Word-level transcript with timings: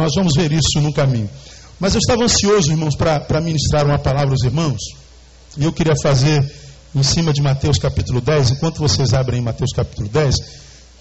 Nós 0.00 0.12
vamos 0.14 0.34
ver 0.36 0.52
isso 0.52 0.80
no 0.80 0.92
caminho. 0.92 1.28
Mas 1.80 1.92
eu 1.92 1.98
estava 1.98 2.22
ansioso, 2.22 2.70
irmãos, 2.70 2.94
para 2.94 3.40
ministrar 3.40 3.84
uma 3.84 3.98
palavra 3.98 4.30
aos 4.30 4.44
irmãos. 4.44 4.78
E 5.56 5.64
eu 5.64 5.72
queria 5.72 5.94
fazer 6.00 6.40
em 6.94 7.02
cima 7.02 7.32
de 7.32 7.42
Mateus 7.42 7.78
capítulo 7.78 8.20
10. 8.20 8.52
Enquanto 8.52 8.78
vocês 8.78 9.12
abrem 9.12 9.40
Mateus 9.40 9.72
capítulo 9.74 10.08
10, 10.08 10.36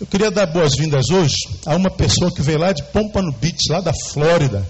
eu 0.01 0.07
queria 0.07 0.31
dar 0.31 0.47
boas-vindas 0.47 1.11
hoje 1.11 1.35
a 1.67 1.75
uma 1.75 1.91
pessoa 1.91 2.31
que 2.31 2.41
veio 2.41 2.57
lá 2.57 2.71
de 2.71 2.81
Pompano 2.85 3.31
Beach, 3.33 3.69
lá 3.69 3.81
da 3.81 3.93
Flórida. 3.93 4.67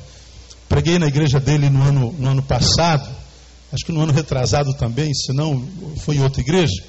Preguei 0.68 1.00
na 1.00 1.08
igreja 1.08 1.40
dele 1.40 1.70
no 1.70 1.82
ano, 1.82 2.14
no 2.20 2.30
ano 2.32 2.44
passado, 2.44 3.08
acho 3.72 3.86
que 3.86 3.94
no 3.94 4.02
ano 4.02 4.12
retrasado 4.12 4.74
também, 4.74 5.14
se 5.14 5.32
não 5.32 5.66
foi 6.02 6.18
em 6.18 6.22
outra 6.22 6.42
igreja. 6.42 6.84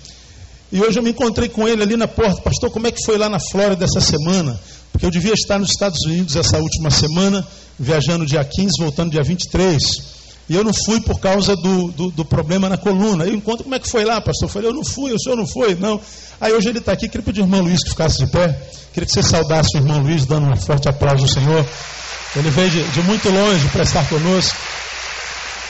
E 0.72 0.80
hoje 0.82 0.98
eu 0.98 1.04
me 1.04 1.10
encontrei 1.10 1.48
com 1.48 1.68
ele 1.68 1.84
ali 1.84 1.96
na 1.96 2.08
porta. 2.08 2.42
Pastor, 2.42 2.68
como 2.72 2.88
é 2.88 2.90
que 2.90 3.04
foi 3.04 3.16
lá 3.16 3.28
na 3.28 3.38
Flórida 3.38 3.84
essa 3.84 4.00
semana? 4.00 4.58
Porque 4.98 5.06
eu 5.06 5.12
devia 5.12 5.32
estar 5.32 5.60
nos 5.60 5.70
Estados 5.70 6.04
Unidos 6.04 6.34
essa 6.34 6.58
última 6.58 6.90
semana, 6.90 7.46
viajando 7.78 8.26
dia 8.26 8.42
15, 8.44 8.72
voltando 8.80 9.12
dia 9.12 9.22
23. 9.22 9.78
E 10.48 10.56
eu 10.56 10.64
não 10.64 10.72
fui 10.74 11.00
por 11.00 11.20
causa 11.20 11.54
do, 11.54 11.92
do, 11.92 12.10
do 12.10 12.24
problema 12.24 12.68
na 12.68 12.76
coluna. 12.76 13.24
Eu 13.24 13.32
encontro 13.32 13.62
como 13.62 13.76
é 13.76 13.78
que 13.78 13.88
foi 13.88 14.04
lá, 14.04 14.20
pastor. 14.20 14.48
Eu 14.48 14.52
falei, 14.52 14.68
eu 14.68 14.74
não 14.74 14.84
fui, 14.84 15.12
o 15.12 15.20
senhor 15.20 15.36
não 15.36 15.46
foi, 15.46 15.76
não. 15.76 16.00
Aí 16.40 16.52
hoje 16.52 16.68
ele 16.68 16.80
está 16.80 16.90
aqui, 16.90 17.08
queria 17.08 17.24
pedir 17.24 17.42
ao 17.42 17.46
irmão 17.46 17.60
Luiz 17.60 17.80
que 17.84 17.90
ficasse 17.90 18.18
de 18.18 18.26
pé. 18.26 18.60
Queria 18.92 19.06
que 19.06 19.12
você 19.12 19.22
saudasse 19.22 19.76
o 19.76 19.78
irmão 19.78 20.02
Luiz, 20.02 20.26
dando 20.26 20.50
um 20.50 20.56
forte 20.56 20.88
aplauso 20.88 21.22
ao 21.22 21.28
Senhor. 21.28 21.64
Ele 22.34 22.50
veio 22.50 22.70
de, 22.70 22.82
de 22.82 23.02
muito 23.02 23.30
longe 23.30 23.68
para 23.68 23.84
estar 23.84 24.04
conosco. 24.08 24.58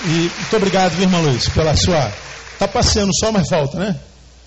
E 0.07 0.09
muito 0.09 0.57
obrigado, 0.57 0.99
irmão 0.99 1.21
Luiz, 1.21 1.51
pela 1.51 1.77
sua. 1.77 2.11
Está 2.55 2.67
passeando 2.67 3.13
só, 3.21 3.31
mas 3.31 3.47
falta, 3.47 3.79
né? 3.79 3.95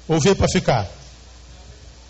Ou 0.08 0.20
veio 0.20 0.36
para 0.36 0.48
ficar? 0.48 0.90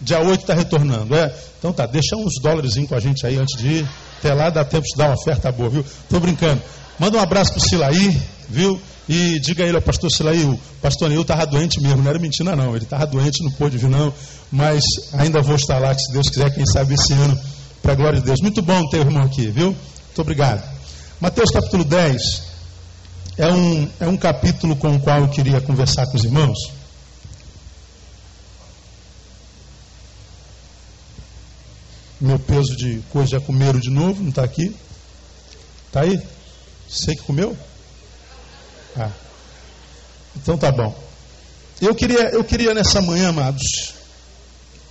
Dia 0.01 0.19
8 0.19 0.41
está 0.41 0.53
retornando. 0.53 1.15
É? 1.15 1.33
Então 1.59 1.71
tá, 1.71 1.85
deixa 1.85 2.15
uns 2.15 2.33
dólares 2.41 2.73
com 2.87 2.95
a 2.95 2.99
gente 2.99 3.25
aí 3.25 3.37
antes 3.37 3.57
de 3.57 3.67
ir. 3.67 3.89
Até 4.19 4.33
lá 4.33 4.49
dá 4.49 4.63
tempo 4.63 4.83
de 4.83 4.95
dar 4.97 5.07
uma 5.07 5.15
oferta 5.15 5.51
boa, 5.51 5.69
viu? 5.69 5.81
Estou 5.81 6.19
brincando. 6.19 6.61
Manda 6.99 7.17
um 7.17 7.21
abraço 7.21 7.53
para 7.53 7.59
o 7.59 7.69
Silaí, 7.69 8.21
viu? 8.49 8.79
E 9.09 9.39
diga 9.39 9.63
a 9.63 9.67
ele 9.67 9.75
ao 9.75 9.81
pastor 9.81 10.09
Silaí, 10.11 10.45
o 10.45 10.59
pastor 10.81 11.09
Neil 11.09 11.21
estava 11.21 11.45
doente 11.45 11.81
mesmo, 11.81 12.03
não 12.03 12.09
era 12.09 12.19
mentira 12.19 12.55
não, 12.55 12.75
ele 12.75 12.85
estava 12.85 13.05
doente, 13.07 13.43
não 13.43 13.51
pôde 13.51 13.77
vir 13.77 13.89
não, 13.89 14.13
mas 14.51 14.83
ainda 15.13 15.41
vou 15.41 15.55
estar 15.55 15.79
lá, 15.79 15.93
se 15.97 16.13
Deus 16.13 16.29
quiser, 16.29 16.53
quem 16.53 16.65
sabe 16.65 16.93
esse 16.93 17.11
ano, 17.13 17.37
para 17.81 17.93
a 17.93 17.95
glória 17.95 18.19
de 18.19 18.25
Deus. 18.25 18.39
Muito 18.41 18.61
bom 18.61 18.87
ter 18.89 18.99
o 18.99 19.01
irmão 19.01 19.23
aqui, 19.23 19.47
viu? 19.47 19.67
Muito 19.67 20.21
obrigado. 20.21 20.63
Mateus 21.19 21.49
capítulo 21.51 21.83
10 21.83 22.43
é 23.37 23.47
um, 23.47 23.87
é 23.99 24.07
um 24.07 24.17
capítulo 24.17 24.75
com 24.75 24.95
o 24.95 24.99
qual 24.99 25.21
eu 25.21 25.27
queria 25.29 25.59
conversar 25.59 26.05
com 26.05 26.17
os 26.17 26.23
irmãos. 26.23 26.57
Meu 32.21 32.37
peso 32.37 32.75
de 32.75 33.01
coisa 33.11 33.31
já 33.31 33.41
comeram 33.41 33.79
de 33.79 33.89
novo, 33.89 34.21
não 34.21 34.29
está 34.29 34.43
aqui? 34.43 34.75
Está 35.87 36.01
aí? 36.01 36.21
Sei 36.87 37.15
que 37.15 37.23
comeu? 37.23 37.57
Ah. 38.95 39.09
Então 40.35 40.55
tá 40.55 40.71
bom. 40.71 40.95
Eu 41.81 41.95
queria, 41.95 42.29
eu 42.29 42.43
queria 42.43 42.75
nessa 42.75 43.01
manhã, 43.01 43.29
amados, 43.29 43.95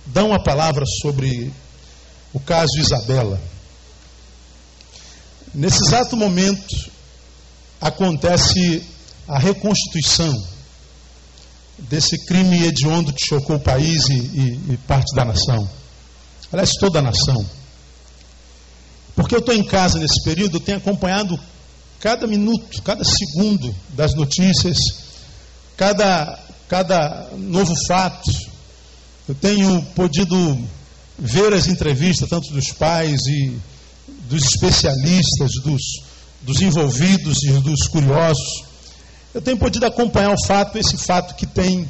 dar 0.07 0.25
uma 0.25 0.43
palavra 0.43 0.83
sobre 1.01 1.53
o 2.33 2.39
caso 2.39 2.77
Isabela. 2.77 3.39
Nesse 5.53 5.81
exato 5.87 6.17
momento 6.17 6.91
acontece 7.79 8.83
a 9.25 9.39
reconstituição 9.39 10.33
desse 11.79 12.25
crime 12.25 12.65
hediondo 12.65 13.13
que 13.13 13.25
chocou 13.25 13.55
o 13.55 13.61
país 13.61 14.09
e, 14.09 14.13
e, 14.13 14.73
e 14.73 14.77
parte 14.85 15.15
da 15.15 15.23
nação 15.23 15.80
aliás, 16.51 16.71
toda 16.79 16.99
a 16.99 17.01
nação. 17.01 17.45
Porque 19.15 19.35
eu 19.35 19.39
estou 19.39 19.53
em 19.53 19.63
casa 19.63 19.99
nesse 19.99 20.23
período, 20.23 20.57
eu 20.57 20.61
tenho 20.61 20.77
acompanhado 20.77 21.39
cada 21.99 22.25
minuto, 22.25 22.81
cada 22.81 23.03
segundo 23.03 23.73
das 23.89 24.15
notícias, 24.15 24.77
cada, 25.77 26.39
cada 26.67 27.29
novo 27.37 27.73
fato. 27.87 28.31
Eu 29.27 29.35
tenho 29.35 29.81
podido 29.95 30.57
ver 31.17 31.53
as 31.53 31.67
entrevistas, 31.67 32.27
tanto 32.27 32.51
dos 32.51 32.71
pais 32.73 33.21
e 33.27 33.57
dos 34.27 34.43
especialistas, 34.43 35.51
dos, 35.63 35.81
dos 36.41 36.61
envolvidos 36.61 37.43
e 37.43 37.51
dos 37.59 37.87
curiosos. 37.87 38.63
Eu 39.33 39.41
tenho 39.41 39.57
podido 39.57 39.85
acompanhar 39.85 40.33
o 40.33 40.45
fato, 40.45 40.77
esse 40.77 40.97
fato 40.97 41.35
que 41.35 41.45
tem, 41.45 41.87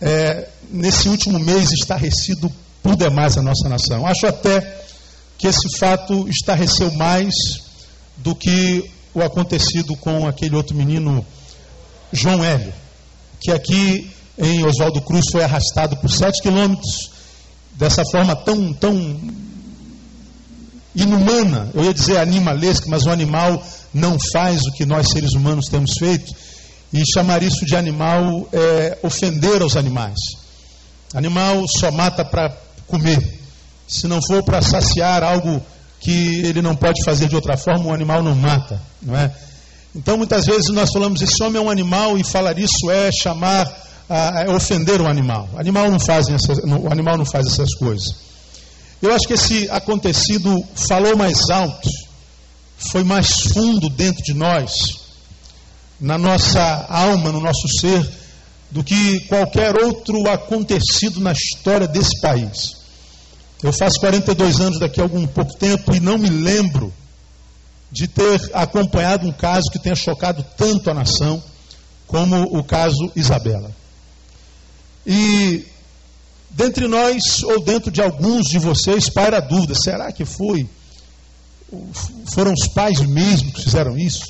é, 0.00 0.48
nesse 0.70 1.08
último 1.08 1.38
mês, 1.38 1.70
estarrecido 1.72 2.52
por 2.84 2.94
demais 2.96 3.38
a 3.38 3.42
nossa 3.42 3.66
nação. 3.66 4.06
Acho 4.06 4.26
até 4.26 4.60
que 5.38 5.48
esse 5.48 5.78
fato 5.78 6.28
estarreceu 6.28 6.92
mais 6.92 7.32
do 8.18 8.34
que 8.34 8.90
o 9.14 9.22
acontecido 9.22 9.96
com 9.96 10.26
aquele 10.26 10.54
outro 10.54 10.76
menino, 10.76 11.24
João 12.12 12.44
Hélio, 12.44 12.74
que 13.40 13.50
aqui 13.50 14.10
em 14.36 14.64
Oswaldo 14.66 15.00
Cruz 15.00 15.24
foi 15.32 15.42
arrastado 15.42 15.96
por 15.96 16.10
sete 16.10 16.42
quilômetros, 16.42 17.10
dessa 17.72 18.04
forma 18.04 18.36
tão, 18.36 18.72
tão 18.74 19.20
inumana, 20.94 21.70
eu 21.74 21.84
ia 21.84 21.94
dizer 21.94 22.18
animalesca, 22.18 22.86
mas 22.88 23.06
o 23.06 23.10
animal 23.10 23.62
não 23.94 24.18
faz 24.32 24.60
o 24.60 24.72
que 24.72 24.84
nós 24.84 25.08
seres 25.08 25.32
humanos 25.32 25.68
temos 25.68 25.92
feito, 25.98 26.30
e 26.92 27.02
chamar 27.12 27.42
isso 27.42 27.64
de 27.64 27.74
animal 27.74 28.46
é 28.52 28.98
ofender 29.02 29.62
aos 29.62 29.74
animais. 29.74 30.18
Animal 31.14 31.64
só 31.68 31.90
mata 31.90 32.24
para 32.24 32.63
comer. 32.86 33.18
Se 33.86 34.06
não 34.06 34.20
for 34.26 34.42
para 34.42 34.62
saciar 34.62 35.22
algo 35.22 35.62
que 36.00 36.42
ele 36.44 36.60
não 36.60 36.76
pode 36.76 37.02
fazer 37.04 37.28
de 37.28 37.34
outra 37.34 37.56
forma, 37.56 37.86
o 37.86 37.92
animal 37.92 38.22
não 38.22 38.34
mata, 38.34 38.80
não 39.02 39.16
é? 39.16 39.34
Então 39.94 40.16
muitas 40.16 40.44
vezes 40.44 40.68
nós 40.70 40.90
falamos 40.92 41.22
esse 41.22 41.42
homem 41.42 41.62
é 41.62 41.64
um 41.64 41.70
animal 41.70 42.18
e 42.18 42.24
falar 42.24 42.58
isso 42.58 42.90
é 42.90 43.10
chamar, 43.12 43.70
é 44.08 44.50
ofender 44.50 45.00
o 45.00 45.06
animal. 45.06 45.48
O 45.54 45.58
animal 45.58 45.90
não 45.90 46.00
faz 46.00 46.28
essas, 46.28 46.58
o 46.58 46.90
animal 46.90 47.16
não 47.16 47.24
faz 47.24 47.46
essas 47.46 47.74
coisas. 47.74 48.14
Eu 49.00 49.14
acho 49.14 49.26
que 49.26 49.34
esse 49.34 49.68
acontecido 49.70 50.64
falou 50.88 51.16
mais 51.16 51.48
alto, 51.50 51.88
foi 52.76 53.04
mais 53.04 53.28
fundo 53.52 53.88
dentro 53.88 54.22
de 54.22 54.34
nós, 54.34 54.72
na 56.00 56.18
nossa 56.18 56.86
alma, 56.88 57.30
no 57.30 57.40
nosso 57.40 57.68
ser, 57.80 58.06
do 58.70 58.82
que 58.82 59.20
qualquer 59.20 59.76
outro 59.76 60.28
acontecido 60.28 61.20
na 61.20 61.32
história 61.32 61.86
desse 61.86 62.20
país. 62.20 62.72
Eu 63.62 63.72
faço 63.72 63.98
42 64.00 64.60
anos 64.60 64.78
daqui 64.78 65.00
a 65.00 65.04
algum 65.04 65.26
pouco 65.26 65.56
tempo 65.56 65.94
e 65.94 66.00
não 66.00 66.18
me 66.18 66.28
lembro 66.28 66.92
de 67.90 68.08
ter 68.08 68.50
acompanhado 68.52 69.26
um 69.26 69.32
caso 69.32 69.70
que 69.70 69.78
tenha 69.78 69.94
chocado 69.94 70.44
tanto 70.56 70.90
a 70.90 70.94
nação 70.94 71.42
como 72.06 72.42
o 72.58 72.62
caso 72.62 73.10
Isabela. 73.14 73.74
E 75.06 75.64
dentre 76.50 76.86
nós, 76.88 77.42
ou 77.42 77.62
dentro 77.62 77.90
de 77.90 78.02
alguns 78.02 78.46
de 78.46 78.58
vocês, 78.58 79.08
paira 79.08 79.38
a 79.38 79.40
dúvida: 79.40 79.74
será 79.74 80.12
que 80.12 80.24
foi? 80.24 80.68
Foram 82.34 82.52
os 82.52 82.68
pais 82.68 83.00
mesmo 83.00 83.52
que 83.52 83.62
fizeram 83.62 83.96
isso? 83.98 84.24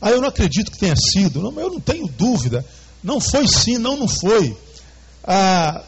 Ah, 0.00 0.10
eu 0.10 0.20
não 0.20 0.28
acredito 0.28 0.70
que 0.70 0.78
tenha 0.78 0.96
sido. 0.96 1.40
Não, 1.40 1.58
eu 1.60 1.70
não 1.70 1.80
tenho 1.80 2.06
dúvida. 2.06 2.64
Não 3.02 3.20
foi 3.20 3.46
sim, 3.46 3.78
não, 3.78 3.96
não 3.96 4.08
foi. 4.08 4.56
Ah, 5.24 5.82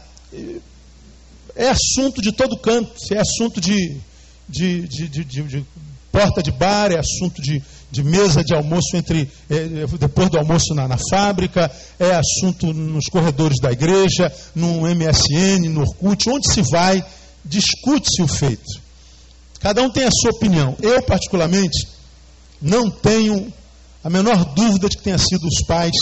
é 1.55 1.69
assunto 1.69 2.21
de 2.21 2.31
todo 2.31 2.57
canto, 2.57 2.91
é 3.11 3.19
assunto 3.19 3.59
de, 3.59 3.97
de, 4.47 4.87
de, 4.87 5.25
de 5.25 5.65
porta 6.11 6.41
de 6.41 6.51
bar, 6.51 6.91
é 6.91 6.99
assunto 6.99 7.41
de, 7.41 7.61
mesa 8.03 8.43
de 8.43 8.53
almoço 8.53 8.95
entre 8.95 9.29
é, 9.49 9.85
depois 9.99 10.29
do 10.29 10.37
almoço 10.37 10.73
na, 10.73 10.87
na, 10.87 10.97
fábrica, 11.09 11.71
é 11.99 12.11
assunto 12.15 12.73
nos 12.73 13.05
corredores 13.05 13.59
da 13.61 13.71
igreja, 13.71 14.31
no 14.55 14.81
MSN, 14.81 15.69
no 15.69 15.81
Orkut, 15.81 16.29
onde 16.29 16.51
se 16.51 16.61
vai, 16.71 17.03
discute-se 17.43 18.21
o 18.21 18.27
feito. 18.27 18.79
Cada 19.59 19.81
um 19.81 19.89
tem 19.89 20.05
a 20.05 20.11
sua 20.11 20.31
opinião. 20.31 20.77
Eu, 20.81 21.01
particularmente, 21.03 21.87
não 22.61 22.89
tenho 22.89 23.51
a 24.03 24.09
menor 24.09 24.45
dúvida 24.53 24.87
de 24.87 24.97
que 24.97 25.03
tenha 25.03 25.17
sido 25.17 25.45
os 25.45 25.61
pais 25.65 25.95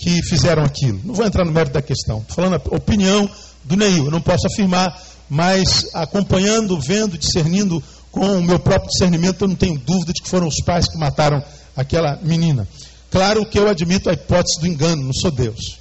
que 0.00 0.22
fizeram 0.22 0.64
aquilo. 0.64 0.98
Não 1.04 1.14
vou 1.14 1.26
entrar 1.26 1.44
no 1.44 1.52
mérito 1.52 1.74
da 1.74 1.82
questão. 1.82 2.20
Estou 2.20 2.36
falando 2.36 2.54
a 2.54 2.74
opinião 2.74 3.30
do 3.64 3.76
Neil. 3.76 4.06
Eu 4.06 4.10
não 4.10 4.20
posso 4.20 4.46
afirmar, 4.46 4.98
mas 5.28 5.88
acompanhando, 5.94 6.80
vendo, 6.80 7.18
discernindo 7.18 7.82
com 8.10 8.38
o 8.38 8.42
meu 8.42 8.58
próprio 8.58 8.88
discernimento, 8.90 9.42
eu 9.42 9.48
não 9.48 9.54
tenho 9.54 9.78
dúvida 9.78 10.12
de 10.14 10.22
que 10.22 10.28
foram 10.28 10.48
os 10.48 10.56
pais 10.64 10.86
que 10.88 10.98
mataram 10.98 11.42
aquela 11.76 12.18
menina. 12.22 12.66
Claro 13.10 13.44
que 13.44 13.58
eu 13.58 13.68
admito 13.68 14.08
a 14.08 14.14
hipótese 14.14 14.58
do 14.60 14.66
engano, 14.66 15.02
não 15.02 15.12
sou 15.12 15.30
Deus. 15.30 15.78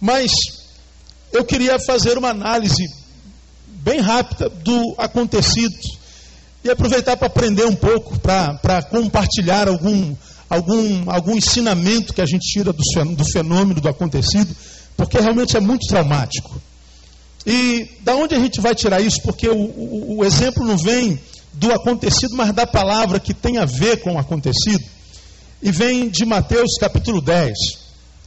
Mas 0.00 0.30
eu 1.30 1.44
queria 1.44 1.78
fazer 1.78 2.16
uma 2.16 2.30
análise 2.30 2.84
bem 3.66 4.00
rápida 4.00 4.48
do 4.48 4.94
acontecido 4.96 5.76
e 6.64 6.70
aproveitar 6.70 7.16
para 7.16 7.26
aprender 7.26 7.66
um 7.66 7.74
pouco, 7.74 8.18
para 8.18 8.82
compartilhar 8.82 9.68
algum, 9.68 10.14
algum, 10.48 11.10
algum 11.10 11.36
ensinamento 11.36 12.12
que 12.12 12.20
a 12.20 12.26
gente 12.26 12.50
tira 12.52 12.72
do, 12.72 12.82
do 13.14 13.24
fenômeno, 13.24 13.80
do 13.80 13.88
acontecido, 13.88 14.54
porque 14.96 15.18
realmente 15.18 15.56
é 15.56 15.60
muito 15.60 15.86
traumático. 15.86 16.60
E 17.46 17.88
da 18.00 18.14
onde 18.14 18.34
a 18.34 18.40
gente 18.40 18.60
vai 18.60 18.74
tirar 18.74 19.00
isso? 19.00 19.22
Porque 19.22 19.48
o, 19.48 19.56
o, 19.56 20.18
o 20.18 20.24
exemplo 20.24 20.66
não 20.66 20.76
vem 20.76 21.18
do 21.52 21.72
acontecido, 21.72 22.36
mas 22.36 22.52
da 22.52 22.66
palavra 22.66 23.18
que 23.18 23.34
tem 23.34 23.58
a 23.58 23.64
ver 23.64 24.00
com 24.00 24.14
o 24.14 24.18
acontecido. 24.18 24.84
E 25.62 25.70
vem 25.70 26.08
de 26.08 26.24
Mateus 26.24 26.76
capítulo 26.78 27.20
10. 27.20 27.52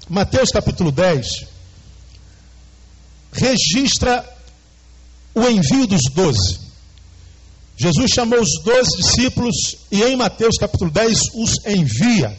Mateus 0.10 0.50
capítulo 0.50 0.92
10 0.92 1.48
registra 3.32 4.28
o 5.34 5.48
envio 5.48 5.88
dos 5.88 6.02
doze. 6.14 6.60
Jesus 7.78 8.12
chamou 8.14 8.40
os 8.40 8.62
doze 8.64 8.98
discípulos 8.98 9.56
e 9.92 10.04
em 10.04 10.16
Mateus 10.16 10.58
capítulo 10.58 10.92
10 10.92 11.20
os 11.36 11.66
envia. 11.66 12.38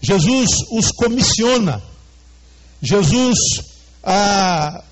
Jesus 0.00 0.48
os 0.70 0.90
comissiona. 0.92 1.82
Jesus 2.80 3.38
ah, 4.02 4.82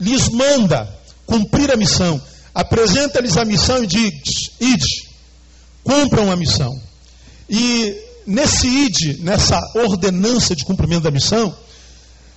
lhes 0.00 0.28
manda 0.28 0.88
cumprir 1.26 1.70
a 1.70 1.76
missão. 1.76 2.20
Apresenta-lhes 2.54 3.36
a 3.36 3.44
missão 3.44 3.82
e 3.82 3.86
diz: 3.86 4.12
ide, 4.60 5.08
cumpram 5.82 6.30
a 6.30 6.36
missão. 6.36 6.70
E 7.48 7.96
nesse 8.26 8.66
ide, 8.66 9.18
nessa 9.22 9.58
ordenança 9.74 10.54
de 10.54 10.64
cumprimento 10.64 11.02
da 11.02 11.10
missão, 11.10 11.54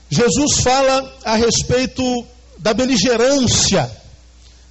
Jesus 0.09 0.59
fala 0.61 1.17
a 1.23 1.35
respeito 1.35 2.25
da 2.57 2.73
beligerância 2.73 3.89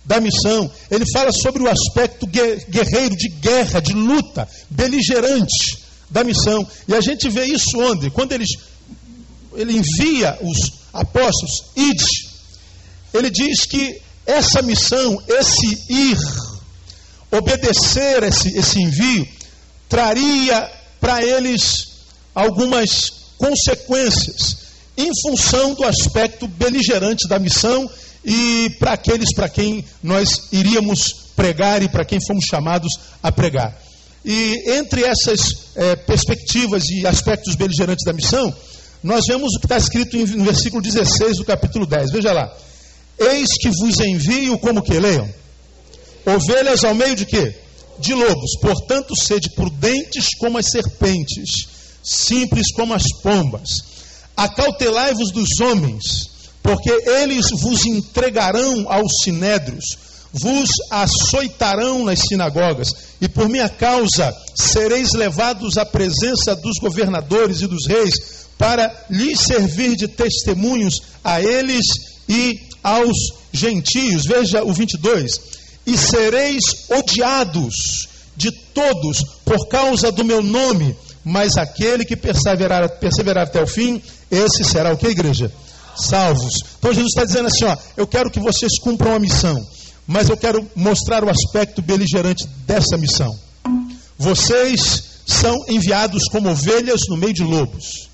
da 0.04 0.20
missão. 0.20 0.70
Ele 0.90 1.04
fala 1.12 1.30
sobre 1.32 1.62
o 1.62 1.68
aspecto 1.68 2.26
guerreiro, 2.26 3.16
de 3.16 3.28
guerra, 3.28 3.80
de 3.80 3.92
luta, 3.92 4.48
beligerante 4.68 5.78
da 6.10 6.22
missão. 6.22 6.66
E 6.86 6.94
a 6.94 7.00
gente 7.00 7.28
vê 7.28 7.44
isso 7.44 7.78
onde? 7.78 8.10
Quando 8.10 8.32
eles, 8.32 8.48
ele 9.54 9.76
envia 9.76 10.38
os 10.42 10.72
apóstolos, 10.92 11.64
ide. 11.74 12.04
Ele 13.12 13.30
diz 13.30 13.64
que 13.66 14.00
essa 14.26 14.62
missão, 14.62 15.22
esse 15.28 15.92
ir, 15.92 16.18
obedecer 17.30 18.22
esse, 18.24 18.56
esse 18.56 18.80
envio, 18.80 19.26
traria 19.88 20.70
para 21.00 21.22
eles 21.22 21.88
algumas 22.34 23.10
consequências 23.36 24.64
em 24.96 25.10
função 25.22 25.74
do 25.74 25.84
aspecto 25.84 26.46
beligerante 26.46 27.28
da 27.28 27.38
missão 27.38 27.90
e 28.24 28.70
para 28.78 28.92
aqueles 28.92 29.34
para 29.34 29.48
quem 29.48 29.84
nós 30.02 30.48
iríamos 30.52 31.24
pregar 31.36 31.82
e 31.82 31.88
para 31.88 32.04
quem 32.04 32.18
fomos 32.26 32.44
chamados 32.48 32.92
a 33.22 33.30
pregar. 33.30 33.76
E 34.24 34.78
entre 34.78 35.04
essas 35.04 35.40
é, 35.76 35.96
perspectivas 35.96 36.84
e 36.88 37.06
aspectos 37.06 37.54
beligerantes 37.56 38.04
da 38.04 38.12
missão, 38.12 38.54
nós 39.02 39.24
vemos 39.28 39.54
o 39.54 39.60
que 39.60 39.66
está 39.66 39.76
escrito 39.76 40.16
no 40.16 40.44
versículo 40.44 40.80
16 40.80 41.36
do 41.36 41.44
capítulo 41.44 41.84
10. 41.84 42.10
Veja 42.10 42.32
lá. 42.32 42.50
Eis 43.18 43.48
que 43.60 43.68
vos 43.68 44.00
envio 44.00 44.58
como 44.58 44.82
que 44.82 44.98
leiam? 44.98 45.28
Ovelhas 46.24 46.84
ao 46.84 46.94
meio 46.94 47.14
de 47.14 47.26
quê? 47.26 47.54
De 47.98 48.14
lobos. 48.14 48.58
Portanto, 48.60 49.14
sede 49.14 49.50
prudentes 49.50 50.28
como 50.38 50.56
as 50.56 50.70
serpentes, 50.70 51.50
simples 52.02 52.72
como 52.72 52.94
as 52.94 53.04
pombas. 53.22 53.68
Acautelai-vos 54.34 55.30
dos 55.32 55.60
homens, 55.60 56.30
porque 56.64 56.90
eles 56.90 57.44
vos 57.60 57.84
entregarão 57.84 58.86
aos 58.90 59.12
sinédrios, 59.22 59.84
vos 60.32 60.66
açoitarão 60.90 62.02
nas 62.06 62.20
sinagogas, 62.20 62.88
e 63.20 63.28
por 63.28 63.50
minha 63.50 63.68
causa 63.68 64.34
sereis 64.56 65.12
levados 65.12 65.76
à 65.76 65.84
presença 65.84 66.56
dos 66.56 66.78
governadores 66.80 67.60
e 67.60 67.66
dos 67.66 67.86
reis, 67.86 68.14
para 68.56 68.90
lhes 69.10 69.40
servir 69.40 69.94
de 69.94 70.08
testemunhos 70.08 70.94
a 71.22 71.38
eles 71.38 71.84
e 72.26 72.58
aos 72.82 73.14
gentios. 73.52 74.22
Veja 74.24 74.64
o 74.64 74.72
22. 74.72 75.40
E 75.86 75.98
sereis 75.98 76.62
odiados 76.88 77.74
de 78.34 78.50
todos 78.72 79.18
por 79.44 79.68
causa 79.68 80.10
do 80.10 80.24
meu 80.24 80.42
nome, 80.42 80.96
mas 81.22 81.58
aquele 81.58 82.06
que 82.06 82.16
perseverar, 82.16 82.88
perseverar 82.98 83.44
até 83.46 83.62
o 83.62 83.66
fim, 83.66 84.00
esse 84.30 84.64
será 84.64 84.94
o 84.94 84.96
que, 84.96 85.08
igreja? 85.08 85.52
Salvos. 85.96 86.54
Então 86.78 86.92
Jesus 86.92 87.10
está 87.10 87.24
dizendo 87.24 87.46
assim: 87.46 87.64
ó, 87.64 87.76
eu 87.96 88.06
quero 88.06 88.30
que 88.30 88.40
vocês 88.40 88.78
cumpram 88.80 89.14
a 89.14 89.18
missão, 89.18 89.64
mas 90.06 90.28
eu 90.28 90.36
quero 90.36 90.68
mostrar 90.74 91.24
o 91.24 91.30
aspecto 91.30 91.82
beligerante 91.82 92.46
dessa 92.66 92.96
missão. 92.96 93.34
Vocês 94.18 95.02
são 95.26 95.56
enviados 95.68 96.24
como 96.30 96.50
ovelhas 96.50 97.02
no 97.08 97.16
meio 97.16 97.32
de 97.32 97.42
lobos. 97.42 98.08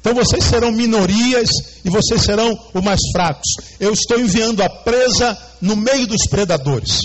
Então 0.00 0.14
vocês 0.14 0.44
serão 0.44 0.72
minorias 0.72 1.50
e 1.84 1.90
vocês 1.90 2.22
serão 2.22 2.58
os 2.72 2.82
mais 2.82 3.00
fracos. 3.12 3.48
Eu 3.78 3.92
estou 3.92 4.18
enviando 4.18 4.62
a 4.62 4.68
presa 4.68 5.36
no 5.60 5.76
meio 5.76 6.06
dos 6.06 6.26
predadores. 6.28 7.00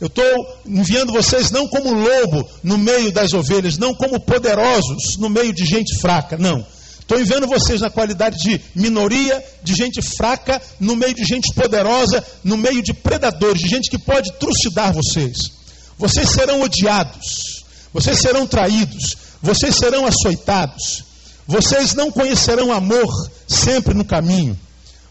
Eu 0.00 0.06
estou 0.06 0.24
enviando 0.66 1.12
vocês 1.12 1.50
não 1.50 1.68
como 1.68 1.92
lobo 1.92 2.48
no 2.64 2.78
meio 2.78 3.12
das 3.12 3.32
ovelhas, 3.34 3.76
não 3.76 3.94
como 3.94 4.18
poderosos 4.18 5.18
no 5.18 5.28
meio 5.28 5.52
de 5.52 5.64
gente 5.64 6.00
fraca, 6.00 6.38
não. 6.38 6.64
Estou 7.10 7.20
enviando 7.20 7.48
vocês 7.48 7.80
na 7.80 7.90
qualidade 7.90 8.38
de 8.38 8.60
minoria, 8.72 9.44
de 9.64 9.74
gente 9.74 10.00
fraca, 10.00 10.62
no 10.78 10.94
meio 10.94 11.12
de 11.12 11.24
gente 11.24 11.52
poderosa, 11.56 12.24
no 12.44 12.56
meio 12.56 12.80
de 12.84 12.94
predadores, 12.94 13.60
de 13.60 13.68
gente 13.68 13.90
que 13.90 13.98
pode 13.98 14.32
trucidar 14.34 14.92
vocês. 14.92 15.36
Vocês 15.98 16.30
serão 16.30 16.62
odiados, 16.62 17.64
vocês 17.92 18.20
serão 18.20 18.46
traídos, 18.46 19.16
vocês 19.42 19.74
serão 19.74 20.06
açoitados, 20.06 21.02
vocês 21.48 21.94
não 21.94 22.12
conhecerão 22.12 22.70
amor 22.70 23.12
sempre 23.48 23.92
no 23.92 24.04
caminho. 24.04 24.56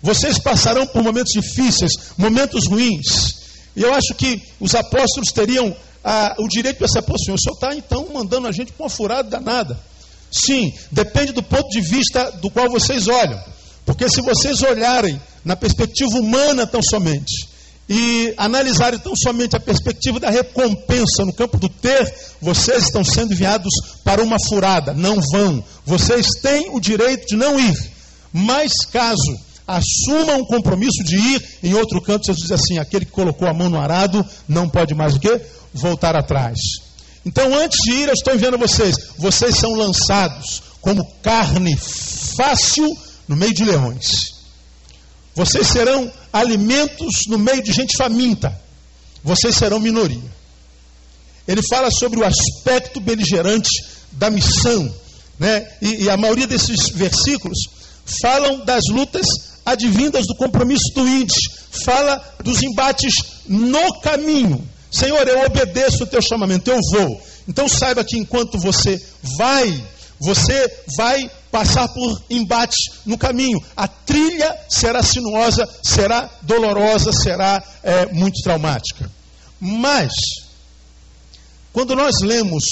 Vocês 0.01 0.39
passarão 0.39 0.87
por 0.87 1.03
momentos 1.03 1.33
difíceis, 1.33 1.91
momentos 2.17 2.65
ruins. 2.65 3.35
E 3.75 3.81
eu 3.81 3.93
acho 3.93 4.15
que 4.15 4.41
os 4.57 4.73
apóstolos 4.73 5.33
teriam 5.33 5.75
ah, 6.01 6.33
o 6.39 6.47
direito 6.47 6.77
de 6.77 6.85
pensar, 6.85 7.01
pô, 7.01 7.15
o 7.15 7.19
senhor 7.19 7.35
está 7.35 7.75
então 7.75 8.07
mandando 8.13 8.47
a 8.47 8.53
gente 8.53 8.71
para 8.71 8.85
uma 8.85 8.89
furada 8.89 9.29
danada. 9.29 9.88
Sim, 10.31 10.73
depende 10.91 11.31
do 11.31 11.43
ponto 11.43 11.67
de 11.69 11.81
vista 11.81 12.31
do 12.41 12.49
qual 12.49 12.69
vocês 12.69 13.07
olham. 13.07 13.39
Porque 13.85 14.09
se 14.09 14.21
vocês 14.21 14.61
olharem 14.61 15.19
na 15.43 15.55
perspectiva 15.55 16.17
humana 16.17 16.67
tão 16.67 16.81
somente, 16.81 17.49
e 17.89 18.35
analisarem 18.37 18.99
tão 18.99 19.13
somente 19.15 19.55
a 19.55 19.59
perspectiva 19.59 20.19
da 20.19 20.29
recompensa 20.29 21.25
no 21.25 21.33
campo 21.33 21.57
do 21.57 21.67
ter, 21.67 22.13
vocês 22.39 22.83
estão 22.83 23.03
sendo 23.03 23.33
enviados 23.33 23.73
para 24.03 24.21
uma 24.21 24.37
furada. 24.47 24.93
Não 24.93 25.19
vão. 25.31 25.63
Vocês 25.83 26.27
têm 26.39 26.69
o 26.69 26.79
direito 26.79 27.25
de 27.27 27.35
não 27.35 27.59
ir. 27.59 27.75
Mas 28.31 28.71
caso 28.91 29.35
assumam 29.65 30.41
um 30.41 30.45
compromisso 30.45 31.03
de 31.03 31.15
ir, 31.15 31.43
em 31.63 31.73
outro 31.73 31.99
canto, 32.01 32.27
Jesus 32.27 32.43
diz 32.43 32.51
assim: 32.51 32.77
aquele 32.77 33.05
que 33.05 33.11
colocou 33.11 33.47
a 33.47 33.53
mão 33.53 33.69
no 33.69 33.79
arado 33.79 34.23
não 34.47 34.69
pode 34.69 34.93
mais 34.93 35.15
o 35.15 35.19
quê? 35.19 35.41
Voltar 35.73 36.15
atrás. 36.15 36.57
Então, 37.29 37.53
antes 37.53 37.77
de 37.83 37.91
ir, 37.91 38.07
eu 38.07 38.13
estou 38.13 38.33
enviando 38.33 38.57
vocês. 38.57 38.95
Vocês 39.15 39.55
são 39.55 39.73
lançados 39.73 40.63
como 40.81 41.05
carne 41.21 41.77
fácil 41.77 42.97
no 43.27 43.35
meio 43.35 43.53
de 43.53 43.63
leões. 43.63 44.07
Vocês 45.35 45.67
serão 45.67 46.11
alimentos 46.33 47.27
no 47.27 47.37
meio 47.37 47.61
de 47.61 47.71
gente 47.71 47.95
faminta. 47.95 48.59
Vocês 49.23 49.55
serão 49.55 49.79
minoria. 49.79 50.39
Ele 51.47 51.61
fala 51.69 51.91
sobre 51.91 52.19
o 52.19 52.25
aspecto 52.25 52.99
beligerante 52.99 53.69
da 54.13 54.31
missão. 54.31 54.91
Né? 55.37 55.67
E, 55.83 56.05
e 56.05 56.09
a 56.09 56.17
maioria 56.17 56.47
desses 56.47 56.89
versículos 56.89 57.59
falam 58.23 58.65
das 58.65 58.85
lutas 58.89 59.27
advindas 59.63 60.25
do 60.25 60.35
compromisso 60.35 60.91
do 60.95 61.07
índice. 61.07 61.47
Fala 61.85 62.17
dos 62.43 62.63
embates 62.63 63.13
no 63.47 64.01
caminho. 64.01 64.67
Senhor, 64.91 65.27
eu 65.27 65.45
obedeço 65.45 66.03
o 66.03 66.07
teu 66.07 66.21
chamamento, 66.21 66.71
eu 66.71 66.79
vou. 66.91 67.21
Então 67.47 67.67
saiba 67.67 68.03
que 68.03 68.17
enquanto 68.17 68.59
você 68.59 68.99
vai, 69.37 69.83
você 70.19 70.83
vai 70.97 71.29
passar 71.51 71.87
por 71.89 72.23
embates 72.29 72.77
no 73.05 73.17
caminho. 73.17 73.59
A 73.75 73.87
trilha 73.87 74.55
será 74.67 75.01
sinuosa, 75.03 75.67
será 75.83 76.29
dolorosa, 76.41 77.11
será 77.11 77.63
é, 77.83 78.05
muito 78.13 78.41
traumática. 78.43 79.09
Mas, 79.59 80.11
quando 81.73 81.95
nós 81.95 82.15
lemos 82.21 82.63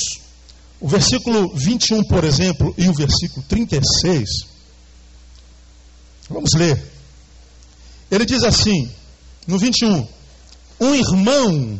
o 0.79 0.87
versículo 0.87 1.53
21, 1.55 2.03
por 2.03 2.23
exemplo, 2.23 2.73
e 2.77 2.87
o 2.87 2.93
versículo 2.93 3.43
36, 3.47 4.29
vamos 6.29 6.51
ler. 6.55 6.81
Ele 8.09 8.25
diz 8.25 8.43
assim, 8.43 8.89
no 9.47 9.57
21, 9.57 10.07
um 10.79 10.95
irmão 10.95 11.79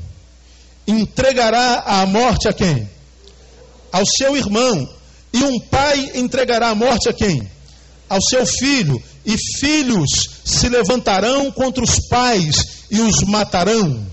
entregará 0.88 1.84
à 1.86 2.06
morte 2.06 2.48
a 2.48 2.54
quem? 2.54 2.90
Ao 3.92 4.04
seu 4.06 4.36
irmão. 4.36 4.88
E 5.34 5.44
um 5.44 5.60
pai 5.60 6.12
entregará 6.16 6.70
a 6.70 6.76
morte 6.76 7.10
a 7.10 7.14
quem? 7.14 7.48
Ao 8.10 8.22
seu 8.22 8.46
filho. 8.46 9.02
E 9.26 9.36
filhos 9.60 10.10
se 10.46 10.70
levantarão 10.70 11.52
contra 11.52 11.84
os 11.84 12.00
pais 12.08 12.86
e 12.90 13.00
os 13.02 13.22
matarão. 13.24 14.06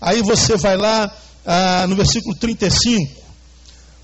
Aí 0.00 0.22
você 0.22 0.56
vai 0.56 0.76
lá 0.76 1.10
ah, 1.46 1.86
no 1.88 1.96
versículo 1.96 2.36
35. 2.36 3.18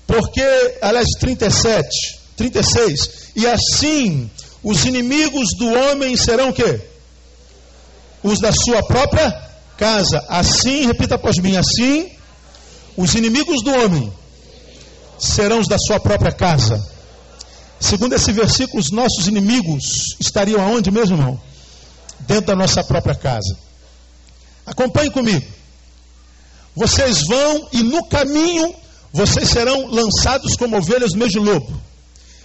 Porque, 0.07 0.41
aliás, 0.81 1.07
37, 1.19 1.87
36. 2.35 3.09
E 3.35 3.45
assim 3.47 4.29
os 4.65 4.83
inimigos 4.83 5.49
do 5.59 5.67
homem 5.67 6.17
serão 6.17 6.49
o 6.49 6.53
quê? 6.53 6.81
Os 8.23 8.39
da 8.39 8.51
sua 8.51 8.81
própria 8.81 9.29
casa. 9.77 10.25
Assim, 10.27 10.87
repita 10.87 11.15
após 11.15 11.37
mim, 11.37 11.55
assim, 11.55 12.09
os 12.97 13.13
inimigos 13.13 13.63
do 13.63 13.71
homem 13.71 14.11
serão 15.19 15.59
os 15.59 15.67
da 15.67 15.77
sua 15.77 15.99
própria 15.99 16.31
casa. 16.31 16.83
Segundo 17.79 18.13
esse 18.13 18.31
versículo, 18.31 18.79
os 18.79 18.91
nossos 18.91 19.27
inimigos 19.27 20.15
estariam 20.19 20.61
aonde 20.61 20.89
mesmo, 20.91 21.17
irmão? 21.17 21.39
Dentro 22.21 22.47
da 22.47 22.55
nossa 22.55 22.83
própria 22.83 23.15
casa. 23.15 23.57
Acompanhe 24.65 25.11
comigo. 25.11 25.45
Vocês 26.75 27.21
vão 27.27 27.69
e 27.71 27.83
no 27.83 28.05
caminho 28.05 28.73
vocês 29.13 29.49
serão 29.49 29.87
lançados 29.87 30.55
como 30.57 30.77
ovelhas 30.77 31.11
no 31.13 31.19
meio 31.19 31.31
de 31.31 31.39
lobo. 31.39 31.81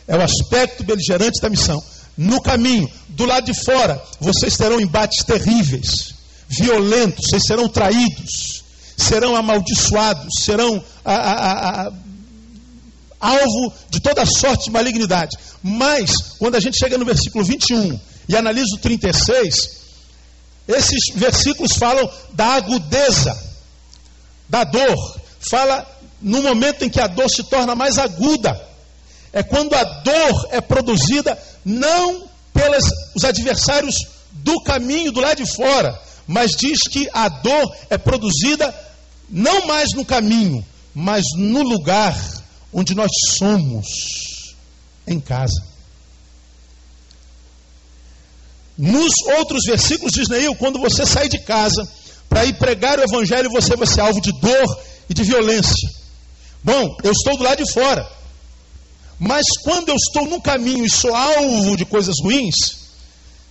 É 0.07 0.17
o 0.17 0.23
aspecto 0.23 0.85
beligerante 0.85 1.41
da 1.41 1.49
missão. 1.49 1.83
No 2.17 2.41
caminho, 2.41 2.91
do 3.09 3.25
lado 3.25 3.47
de 3.47 3.65
fora, 3.65 4.01
vocês 4.21 4.57
terão 4.57 4.81
embates 4.81 5.25
terríveis, 5.25 6.15
violentos, 6.49 7.27
vocês 7.29 7.43
serão 7.47 7.69
traídos, 7.69 8.60
serão 9.01 9.37
amaldiçoados, 9.37 10.29
serão 10.45 10.83
a, 11.05 11.15
a, 11.15 11.87
a, 11.87 11.93
alvo 13.21 13.73
de 13.89 14.01
toda 14.01 14.25
sorte 14.25 14.65
de 14.65 14.71
malignidade. 14.71 15.37
Mas, 15.63 16.11
quando 16.39 16.55
a 16.55 16.61
gente 16.61 16.79
chega 16.79 16.97
no 16.97 17.05
versículo 17.05 17.45
21 17.45 17.99
e 18.29 18.37
analisa 18.37 18.75
o 18.75 18.79
36, 18.79 19.81
esses 20.69 21.15
versículos 21.15 21.73
falam 21.77 22.09
da 22.33 22.55
agudeza, 22.55 23.37
da 24.49 24.65
dor. 24.65 25.21
Fala 25.51 25.87
no 26.21 26.43
momento 26.43 26.85
em 26.85 26.91
que 26.91 27.01
a 27.01 27.07
dor 27.07 27.29
se 27.29 27.43
torna 27.45 27.75
mais 27.75 27.99
aguda. 27.99 28.61
É 29.33 29.43
quando 29.43 29.75
a 29.75 29.85
dor 29.85 30.49
é 30.51 30.61
produzida 30.61 31.39
não 31.65 32.29
pelos 32.53 32.85
os 33.15 33.25
adversários 33.25 33.95
do 34.33 34.61
caminho 34.63 35.13
do 35.13 35.21
lado 35.21 35.43
de 35.43 35.55
fora, 35.55 35.99
mas 36.27 36.53
diz 36.53 36.79
que 36.89 37.09
a 37.13 37.29
dor 37.29 37.77
é 37.89 37.99
produzida 37.99 38.75
não 39.31 39.67
mais 39.67 39.91
no 39.95 40.05
caminho, 40.05 40.65
mas 40.95 41.25
no 41.37 41.63
lugar 41.63 42.17
onde 42.73 42.95
nós 42.95 43.11
somos, 43.39 43.87
em 45.07 45.21
casa. 45.21 45.71
Nos 48.77 49.13
outros 49.39 49.63
versículos 49.67 50.13
diz 50.13 50.29
Neil, 50.29 50.55
quando 50.57 50.79
você 50.79 51.05
sair 51.05 51.29
de 51.29 51.39
casa 51.39 51.87
para 52.29 52.45
ir 52.45 52.55
pregar 52.55 52.99
o 52.99 53.03
evangelho, 53.03 53.51
você 53.51 53.77
vai 53.77 53.87
ser 53.87 54.01
alvo 54.01 54.21
de 54.21 54.33
dor 54.41 54.83
e 55.09 55.15
de 55.15 55.23
violência. 55.23 55.89
Bom, 56.63 56.97
eu 57.03 57.13
estou 57.13 57.37
do 57.37 57.45
lado 57.45 57.65
de 57.65 57.73
fora. 57.73 58.09
Mas 59.19 59.45
quando 59.63 59.91
eu 59.91 59.97
estou 59.97 60.27
no 60.27 60.41
caminho 60.41 60.85
e 60.85 60.91
sou 60.91 61.15
alvo 61.15 61.77
de 61.77 61.85
coisas 61.85 62.15
ruins, 62.23 62.55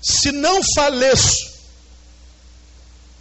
se 0.02 0.32
não 0.32 0.62
faleço 0.76 1.48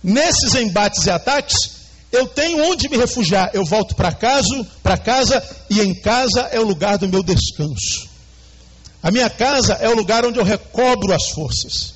nesses 0.03 0.55
embates 0.55 1.05
e 1.05 1.11
ataques, 1.11 1.77
eu 2.11 2.27
tenho 2.27 2.65
onde 2.71 2.88
me 2.88 2.97
refugiar. 2.97 3.50
Eu 3.53 3.65
volto 3.65 3.95
para 3.95 4.12
casa, 4.12 4.67
para 4.83 4.97
casa 4.97 5.43
e 5.69 5.81
em 5.81 5.95
casa 6.00 6.41
é 6.50 6.59
o 6.59 6.65
lugar 6.65 6.99
do 6.99 7.09
meu 7.09 7.23
descanso. 7.23 8.09
A 9.03 9.11
minha 9.11 9.31
casa 9.31 9.75
é 9.75 9.88
o 9.88 9.95
lugar 9.95 10.25
onde 10.25 10.38
eu 10.38 10.45
recobro 10.45 11.15
as 11.15 11.31
forças. 11.31 11.95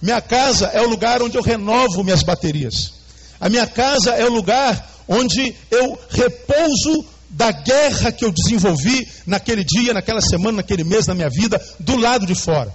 Minha 0.00 0.20
casa 0.20 0.66
é 0.66 0.80
o 0.80 0.88
lugar 0.88 1.22
onde 1.22 1.36
eu 1.36 1.42
renovo 1.42 2.02
minhas 2.02 2.22
baterias. 2.22 2.94
A 3.40 3.48
minha 3.48 3.66
casa 3.66 4.12
é 4.12 4.24
o 4.24 4.32
lugar 4.32 4.90
onde 5.06 5.54
eu 5.70 5.98
repouso 6.10 7.04
da 7.28 7.50
guerra 7.50 8.12
que 8.12 8.24
eu 8.24 8.32
desenvolvi 8.32 9.08
naquele 9.26 9.64
dia, 9.64 9.94
naquela 9.94 10.20
semana, 10.20 10.58
naquele 10.58 10.84
mês, 10.84 11.06
na 11.06 11.14
minha 11.14 11.30
vida, 11.30 11.60
do 11.78 11.96
lado 11.96 12.26
de 12.26 12.34
fora. 12.34 12.74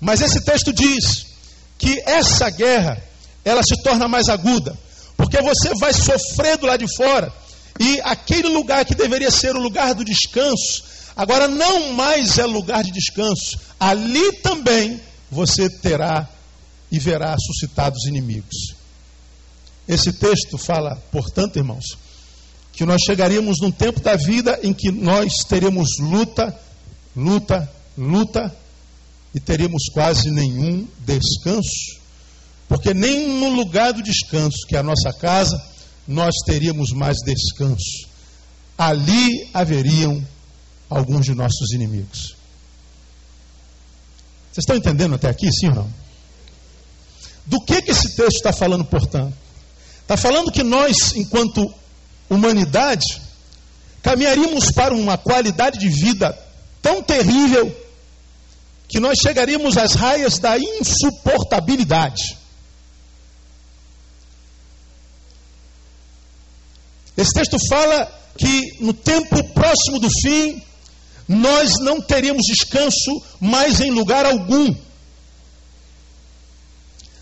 Mas 0.00 0.20
esse 0.20 0.44
texto 0.44 0.72
diz 0.72 1.26
que 1.78 2.02
essa 2.04 2.50
guerra, 2.50 3.02
ela 3.44 3.62
se 3.62 3.82
torna 3.82 4.08
mais 4.08 4.28
aguda, 4.28 4.76
porque 5.16 5.40
você 5.40 5.72
vai 5.80 5.92
sofrer 5.92 6.58
do 6.58 6.66
lado 6.66 6.84
de 6.84 6.96
fora, 6.96 7.32
e 7.78 8.00
aquele 8.02 8.48
lugar 8.48 8.84
que 8.84 8.94
deveria 8.94 9.30
ser 9.30 9.54
o 9.54 9.60
lugar 9.60 9.94
do 9.94 10.04
descanso, 10.04 10.84
agora 11.16 11.48
não 11.48 11.92
mais 11.92 12.38
é 12.38 12.46
lugar 12.46 12.82
de 12.82 12.90
descanso, 12.90 13.58
ali 13.78 14.32
também 14.42 15.00
você 15.30 15.68
terá 15.68 16.28
e 16.90 16.98
verá 16.98 17.36
suscitados 17.38 18.04
inimigos. 18.06 18.74
Esse 19.88 20.12
texto 20.12 20.58
fala, 20.58 20.96
portanto, 21.12 21.56
irmãos, 21.56 21.84
que 22.72 22.84
nós 22.84 23.00
chegaríamos 23.02 23.60
num 23.60 23.70
tempo 23.70 24.00
da 24.00 24.16
vida 24.16 24.58
em 24.62 24.72
que 24.72 24.90
nós 24.90 25.32
teríamos 25.48 25.88
luta, 25.98 26.54
luta, 27.14 27.70
luta 27.96 28.54
e 29.34 29.40
teríamos 29.40 29.84
quase 29.92 30.30
nenhum 30.30 30.86
descanso, 30.98 31.95
porque 32.68 32.92
nem 32.92 33.28
no 33.40 33.50
lugar 33.50 33.92
do 33.92 34.02
descanso, 34.02 34.66
que 34.66 34.76
é 34.76 34.78
a 34.78 34.82
nossa 34.82 35.12
casa, 35.12 35.56
nós 36.06 36.34
teríamos 36.44 36.92
mais 36.92 37.16
descanso. 37.24 38.08
Ali 38.76 39.48
haveriam 39.54 40.24
alguns 40.88 41.24
de 41.24 41.34
nossos 41.34 41.72
inimigos. 41.72 42.36
Vocês 44.52 44.62
estão 44.62 44.76
entendendo 44.76 45.14
até 45.14 45.28
aqui, 45.28 45.50
sim 45.52 45.68
ou 45.68 45.74
não? 45.74 45.94
Do 47.44 47.60
que, 47.60 47.82
que 47.82 47.90
esse 47.90 48.16
texto 48.16 48.36
está 48.36 48.52
falando, 48.52 48.84
portanto? 48.84 49.34
Está 50.02 50.16
falando 50.16 50.50
que 50.50 50.62
nós, 50.62 51.14
enquanto 51.14 51.72
humanidade, 52.28 53.20
caminharíamos 54.02 54.72
para 54.72 54.94
uma 54.94 55.16
qualidade 55.16 55.78
de 55.78 55.88
vida 55.88 56.36
tão 56.80 57.02
terrível 57.02 57.74
que 58.88 59.00
nós 59.00 59.18
chegaríamos 59.20 59.76
às 59.76 59.94
raias 59.94 60.38
da 60.38 60.58
insuportabilidade. 60.58 62.36
Esse 67.26 67.34
texto 67.34 67.56
fala 67.68 68.08
que 68.38 68.76
no 68.80 68.92
tempo 68.92 69.42
próximo 69.52 69.98
do 69.98 70.08
fim, 70.22 70.62
nós 71.26 71.72
não 71.80 72.00
teríamos 72.00 72.42
descanso 72.46 73.20
mais 73.40 73.80
em 73.80 73.90
lugar 73.90 74.24
algum. 74.24 74.72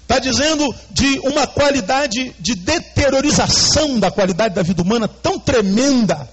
Está 0.03 0.19
dizendo 0.19 0.75
de 0.91 1.21
uma 1.21 1.47
qualidade 1.47 2.37
de 2.39 2.55
deteriorização 2.55 3.99
da 3.99 4.11
qualidade 4.11 4.55
da 4.55 4.63
vida 4.63 4.83
humana 4.83 5.09
tão 5.09 5.39
tremenda, 5.39 6.29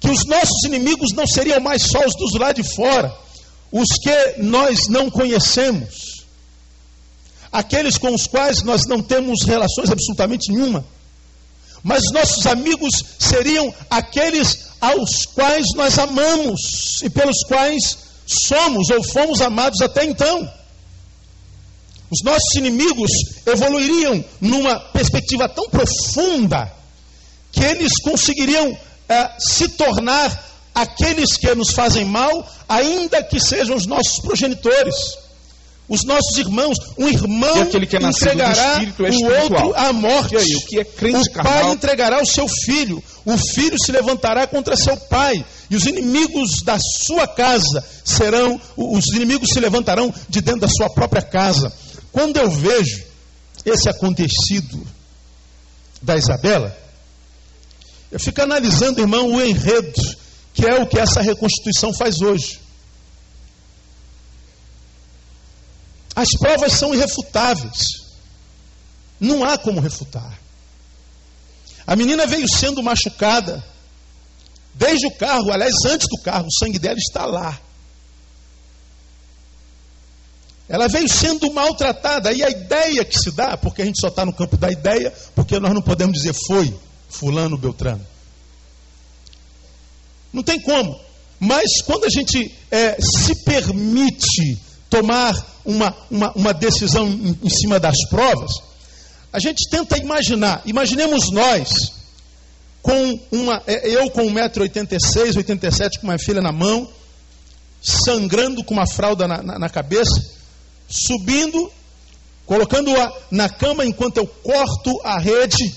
que 0.00 0.10
os 0.10 0.26
nossos 0.26 0.64
inimigos 0.64 1.12
não 1.14 1.28
seriam 1.28 1.60
mais 1.60 1.82
só 1.82 2.04
os 2.04 2.16
dos 2.16 2.34
lá 2.34 2.50
de 2.50 2.64
fora, 2.74 3.16
os 3.70 3.86
que 4.02 4.42
nós 4.42 4.88
não 4.88 5.08
conhecemos, 5.08 6.24
aqueles 7.52 7.96
com 7.96 8.12
os 8.12 8.26
quais 8.26 8.64
nós 8.64 8.82
não 8.88 9.00
temos 9.00 9.44
relações 9.46 9.90
absolutamente 9.90 10.50
nenhuma, 10.50 10.84
mas 11.82 12.02
nossos 12.12 12.46
amigos 12.46 12.90
seriam 13.18 13.72
aqueles 13.90 14.66
aos 14.80 15.26
quais 15.34 15.66
nós 15.74 15.98
amamos 15.98 16.60
e 17.02 17.10
pelos 17.10 17.42
quais 17.46 17.98
somos 18.26 18.90
ou 18.90 19.02
fomos 19.02 19.40
amados 19.40 19.80
até 19.80 20.04
então. 20.04 20.50
Os 22.10 22.22
nossos 22.22 22.54
inimigos 22.54 23.10
evoluiriam 23.46 24.24
numa 24.40 24.78
perspectiva 24.78 25.48
tão 25.48 25.68
profunda 25.68 26.72
que 27.50 27.64
eles 27.64 27.92
conseguiriam 28.02 28.76
é, 29.08 29.30
se 29.38 29.68
tornar 29.70 30.44
aqueles 30.74 31.36
que 31.36 31.54
nos 31.54 31.72
fazem 31.72 32.04
mal, 32.04 32.46
ainda 32.68 33.22
que 33.22 33.40
sejam 33.40 33.76
os 33.76 33.86
nossos 33.86 34.20
progenitores, 34.20 34.94
os 35.88 36.04
nossos 36.04 36.36
irmãos. 36.36 36.76
Um 36.98 37.08
irmão 37.08 37.66
que 37.66 37.76
é 37.76 38.00
entregará 38.00 38.82
é 38.82 39.10
o 39.10 39.42
outro 39.42 39.74
à 39.74 39.92
morte. 39.92 40.36
Aí, 40.36 40.56
o 40.56 40.60
que 40.66 40.80
é 40.80 40.82
o 40.82 41.32
pai 41.42 41.72
entregará 41.72 42.20
o 42.20 42.26
seu 42.26 42.48
filho. 42.48 43.02
O 43.24 43.36
filho 43.36 43.76
se 43.84 43.92
levantará 43.92 44.46
contra 44.46 44.76
seu 44.76 44.96
pai. 44.96 45.44
E 45.70 45.76
os 45.76 45.84
inimigos 45.84 46.62
da 46.64 46.78
sua 47.06 47.26
casa 47.26 47.84
serão, 48.04 48.60
os 48.76 49.06
inimigos 49.14 49.48
se 49.52 49.60
levantarão 49.60 50.12
de 50.28 50.40
dentro 50.40 50.60
da 50.62 50.68
sua 50.68 50.90
própria 50.90 51.22
casa. 51.22 51.72
Quando 52.12 52.36
eu 52.36 52.50
vejo 52.50 53.04
esse 53.64 53.88
acontecido 53.88 54.86
da 56.02 56.16
Isabela, 56.16 56.76
eu 58.10 58.20
fico 58.20 58.40
analisando, 58.40 59.00
irmão, 59.00 59.34
o 59.34 59.42
enredo, 59.42 60.00
que 60.54 60.64
é 60.64 60.80
o 60.80 60.86
que 60.86 60.98
essa 60.98 61.20
reconstituição 61.20 61.92
faz 61.92 62.20
hoje. 62.20 62.65
As 66.16 66.30
provas 66.38 66.72
são 66.72 66.94
irrefutáveis. 66.94 67.76
Não 69.20 69.44
há 69.44 69.58
como 69.58 69.80
refutar. 69.80 70.40
A 71.86 71.94
menina 71.94 72.26
veio 72.26 72.48
sendo 72.48 72.82
machucada 72.82 73.62
desde 74.74 75.06
o 75.06 75.14
carro, 75.16 75.52
aliás, 75.52 75.74
antes 75.86 76.08
do 76.08 76.22
carro, 76.22 76.46
o 76.46 76.52
sangue 76.52 76.78
dela 76.78 76.96
está 76.98 77.26
lá. 77.26 77.60
Ela 80.68 80.88
veio 80.88 81.08
sendo 81.08 81.52
maltratada. 81.52 82.32
E 82.32 82.42
a 82.42 82.50
ideia 82.50 83.04
que 83.04 83.18
se 83.18 83.30
dá, 83.30 83.56
porque 83.56 83.82
a 83.82 83.84
gente 83.84 84.00
só 84.00 84.08
está 84.08 84.24
no 84.24 84.32
campo 84.32 84.56
da 84.56 84.70
ideia, 84.70 85.12
porque 85.34 85.60
nós 85.60 85.72
não 85.72 85.82
podemos 85.82 86.16
dizer 86.16 86.34
foi 86.46 86.74
Fulano 87.08 87.58
Beltrano. 87.58 88.04
Não 90.32 90.42
tem 90.42 90.60
como. 90.60 90.98
Mas 91.38 91.82
quando 91.84 92.04
a 92.04 92.08
gente 92.08 92.54
é, 92.70 92.96
se 93.00 93.44
permite 93.44 94.65
tomar 94.96 95.34
uma, 95.64 95.94
uma, 96.10 96.32
uma 96.32 96.54
decisão 96.54 97.06
em, 97.06 97.38
em 97.42 97.50
cima 97.50 97.78
das 97.78 97.96
provas, 98.08 98.52
A 99.32 99.38
gente 99.38 99.68
tenta 99.68 99.98
imaginar, 99.98 100.62
imaginemos 100.64 101.30
nós, 101.30 101.92
com 102.80 103.20
uma, 103.30 103.62
é, 103.66 103.86
eu 103.88 104.08
com 104.10 104.22
1,86m, 104.22 105.36
87 105.36 106.00
com 106.00 106.06
uma 106.06 106.18
filha 106.18 106.40
na 106.40 106.52
mão, 106.52 106.88
sangrando 107.82 108.64
com 108.64 108.72
uma 108.72 108.86
fralda 108.86 109.28
na, 109.28 109.42
na, 109.42 109.58
na 109.58 109.68
cabeça, 109.68 110.24
subindo, 110.88 111.70
colocando-a 112.46 113.12
na 113.30 113.48
cama 113.48 113.84
enquanto 113.84 114.16
eu 114.16 114.26
corto 114.26 114.98
a 115.04 115.18
rede 115.18 115.74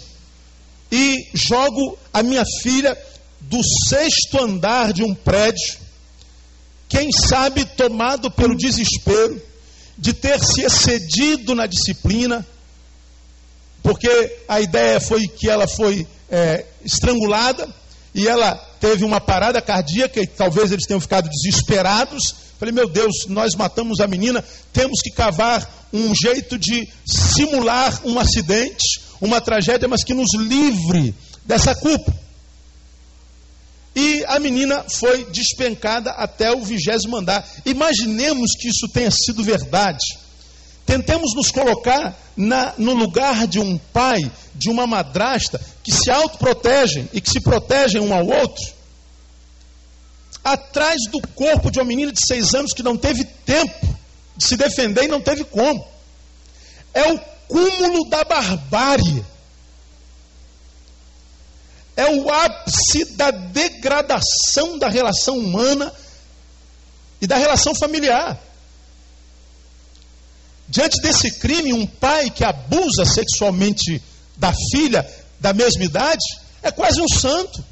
e 0.92 1.28
jogo 1.34 1.98
a 2.14 2.24
minha 2.24 2.44
filha 2.62 2.98
do 3.42 3.60
sexto 3.90 4.40
andar 4.40 4.94
de 4.94 5.04
um 5.04 5.14
prédio, 5.14 5.78
quem 6.90 7.12
sabe 7.12 7.64
tomado 7.64 8.32
pelo 8.32 8.58
desespero 8.58 9.40
de 9.96 10.12
ter 10.12 10.44
se 10.44 10.62
excedido 10.62 11.54
na 11.54 11.68
disciplina, 11.68 12.46
porque 13.84 14.10
a 14.48 14.60
ideia 14.60 15.00
foi 15.00 15.28
que 15.28 15.48
ela 15.48 15.68
foi 15.68 16.08
é, 16.30 16.66
estrangulada 16.84 17.68
e 18.14 18.28
ela 18.28 18.56
teve 18.80 19.06
uma 19.06 19.22
parada 19.22 19.62
cardíaca 19.62 20.20
e 20.20 20.26
talvez 20.26 20.72
eles 20.72 20.86
tenham 20.86 21.00
ficado 21.00 21.30
desesperados. 21.30 22.36
Falei, 22.58 22.74
meu 22.74 22.90
Deus, 22.90 23.28
nós 23.28 23.54
matamos 23.56 24.00
a 24.00 24.08
menina, 24.08 24.44
temos 24.74 25.00
que 25.02 25.12
cavar 25.12 25.88
um 25.94 26.14
jeito 26.16 26.58
de 26.58 26.88
simular 27.06 28.02
um 28.04 28.20
acidente, 28.20 29.02
uma 29.22 29.40
tragédia, 29.40 29.88
mas 29.88 30.04
que 30.04 30.14
nos 30.14 30.34
livre 30.36 31.14
dessa 31.46 31.76
culpa. 31.76 32.14
E 33.96 34.24
a 34.28 34.40
menina 34.40 34.86
foi 34.88 35.26
despencada 35.26 36.12
até 36.12 36.52
o 36.52 36.64
vigésimo 36.64 37.18
andar. 37.18 37.48
Imaginemos 37.66 38.52
que 38.60 38.70
isso 38.70 38.88
tenha 38.94 39.12
sido 39.12 39.44
verdade. 39.44 40.06
Tentemos 40.86 41.36
nos 41.36 41.52
colocar 41.52 42.18
na, 42.36 42.74
no 42.78 42.94
lugar 42.94 43.48
de 43.48 43.60
um 43.60 43.78
pai, 43.78 44.20
de 44.56 44.70
uma 44.70 44.88
madrasta, 44.88 45.60
que 45.84 45.92
se 45.92 46.10
autoprotegem 46.10 47.10
e 47.14 47.22
que 47.22 47.30
se 47.30 47.42
protegem 47.42 48.02
um 48.02 48.14
ao 48.14 48.26
outro. 48.26 48.64
Atrás 50.44 51.02
do 51.12 51.20
corpo 51.36 51.70
de 51.70 51.80
uma 51.80 51.86
menina 51.86 52.12
de 52.12 52.26
seis 52.26 52.54
anos 52.54 52.74
que 52.74 52.82
não 52.82 52.98
teve 52.98 53.24
tempo 53.24 53.98
de 54.36 54.46
se 54.48 54.56
defender 54.56 55.04
e 55.04 55.08
não 55.08 55.22
teve 55.22 55.44
como. 55.44 55.86
É 56.94 57.12
o 57.14 57.20
cúmulo 57.48 58.10
da 58.10 58.24
barbárie 58.24 59.24
é 62.00 62.10
o 62.16 62.30
ápice 62.30 63.04
da 63.18 63.30
degradação 63.30 64.80
da 64.80 64.88
relação 64.88 65.38
humana 65.38 65.94
e 67.20 67.28
da 67.28 67.36
relação 67.36 67.76
familiar. 67.76 68.42
Diante 70.70 71.02
desse 71.02 71.40
crime, 71.40 71.74
um 71.74 71.86
pai 71.86 72.30
que 72.30 72.46
abusa 72.46 73.04
sexualmente 73.04 74.02
da 74.38 74.54
filha 74.72 75.06
da 75.42 75.52
mesma 75.52 75.84
idade 75.84 76.24
é 76.64 76.72
quase 76.72 77.02
um 77.02 77.08
santo. 77.10 77.66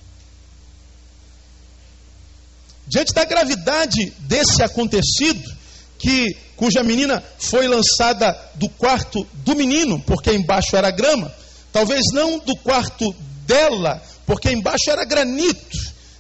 Diante 2.86 3.14
da 3.14 3.24
gravidade 3.24 4.12
desse 4.20 4.62
acontecido, 4.62 5.56
que 5.98 6.36
cuja 6.58 6.84
menina 6.84 7.24
foi 7.40 7.66
lançada 7.66 8.38
do 8.56 8.68
quarto 8.68 9.26
do 9.36 9.56
menino, 9.56 10.02
porque 10.02 10.34
embaixo 10.34 10.76
era 10.76 10.92
grama, 10.92 11.34
talvez 11.72 12.02
não 12.12 12.40
do 12.40 12.58
quarto 12.58 13.16
dela, 13.48 14.04
porque 14.26 14.52
embaixo 14.52 14.90
era 14.90 15.06
granito. 15.06 15.78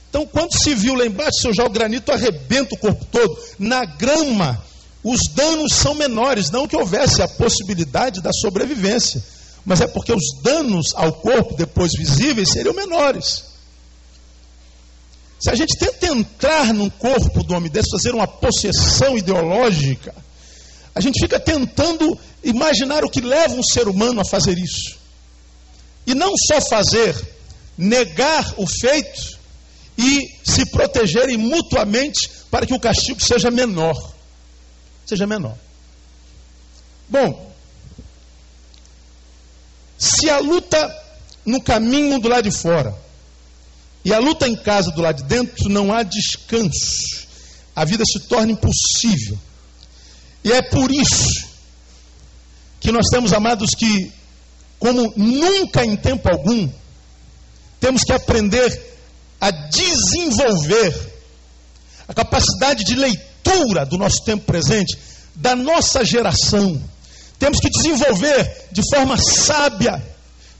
Então, 0.10 0.25
quando 0.25 0.57
se 0.57 0.74
viu 0.74 0.96
lá 0.96 1.05
embaixo, 1.05 1.41
se 1.41 1.48
eu 1.48 1.53
jogo 1.53 1.69
granito, 1.69 2.12
arrebenta 2.12 2.74
o 2.74 2.77
corpo 2.77 3.05
todo. 3.05 3.38
Na 3.60 3.86
grama, 3.86 4.63
os 5.03 5.19
danos 5.36 5.74
são 5.74 5.93
menores. 5.93 6.50
Não 6.50 6.67
que 6.67 6.75
houvesse 6.75 7.22
a 7.22 7.27
possibilidade 7.27 8.22
da 8.22 8.31
sobrevivência, 8.31 9.24
mas 9.65 9.81
é 9.81 9.88
porque 9.88 10.13
os 10.13 10.41
danos 10.41 10.93
ao 10.96 11.13
corpo, 11.13 11.55
depois 11.55 11.91
visíveis, 11.91 12.50
seriam 12.51 12.74
menores. 12.74 13.43
Se 15.39 15.51
a 15.51 15.55
gente 15.55 15.77
tenta 15.77 16.07
entrar 16.07 16.74
no 16.74 16.89
corpo 16.89 17.43
do 17.43 17.54
homem 17.54 17.69
desse, 17.69 17.91
fazer 17.91 18.15
uma 18.15 18.28
possessão 18.28 19.17
ideológica, 19.17 20.15
a 20.95 21.02
gente 21.02 21.19
fica 21.21 21.39
tentando 21.39 22.17
imaginar 22.43 23.06
o 23.06 23.10
que 23.10 23.21
leva 23.21 23.54
um 23.54 23.62
ser 23.62 23.88
humano 23.88 24.19
a 24.19 24.25
fazer 24.25 24.58
isso. 24.58 24.97
E 26.08 26.15
não 26.15 26.34
só 26.48 26.60
fazer, 26.62 27.15
negar 27.78 28.56
o 28.58 28.65
feito 28.65 29.38
e 29.98 30.39
se 30.43 30.65
protegerem 30.67 31.38
mutuamente 31.38 32.30
para 32.50 32.65
que 32.65 32.74
o 32.74 32.80
castigo 32.80 33.22
seja 33.22 33.52
menor. 33.52 33.96
Seja 35.06 35.28
menor. 35.28 35.58
Bom, 37.10 37.52
se 39.98 40.30
a 40.30 40.39
luta 40.39 41.04
no 41.46 41.62
caminho 41.62 42.20
do 42.20 42.28
lado 42.28 42.50
de 42.50 42.56
fora 42.56 42.96
e 44.04 44.13
a 44.13 44.20
luta 44.20 44.48
em 44.48 44.56
casa 44.56 44.91
do 44.91 45.02
lado 45.02 45.24
de 45.24 45.28
dentro, 45.28 45.70
não 45.70 45.93
há 45.93 46.04
descanso. 46.04 47.28
A 47.76 47.84
vida 47.84 48.04
se 48.06 48.20
torna 48.22 48.52
impossível. 48.52 49.38
E 50.43 50.52
é 50.52 50.62
por 50.62 50.91
isso 50.91 51.48
que 52.80 52.91
nós 52.91 53.08
temos, 53.10 53.34
amados, 53.34 53.72
que, 53.72 54.13
como 54.80 55.13
nunca 55.16 55.86
em 55.86 55.96
tempo 55.96 56.30
algum, 56.30 56.70
temos 57.80 58.04
que 58.04 58.13
aprender 58.13 58.98
a 59.40 59.52
desenvolver 59.52 61.13
a 62.08 62.13
capacidade 62.13 62.84
de 62.84 62.96
leitura 62.96 63.86
do 63.86 63.98
nosso 63.98 64.24
tempo 64.24 64.46
presente, 64.46 64.98
da 65.36 65.56
nossa 65.56 66.04
geração. 66.04 66.82
Temos 67.38 67.60
que 67.60 67.70
desenvolver 67.70 68.68
de 68.72 68.82
forma 68.94 69.18
sábia, 69.18 70.02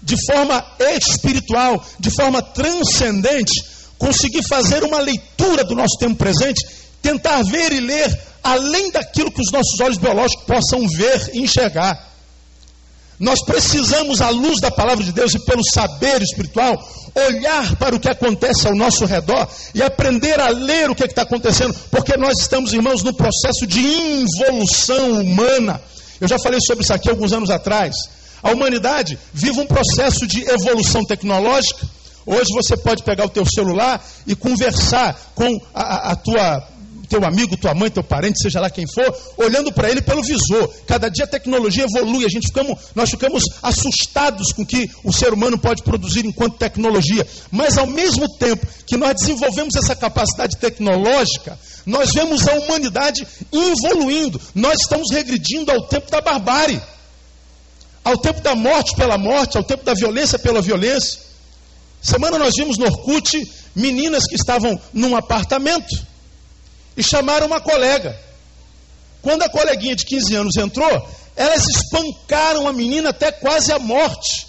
de 0.02 0.16
forma 0.26 0.64
espiritual, 0.80 1.84
de 2.00 2.12
forma 2.12 2.42
transcendente, 2.42 3.64
conseguir 3.98 4.44
fazer 4.48 4.84
uma 4.84 5.00
leitura 5.00 5.64
do 5.64 5.76
nosso 5.76 5.98
tempo 5.98 6.16
presente, 6.16 6.66
tentar 7.02 7.44
ver 7.44 7.72
e 7.72 7.80
ler 7.80 8.22
além 8.44 8.92
daquilo 8.92 9.32
que 9.32 9.42
os 9.42 9.52
nossos 9.52 9.80
olhos 9.80 9.98
biológicos 9.98 10.46
possam 10.46 10.88
ver 10.88 11.32
e 11.34 11.40
enxergar. 11.42 12.08
Nós 13.20 13.44
precisamos, 13.44 14.22
à 14.22 14.30
luz 14.30 14.62
da 14.62 14.70
palavra 14.70 15.04
de 15.04 15.12
Deus 15.12 15.34
e 15.34 15.40
pelo 15.40 15.64
saber 15.64 16.22
espiritual, 16.22 16.78
olhar 17.16 17.76
para 17.78 17.96
o 17.96 18.00
que 18.00 18.10
acontece 18.10 18.68
ao 18.68 18.76
nosso 18.76 19.06
redor 19.06 19.48
e 19.74 19.82
aprender 19.82 20.40
a 20.40 20.50
ler 20.50 20.90
o 20.90 20.96
que 20.96 21.04
é 21.04 21.08
está 21.08 21.24
acontecendo, 21.24 21.76
porque 21.90 22.16
nós 22.16 22.40
estamos, 22.40 22.74
irmãos, 22.74 23.02
num 23.02 23.14
processo 23.14 23.66
de 23.66 23.80
involução 23.80 25.22
humana. 25.22 25.82
Eu 26.22 26.28
já 26.28 26.38
falei 26.38 26.60
sobre 26.62 26.84
isso 26.84 26.94
aqui 26.94 27.10
alguns 27.10 27.34
anos 27.34 27.50
atrás. 27.50 27.96
A 28.44 28.52
humanidade 28.52 29.18
vive 29.34 29.60
um 29.60 29.66
processo 29.66 30.28
de 30.28 30.48
evolução 30.48 31.04
tecnológica. 31.04 31.88
Hoje 32.26 32.54
você 32.54 32.78
pode 32.78 33.04
pegar 33.04 33.26
o 33.26 33.30
teu 33.30 33.46
celular 33.46 34.06
e 34.28 34.36
conversar 34.36 35.32
com 35.34 35.60
a, 35.74 35.82
a, 35.82 36.12
a 36.12 36.16
tua 36.16 36.68
teu 37.08 37.24
amigo, 37.26 37.58
tua 37.58 37.74
mãe, 37.74 37.90
teu 37.90 38.04
parente, 38.04 38.42
seja 38.42 38.60
lá 38.60 38.70
quem 38.70 38.86
for, 38.88 39.18
olhando 39.38 39.72
para 39.72 39.90
ele 39.90 40.02
pelo 40.02 40.22
visor. 40.22 40.74
Cada 40.86 41.10
dia 41.10 41.26
a 41.26 41.28
tecnologia 41.28 41.86
evolui, 41.86 42.26
a 42.26 42.30
gente 42.30 42.48
ficamos, 42.48 42.78
nós 42.94 43.10
ficamos 43.10 43.44
assustados 43.62 44.52
com 44.52 44.64
o 44.64 44.66
que 44.66 44.90
o 45.04 45.14
ser 45.14 45.34
humano 45.34 45.58
pode 45.58 45.84
produzir 45.84 46.26
enquanto 46.26 46.58
tecnologia. 46.58 47.26
Mas 47.52 47.78
ao 47.78 47.88
mesmo 47.88 48.28
tempo 48.38 48.66
que 48.86 48.98
nós 48.98 49.16
desenvolvemos 49.16 49.76
essa 49.76 49.96
capacidade 49.96 50.58
tecnológica, 50.58 51.58
nós 51.86 52.12
vemos 52.14 52.48
a 52.48 52.54
humanidade 52.54 53.26
evoluindo. 53.52 54.40
Nós 54.54 54.82
estamos 54.82 55.10
regredindo 55.12 55.72
ao 55.72 55.88
tempo 55.88 56.12
da 56.12 56.20
barbárie, 56.20 56.82
ao 58.04 58.18
tempo 58.18 58.42
da 58.42 58.56
morte 58.56 58.96
pela 58.96 59.18
morte, 59.18 59.58
ao 59.58 59.64
tempo 59.64 59.84
da 59.86 59.94
violência 59.94 60.38
pela 60.38 60.62
violência. 60.62 61.20
Semana 62.02 62.38
nós 62.38 62.54
vimos 62.58 62.78
no 62.78 62.86
Orkut 62.86 63.30
meninas 63.76 64.26
que 64.26 64.36
estavam 64.36 64.80
num 64.94 65.16
apartamento 65.16 66.08
e 66.98 67.04
chamaram 67.04 67.46
uma 67.46 67.62
colega. 67.62 68.20
Quando 69.22 69.44
a 69.44 69.50
coleguinha 69.50 69.96
de 69.96 70.04
15 70.04 70.36
anos 70.36 70.56
entrou, 70.58 71.10
elas 71.36 71.64
espancaram 71.68 72.68
a 72.68 72.74
menina 72.74 73.10
até 73.10 73.32
quase 73.32 73.72
a 73.72 73.78
morte. 73.78 74.48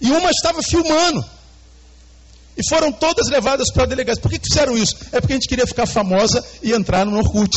E 0.00 0.10
uma 0.10 0.30
estava 0.30 0.62
filmando. 0.62 1.22
E 2.56 2.66
foram 2.68 2.90
todas 2.90 3.28
levadas 3.28 3.70
para 3.70 3.82
a 3.82 3.86
delegacia. 3.86 4.22
Por 4.22 4.30
que 4.30 4.40
fizeram 4.42 4.76
isso? 4.76 4.96
É 5.12 5.20
porque 5.20 5.34
a 5.34 5.36
gente 5.36 5.48
queria 5.48 5.66
ficar 5.66 5.86
famosa 5.86 6.44
e 6.62 6.72
entrar 6.72 7.04
no 7.04 7.18
Orkut. 7.18 7.54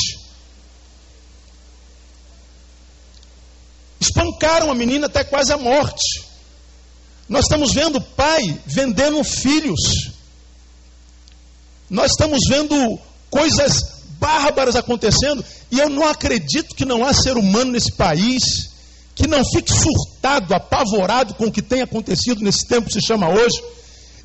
Espancaram 3.99 4.69
a 4.69 4.75
menina 4.75 5.07
até 5.07 5.23
quase 5.23 5.53
a 5.53 5.57
morte. 5.57 6.25
Nós 7.29 7.45
estamos 7.45 7.73
vendo 7.73 8.01
pai 8.01 8.59
vendendo 8.65 9.23
filhos. 9.23 10.11
Nós 11.89 12.11
estamos 12.11 12.39
vendo 12.49 12.99
coisas 13.29 13.92
bárbaras 14.23 14.77
acontecendo, 14.77 15.43
e 15.69 15.77
eu 15.77 15.89
não 15.89 16.07
acredito 16.07 16.73
que 16.73 16.85
não 16.85 17.05
há 17.05 17.13
ser 17.13 17.35
humano 17.35 17.73
nesse 17.73 17.91
país 17.91 18.71
que 19.13 19.27
não 19.27 19.43
fique 19.43 19.71
surtado, 19.71 20.55
apavorado 20.55 21.33
com 21.33 21.45
o 21.45 21.51
que 21.51 21.61
tem 21.61 21.81
acontecido 21.81 22.41
nesse 22.41 22.65
tempo 22.65 22.87
que 22.87 22.93
se 22.93 23.05
chama 23.05 23.29
hoje. 23.29 23.61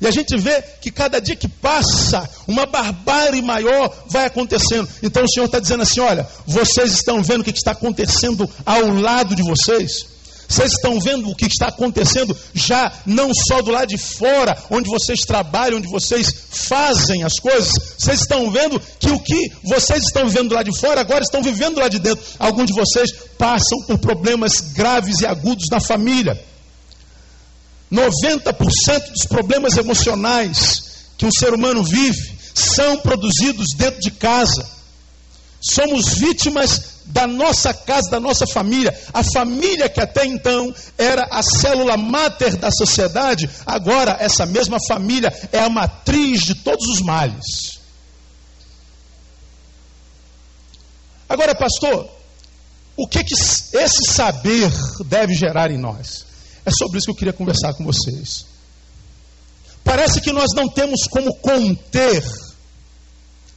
E 0.01 0.07
a 0.07 0.11
gente 0.11 0.35
vê 0.37 0.63
que 0.81 0.89
cada 0.89 1.19
dia 1.19 1.35
que 1.35 1.49
passa, 1.49 2.27
uma 2.47 2.65
barbárie 2.65 3.41
maior 3.41 3.93
vai 4.07 4.25
acontecendo. 4.25 4.87
Então 5.03 5.25
o 5.25 5.29
Senhor 5.29 5.45
está 5.45 5.59
dizendo 5.59 5.83
assim: 5.83 5.99
olha, 5.99 6.25
vocês 6.47 6.93
estão 6.93 7.21
vendo 7.21 7.41
o 7.41 7.43
que 7.43 7.51
está 7.51 7.71
acontecendo 7.71 8.49
ao 8.65 8.87
lado 8.93 9.35
de 9.35 9.43
vocês? 9.43 10.07
Vocês 10.49 10.71
estão 10.71 10.99
vendo 10.99 11.29
o 11.29 11.35
que 11.35 11.45
está 11.45 11.67
acontecendo 11.67 12.35
já 12.55 12.91
não 13.05 13.29
só 13.47 13.61
do 13.61 13.69
lado 13.69 13.89
de 13.89 13.99
fora, 13.99 14.57
onde 14.71 14.89
vocês 14.89 15.19
trabalham, 15.19 15.77
onde 15.77 15.87
vocês 15.87 16.33
fazem 16.49 17.23
as 17.23 17.35
coisas. 17.35 17.71
Vocês 17.95 18.21
estão 18.21 18.49
vendo 18.49 18.81
que 18.99 19.11
o 19.11 19.19
que 19.19 19.51
vocês 19.63 20.03
estão 20.03 20.27
vivendo 20.27 20.55
lá 20.55 20.63
de 20.63 20.75
fora, 20.75 21.01
agora 21.01 21.23
estão 21.23 21.43
vivendo 21.43 21.79
lá 21.79 21.87
de 21.87 21.99
dentro. 21.99 22.25
Alguns 22.39 22.65
de 22.65 22.73
vocês 22.73 23.11
passam 23.37 23.83
por 23.85 23.99
problemas 23.99 24.59
graves 24.59 25.19
e 25.19 25.27
agudos 25.27 25.65
na 25.69 25.79
família. 25.79 26.43
90% 27.91 29.11
dos 29.11 29.27
problemas 29.27 29.77
emocionais 29.77 30.83
que 31.15 31.27
o 31.27 31.31
ser 31.31 31.53
humano 31.53 31.83
vive 31.83 32.39
são 32.55 32.97
produzidos 32.97 33.67
dentro 33.77 33.99
de 33.99 34.09
casa. 34.09 34.67
Somos 35.61 36.13
vítimas 36.15 36.98
da 37.09 37.27
nossa 37.27 37.73
casa, 37.73 38.09
da 38.09 38.19
nossa 38.19 38.45
família. 38.47 38.97
A 39.13 39.23
família 39.23 39.89
que 39.89 39.99
até 39.99 40.25
então 40.25 40.73
era 40.97 41.27
a 41.31 41.41
célula 41.41 41.97
máter 41.97 42.55
da 42.55 42.71
sociedade, 42.71 43.49
agora 43.65 44.17
essa 44.19 44.45
mesma 44.45 44.77
família 44.87 45.33
é 45.51 45.59
a 45.59 45.69
matriz 45.69 46.41
de 46.41 46.55
todos 46.55 46.85
os 46.87 47.01
males. 47.01 47.79
Agora, 51.27 51.53
pastor, 51.53 52.09
o 52.95 53.07
que, 53.07 53.23
que 53.23 53.33
esse 53.33 54.11
saber 54.11 54.71
deve 55.05 55.33
gerar 55.33 55.71
em 55.71 55.77
nós? 55.77 56.25
É 56.65 56.71
sobre 56.71 56.97
isso 56.97 57.05
que 57.05 57.11
eu 57.11 57.15
queria 57.15 57.33
conversar 57.33 57.73
com 57.73 57.83
vocês. 57.83 58.45
Parece 59.83 60.21
que 60.21 60.31
nós 60.31 60.49
não 60.55 60.67
temos 60.67 61.07
como 61.09 61.35
conter 61.37 62.23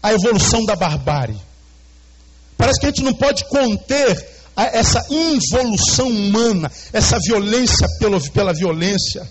a 0.03 0.13
evolução 0.13 0.65
da 0.65 0.77
barbárie. 0.77 1.39
Parece 2.63 2.79
que 2.79 2.87
a 2.87 2.91
gente 2.91 3.03
não 3.03 3.13
pode 3.13 3.45
conter 3.47 4.25
essa 4.57 5.05
involução 5.11 6.09
humana, 6.09 6.71
essa 6.93 7.19
violência 7.19 7.89
pela, 7.99 8.21
pela 8.21 8.53
violência, 8.53 9.29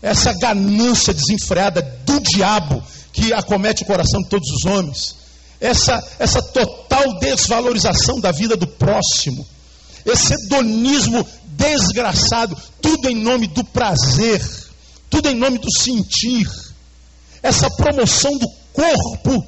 essa 0.00 0.32
ganância 0.38 1.12
desenfreada 1.12 1.82
do 2.06 2.18
diabo 2.20 2.82
que 3.12 3.34
acomete 3.34 3.82
o 3.82 3.86
coração 3.86 4.22
de 4.22 4.30
todos 4.30 4.48
os 4.48 4.64
homens, 4.64 5.14
essa, 5.60 6.02
essa 6.18 6.40
total 6.40 7.18
desvalorização 7.18 8.18
da 8.18 8.32
vida 8.32 8.56
do 8.56 8.66
próximo, 8.66 9.46
esse 10.06 10.32
hedonismo 10.32 11.26
desgraçado, 11.48 12.56
tudo 12.80 13.10
em 13.10 13.14
nome 13.14 13.46
do 13.48 13.62
prazer, 13.62 14.42
tudo 15.10 15.28
em 15.28 15.34
nome 15.34 15.58
do 15.58 15.68
sentir, 15.70 16.48
essa 17.42 17.68
promoção 17.72 18.38
do 18.38 18.46
corpo 18.72 19.46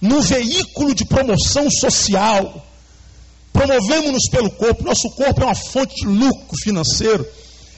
no 0.00 0.20
veículo 0.22 0.94
de 0.94 1.04
promoção 1.04 1.70
social. 1.70 2.64
Promovemos-nos 3.52 4.28
pelo 4.30 4.50
corpo, 4.50 4.84
nosso 4.84 5.08
corpo 5.10 5.42
é 5.42 5.44
uma 5.46 5.54
fonte 5.54 5.94
de 5.94 6.06
lucro 6.06 6.56
financeiro. 6.62 7.26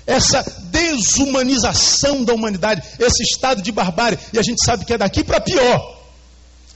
Essa 0.07 0.43
desumanização 0.71 2.25
da 2.25 2.33
humanidade, 2.33 2.83
esse 2.99 3.23
estado 3.23 3.63
de 3.63 3.71
barbárie, 3.71 4.19
e 4.33 4.39
a 4.39 4.43
gente 4.43 4.65
sabe 4.65 4.85
que 4.85 4.93
é 4.93 4.99
daqui 4.99 5.23
para 5.23 5.41
pior. 5.41 5.99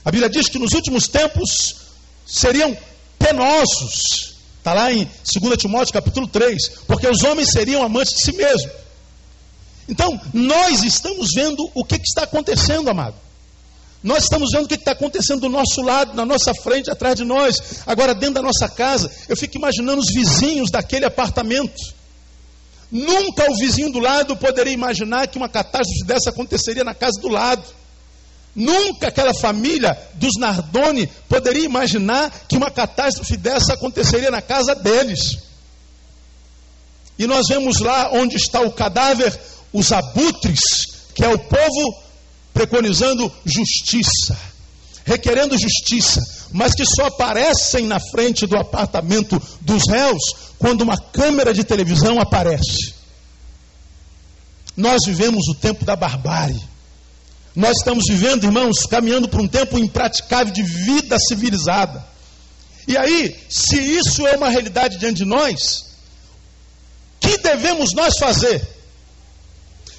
A 0.05 0.11
Bíblia 0.11 0.29
diz 0.29 0.47
que 0.47 0.59
nos 0.59 0.73
últimos 0.73 1.07
tempos 1.07 1.75
seriam 2.25 2.77
penosos. 3.17 4.33
Está 4.57 4.73
lá 4.73 4.93
em 4.93 5.09
2 5.41 5.57
Timóteo 5.57 5.93
capítulo 5.93 6.27
3, 6.27 6.69
porque 6.87 7.07
os 7.07 7.23
homens 7.23 7.51
seriam 7.51 7.83
amantes 7.83 8.13
de 8.13 8.23
si 8.23 8.33
mesmos. 8.33 8.71
Então, 9.89 10.19
nós 10.33 10.83
estamos 10.83 11.29
vendo 11.35 11.69
o 11.73 11.83
que, 11.83 11.97
que 11.99 12.07
está 12.07 12.23
acontecendo, 12.23 12.89
amado. 12.89 13.15
Nós 14.03 14.23
estamos 14.23 14.49
vendo 14.51 14.65
o 14.65 14.67
que 14.67 14.75
está 14.75 14.91
acontecendo 14.91 15.41
do 15.41 15.49
nosso 15.49 15.81
lado, 15.81 16.13
na 16.13 16.25
nossa 16.25 16.53
frente, 16.53 16.91
atrás 16.91 17.15
de 17.15 17.23
nós, 17.23 17.55
agora 17.87 18.13
dentro 18.13 18.35
da 18.35 18.41
nossa 18.41 18.67
casa. 18.67 19.09
Eu 19.29 19.37
fico 19.37 19.57
imaginando 19.57 20.01
os 20.01 20.13
vizinhos 20.13 20.69
daquele 20.69 21.05
apartamento. 21.05 21.81
Nunca 22.91 23.49
o 23.49 23.55
vizinho 23.55 23.91
do 23.91 23.99
lado 23.99 24.35
poderia 24.35 24.73
imaginar 24.73 25.27
que 25.27 25.37
uma 25.37 25.47
catástrofe 25.47 26.03
dessa 26.05 26.31
aconteceria 26.31 26.83
na 26.83 26.93
casa 26.93 27.19
do 27.21 27.29
lado. 27.29 27.63
Nunca 28.53 29.07
aquela 29.07 29.33
família 29.33 29.97
dos 30.15 30.33
Nardoni 30.37 31.07
poderia 31.27 31.65
imaginar 31.65 32.29
que 32.47 32.57
uma 32.57 32.69
catástrofe 32.69 33.35
dessa 33.37 33.73
aconteceria 33.73 34.29
na 34.29 34.41
casa 34.41 34.75
deles. 34.75 35.39
E 37.17 37.25
nós 37.25 37.47
vemos 37.47 37.79
lá 37.79 38.11
onde 38.11 38.35
está 38.35 38.59
o 38.61 38.71
cadáver, 38.71 39.33
os 39.71 39.91
abutres, 39.91 40.59
que 41.15 41.23
é 41.23 41.29
o 41.29 41.39
povo 41.39 42.03
preconizando 42.53 43.31
justiça, 43.45 44.37
requerendo 45.03 45.57
justiça, 45.57 46.21
mas 46.51 46.73
que 46.73 46.85
só 46.85 47.07
aparecem 47.07 47.85
na 47.85 47.99
frente 47.99 48.45
do 48.45 48.55
apartamento 48.57 49.41
dos 49.59 49.87
réus 49.89 50.21
quando 50.59 50.81
uma 50.81 50.97
câmera 50.97 51.53
de 51.53 51.63
televisão 51.63 52.21
aparece. 52.21 52.93
Nós 54.77 55.01
vivemos 55.05 55.47
o 55.47 55.55
tempo 55.55 55.83
da 55.83 55.95
barbárie. 55.95 56.61
Nós 57.55 57.77
estamos 57.77 58.05
vivendo, 58.07 58.45
irmãos, 58.45 58.85
caminhando 58.85 59.27
para 59.27 59.41
um 59.41 59.47
tempo 59.47 59.77
impraticável 59.77 60.53
de 60.53 60.63
vida 60.63 61.17
civilizada. 61.19 62.03
E 62.87 62.97
aí, 62.97 63.39
se 63.49 63.77
isso 63.77 64.25
é 64.27 64.35
uma 64.35 64.49
realidade 64.49 64.97
diante 64.97 65.17
de 65.17 65.25
nós, 65.25 65.85
que 67.19 67.37
devemos 67.37 67.93
nós 67.93 68.17
fazer? 68.17 68.67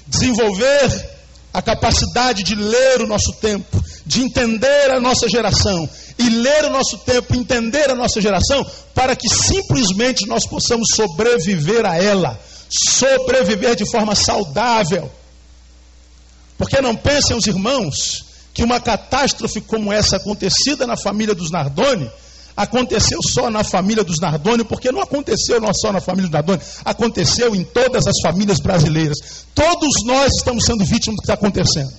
Desenvolver 0.07 1.14
a 1.55 1.61
capacidade 1.61 2.43
de 2.43 2.53
ler 2.53 3.01
o 3.01 3.07
nosso 3.07 3.31
tempo, 3.31 3.81
de 4.05 4.21
entender 4.21 4.91
a 4.91 4.99
nossa 4.99 5.29
geração 5.29 5.89
e 6.19 6.27
ler 6.27 6.65
o 6.65 6.69
nosso 6.69 6.97
tempo, 6.97 7.33
entender 7.33 7.89
a 7.89 7.95
nossa 7.95 8.19
geração, 8.19 8.65
para 8.93 9.15
que 9.15 9.29
simplesmente 9.29 10.27
nós 10.27 10.45
possamos 10.45 10.89
sobreviver 10.93 11.85
a 11.85 11.95
ela, 11.95 12.37
sobreviver 12.69 13.73
de 13.73 13.89
forma 13.89 14.15
saudável. 14.15 15.09
Porque 16.57 16.81
não 16.81 16.93
pensem 16.93 17.37
os 17.37 17.47
irmãos 17.47 18.25
que 18.53 18.61
uma 18.61 18.81
catástrofe 18.81 19.61
como 19.61 19.93
essa 19.93 20.17
acontecida 20.17 20.85
na 20.85 20.97
família 20.97 21.33
dos 21.33 21.51
Nardoni 21.51 22.11
aconteceu 22.55 23.19
só 23.21 23.49
na 23.49 23.63
família 23.63 24.03
dos 24.03 24.19
Nardoni, 24.19 24.63
porque 24.63 24.91
não 24.91 25.01
aconteceu 25.01 25.59
só 25.73 25.91
na 25.91 25.99
família 25.99 26.29
dos 26.29 26.33
Nardoni, 26.33 26.61
aconteceu 26.83 27.55
em 27.55 27.63
todas 27.63 28.07
as 28.07 28.15
famílias 28.21 28.59
brasileiras. 28.59 29.45
Todos 29.53 30.03
nós 30.05 30.31
estamos 30.37 30.65
sendo 30.65 30.85
vítimas 30.85 31.17
do 31.17 31.21
que 31.21 31.23
está 31.23 31.33
acontecendo. 31.33 31.91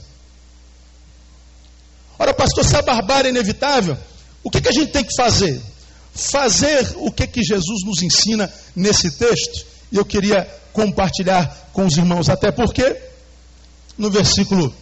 Ora, 2.18 2.32
pastor, 2.32 2.64
se 2.64 2.74
a 2.76 2.82
barbárie 2.82 3.28
é 3.28 3.30
inevitável, 3.30 3.96
o 4.42 4.50
que, 4.50 4.60
que 4.60 4.68
a 4.68 4.72
gente 4.72 4.92
tem 4.92 5.04
que 5.04 5.14
fazer? 5.14 5.60
Fazer 6.14 6.94
o 6.96 7.12
que, 7.12 7.26
que 7.26 7.42
Jesus 7.42 7.84
nos 7.84 8.02
ensina 8.02 8.50
nesse 8.74 9.10
texto. 9.18 9.66
E 9.92 9.96
eu 9.96 10.04
queria 10.04 10.48
compartilhar 10.72 11.70
com 11.72 11.84
os 11.84 11.96
irmãos, 11.96 12.28
até 12.30 12.50
porque 12.50 12.96
no 13.98 14.10
versículo 14.10 14.72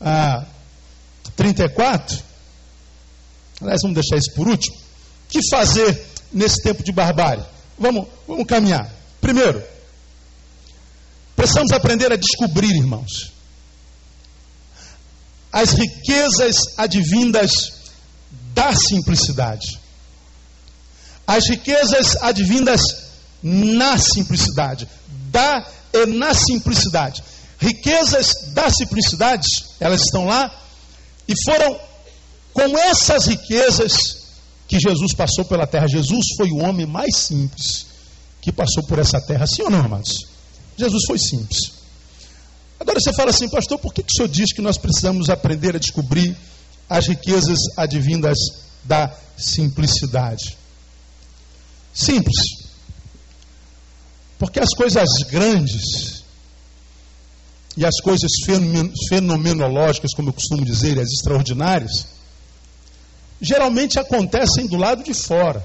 ah, 0.00 0.44
34, 1.36 2.18
Aliás, 3.60 3.80
vamos 3.82 3.94
deixar 3.94 4.16
isso 4.16 4.32
por 4.34 4.48
último. 4.48 4.76
O 4.76 5.28
que 5.28 5.40
fazer 5.50 6.06
nesse 6.32 6.62
tempo 6.62 6.82
de 6.82 6.92
barbárie? 6.92 7.44
Vamos, 7.78 8.06
vamos 8.26 8.46
caminhar. 8.46 8.90
Primeiro, 9.20 9.62
precisamos 11.34 11.72
aprender 11.72 12.12
a 12.12 12.16
descobrir, 12.16 12.70
irmãos, 12.70 13.32
as 15.52 15.72
riquezas 15.72 16.56
advindas 16.76 17.50
da 18.54 18.72
simplicidade. 18.74 19.78
As 21.26 21.48
riquezas 21.48 22.16
advindas 22.22 22.80
na 23.42 23.98
simplicidade. 23.98 24.88
Da 25.30 25.66
e 25.92 26.06
na 26.06 26.34
simplicidade. 26.34 27.22
Riquezas 27.58 28.52
da 28.52 28.70
simplicidade, 28.70 29.46
elas 29.80 30.02
estão 30.02 30.26
lá 30.26 30.50
e 31.26 31.34
foram 31.44 31.87
com 32.52 32.78
essas 32.78 33.26
riquezas 33.26 33.94
que 34.66 34.78
Jesus 34.78 35.14
passou 35.14 35.44
pela 35.44 35.66
terra, 35.66 35.86
Jesus 35.88 36.24
foi 36.36 36.50
o 36.50 36.58
homem 36.58 36.86
mais 36.86 37.16
simples 37.16 37.86
que 38.40 38.52
passou 38.52 38.82
por 38.84 38.98
essa 38.98 39.20
terra, 39.20 39.46
sim 39.46 39.62
ou 39.62 39.70
não, 39.70 39.80
amados? 39.80 40.26
Jesus 40.76 41.04
foi 41.06 41.18
simples. 41.18 41.72
Agora 42.78 43.00
você 43.00 43.12
fala 43.12 43.30
assim, 43.30 43.48
pastor, 43.48 43.78
por 43.78 43.92
que, 43.92 44.02
que 44.02 44.12
o 44.12 44.16
senhor 44.16 44.28
diz 44.28 44.52
que 44.52 44.62
nós 44.62 44.78
precisamos 44.78 45.28
aprender 45.28 45.74
a 45.74 45.78
descobrir 45.78 46.36
as 46.88 47.06
riquezas 47.06 47.58
advindas 47.76 48.38
da 48.84 49.12
simplicidade? 49.36 50.56
Simples. 51.92 52.36
Porque 54.38 54.60
as 54.60 54.70
coisas 54.70 55.08
grandes 55.28 56.22
e 57.76 57.84
as 57.84 58.00
coisas 58.00 58.30
fenomenológicas, 59.08 60.12
como 60.14 60.28
eu 60.28 60.32
costumo 60.32 60.64
dizer, 60.64 60.98
as 60.98 61.08
extraordinárias, 61.08 62.17
geralmente 63.40 63.98
acontecem 63.98 64.66
do 64.66 64.76
lado 64.76 65.02
de 65.02 65.14
fora. 65.14 65.64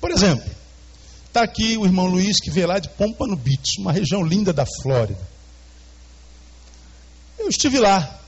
Por 0.00 0.10
exemplo, 0.10 0.48
está 1.26 1.42
aqui 1.42 1.76
o 1.76 1.84
irmão 1.84 2.06
Luiz 2.06 2.40
que 2.40 2.50
veio 2.50 2.68
lá 2.68 2.78
de 2.78 2.88
Pompano 2.90 3.36
Beach, 3.36 3.78
uma 3.78 3.92
região 3.92 4.22
linda 4.22 4.52
da 4.52 4.64
Flórida. 4.82 5.20
Eu 7.38 7.48
estive 7.48 7.78
lá. 7.78 8.18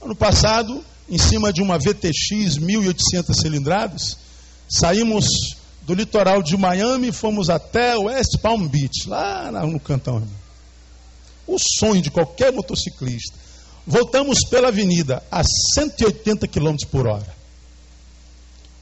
Ano 0.00 0.14
passado, 0.14 0.84
em 1.08 1.18
cima 1.18 1.52
de 1.52 1.60
uma 1.60 1.78
VTX 1.78 2.58
1800 2.58 3.36
cilindradas, 3.36 4.18
saímos 4.68 5.26
Do 5.82 5.94
litoral 5.94 6.42
de 6.42 6.54
Miami 6.54 7.10
fomos 7.10 7.48
até 7.48 7.96
West 7.96 8.38
Palm 8.42 8.68
Beach, 8.68 9.08
lá 9.08 9.50
no 9.66 9.80
cantão. 9.80 10.22
O 11.46 11.56
sonho 11.58 12.02
de 12.02 12.10
qualquer 12.10 12.52
motociclista. 12.52 13.47
Voltamos 13.88 14.40
pela 14.50 14.68
avenida 14.68 15.22
a 15.30 15.42
180 15.74 16.46
km 16.46 16.76
por 16.90 17.06
hora. 17.06 17.34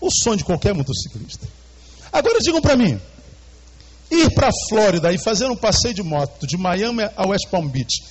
O 0.00 0.08
sonho 0.10 0.36
de 0.36 0.44
qualquer 0.44 0.74
motociclista. 0.74 1.46
Agora 2.12 2.40
digam 2.40 2.60
para 2.60 2.74
mim, 2.74 3.00
ir 4.10 4.34
para 4.34 4.48
a 4.48 4.68
Flórida 4.68 5.12
e 5.12 5.18
fazer 5.22 5.46
um 5.46 5.54
passeio 5.54 5.94
de 5.94 6.02
moto 6.02 6.44
de 6.44 6.56
Miami 6.56 7.04
a 7.16 7.24
West 7.24 7.46
Palm 7.48 7.68
Beach, 7.68 8.02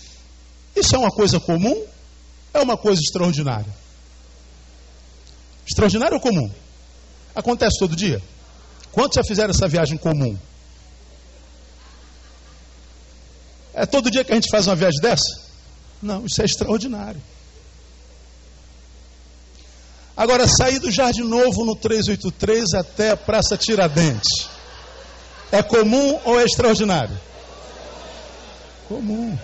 isso 0.73 0.95
é 0.95 0.97
uma 0.97 1.11
coisa 1.11 1.37
comum? 1.37 1.85
É 2.53 2.61
uma 2.61 2.77
coisa 2.77 3.01
extraordinária? 3.01 3.75
Extraordinário 5.67 6.15
ou 6.15 6.21
comum? 6.21 6.49
Acontece 7.35 7.77
todo 7.77 7.93
dia? 7.93 8.21
Quantos 8.93 9.15
já 9.15 9.23
fizeram 9.25 9.49
essa 9.49 9.67
viagem 9.67 9.97
comum? 9.97 10.37
É 13.73 13.85
todo 13.85 14.09
dia 14.09 14.23
que 14.23 14.31
a 14.31 14.35
gente 14.35 14.49
faz 14.49 14.65
uma 14.65 14.77
viagem 14.77 15.01
dessa? 15.01 15.44
Não, 16.01 16.25
isso 16.25 16.41
é 16.41 16.45
extraordinário. 16.45 17.21
Agora, 20.15 20.47
sair 20.47 20.79
do 20.79 20.89
Jardim 20.89 21.23
Novo 21.23 21.65
no 21.65 21.75
383 21.75 22.73
até 22.73 23.11
a 23.11 23.17
Praça 23.17 23.57
Tiradentes. 23.57 24.47
É 25.51 25.61
comum 25.61 26.19
ou 26.23 26.39
é 26.39 26.43
extraordinário? 26.43 27.19
Comum. 28.87 29.37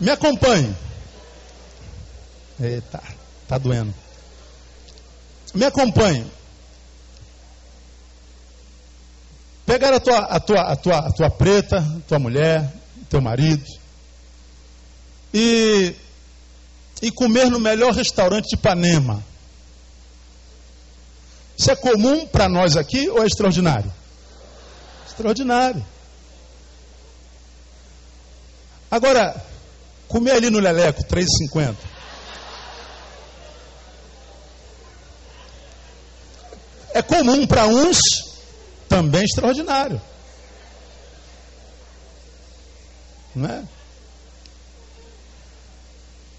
Me 0.00 0.10
acompanhe. 0.10 0.74
Eita, 2.60 3.02
tá 3.46 3.58
doendo. 3.58 3.94
Me 5.54 5.64
acompanhe. 5.66 6.26
Pegar 9.72 9.94
a 9.94 10.00
tua, 10.00 10.18
a 10.18 10.38
tua, 10.38 10.60
a 10.60 10.76
tua, 10.76 10.98
a 10.98 11.12
tua 11.12 11.30
preta, 11.30 11.82
tua 12.06 12.18
mulher, 12.18 12.70
teu 13.08 13.22
marido, 13.22 13.64
e, 15.32 15.94
e 17.00 17.10
comer 17.10 17.50
no 17.50 17.58
melhor 17.58 17.94
restaurante 17.94 18.48
de 18.50 18.56
Ipanema. 18.56 19.24
Isso 21.56 21.70
é 21.70 21.74
comum 21.74 22.26
para 22.26 22.50
nós 22.50 22.76
aqui 22.76 23.08
ou 23.08 23.22
é 23.22 23.26
extraordinário? 23.26 23.90
Extraordinário. 25.08 25.82
Agora, 28.90 29.42
comer 30.06 30.32
ali 30.32 30.50
no 30.50 30.58
Leleco, 30.58 31.02
3,50. 31.04 31.76
É 36.92 37.00
comum 37.00 37.46
para 37.46 37.66
uns, 37.66 38.31
também 38.94 39.24
extraordinário. 39.24 40.00
Não 43.34 43.48
é? 43.48 43.62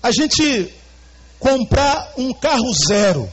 a 0.04 0.12
gente 0.12 0.74
comprar 1.40 2.14
um 2.18 2.34
carro 2.34 2.70
zero 2.86 3.32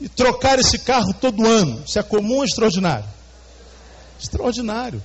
e 0.00 0.08
trocar 0.08 0.58
esse 0.58 0.80
carro 0.80 1.14
todo 1.14 1.46
ano, 1.46 1.84
isso 1.86 1.96
é 1.96 2.02
comum 2.02 2.38
ou 2.38 2.44
extraordinário? 2.44 3.08
Extraordinário. 4.20 5.00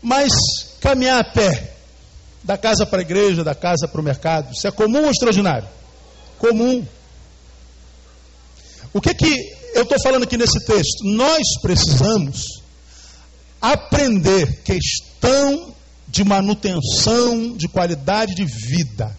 Mas 0.00 0.30
caminhar 0.80 1.20
a 1.20 1.32
pé, 1.32 1.74
da 2.44 2.56
casa 2.56 2.86
para 2.86 3.00
a 3.00 3.02
igreja, 3.02 3.42
da 3.42 3.56
casa 3.56 3.88
para 3.88 4.00
o 4.00 4.04
mercado, 4.04 4.52
isso 4.52 4.66
é 4.68 4.70
comum 4.70 5.02
ou 5.02 5.10
extraordinário? 5.10 5.68
Comum. 6.38 6.86
O 8.92 9.00
que 9.00 9.14
que 9.14 9.58
eu 9.74 9.82
estou 9.82 10.00
falando 10.00 10.22
aqui 10.22 10.36
nesse 10.36 10.64
texto? 10.64 11.04
Nós 11.04 11.42
precisamos 11.60 12.62
aprender 13.60 14.62
questão 14.62 15.74
de 16.06 16.24
manutenção 16.24 17.56
de 17.56 17.68
qualidade 17.68 18.34
de 18.34 18.44
vida. 18.44 19.16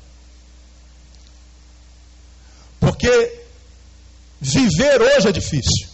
Porque 2.80 3.44
viver 4.42 5.02
hoje 5.02 5.28
é 5.28 5.32
difícil. 5.32 5.88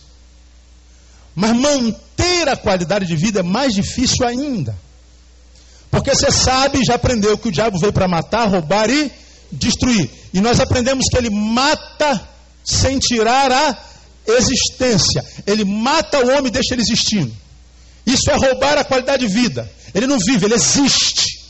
Mas 1.35 1.53
manter 1.53 2.47
a 2.47 2.55
qualidade 2.55 3.05
de 3.05 3.15
vida 3.15 3.41
é 3.41 3.43
mais 3.43 3.73
difícil 3.73 4.25
ainda. 4.25 4.75
Porque 5.91 6.15
você 6.15 6.31
sabe, 6.31 6.83
já 6.83 6.95
aprendeu 6.95 7.37
que 7.37 7.49
o 7.49 7.51
diabo 7.51 7.77
veio 7.79 7.91
para 7.91 8.07
matar, 8.07 8.47
roubar 8.47 8.89
e 8.89 9.11
destruir. 9.51 10.09
E 10.33 10.39
nós 10.39 10.59
aprendemos 10.59 11.05
que 11.09 11.17
ele 11.17 11.29
mata 11.29 12.34
sem 12.65 12.97
tirar 12.99 13.51
a 13.51 13.77
existência. 14.27 15.23
Ele 15.45 15.63
mata 15.63 16.19
o 16.19 16.29
homem 16.29 16.47
e 16.47 16.51
deixa 16.51 16.73
ele 16.73 16.81
existindo. 16.81 17.31
Isso 18.05 18.29
é 18.29 18.35
roubar 18.35 18.77
a 18.77 18.83
qualidade 18.83 19.25
de 19.27 19.33
vida. 19.33 19.69
Ele 19.93 20.07
não 20.07 20.17
vive, 20.19 20.45
ele 20.45 20.55
existe. 20.55 21.44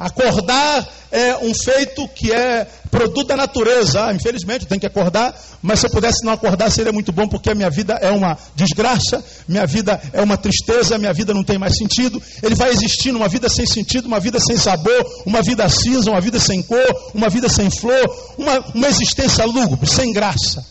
Acordar 0.00 0.88
é 1.12 1.36
um 1.36 1.52
feito 1.52 2.08
que 2.08 2.32
é 2.32 2.66
produto 2.90 3.26
da 3.26 3.36
natureza. 3.36 4.06
Ah, 4.06 4.14
infelizmente, 4.14 4.64
tem 4.64 4.78
que 4.78 4.86
acordar, 4.86 5.38
mas 5.60 5.80
se 5.80 5.86
eu 5.86 5.90
pudesse 5.90 6.24
não 6.24 6.32
acordar, 6.32 6.70
seria 6.70 6.90
muito 6.90 7.12
bom, 7.12 7.28
porque 7.28 7.50
a 7.50 7.54
minha 7.54 7.68
vida 7.68 7.92
é 8.00 8.10
uma 8.10 8.38
desgraça, 8.56 9.22
minha 9.46 9.66
vida 9.66 10.00
é 10.14 10.22
uma 10.22 10.38
tristeza, 10.38 10.96
minha 10.96 11.12
vida 11.12 11.34
não 11.34 11.44
tem 11.44 11.58
mais 11.58 11.76
sentido. 11.76 12.20
Ele 12.42 12.54
vai 12.54 12.70
existindo 12.70 13.18
uma 13.18 13.28
vida 13.28 13.50
sem 13.50 13.66
sentido, 13.66 14.06
uma 14.06 14.18
vida 14.18 14.40
sem 14.40 14.56
sabor, 14.56 15.22
uma 15.26 15.42
vida 15.42 15.68
cinza, 15.68 16.10
uma 16.10 16.20
vida 16.22 16.40
sem 16.40 16.62
cor, 16.62 17.10
uma 17.12 17.28
vida 17.28 17.50
sem 17.50 17.70
flor, 17.70 18.34
uma, 18.38 18.58
uma 18.74 18.88
existência 18.88 19.44
lúgubre, 19.44 19.86
sem 19.86 20.14
graça. 20.14 20.64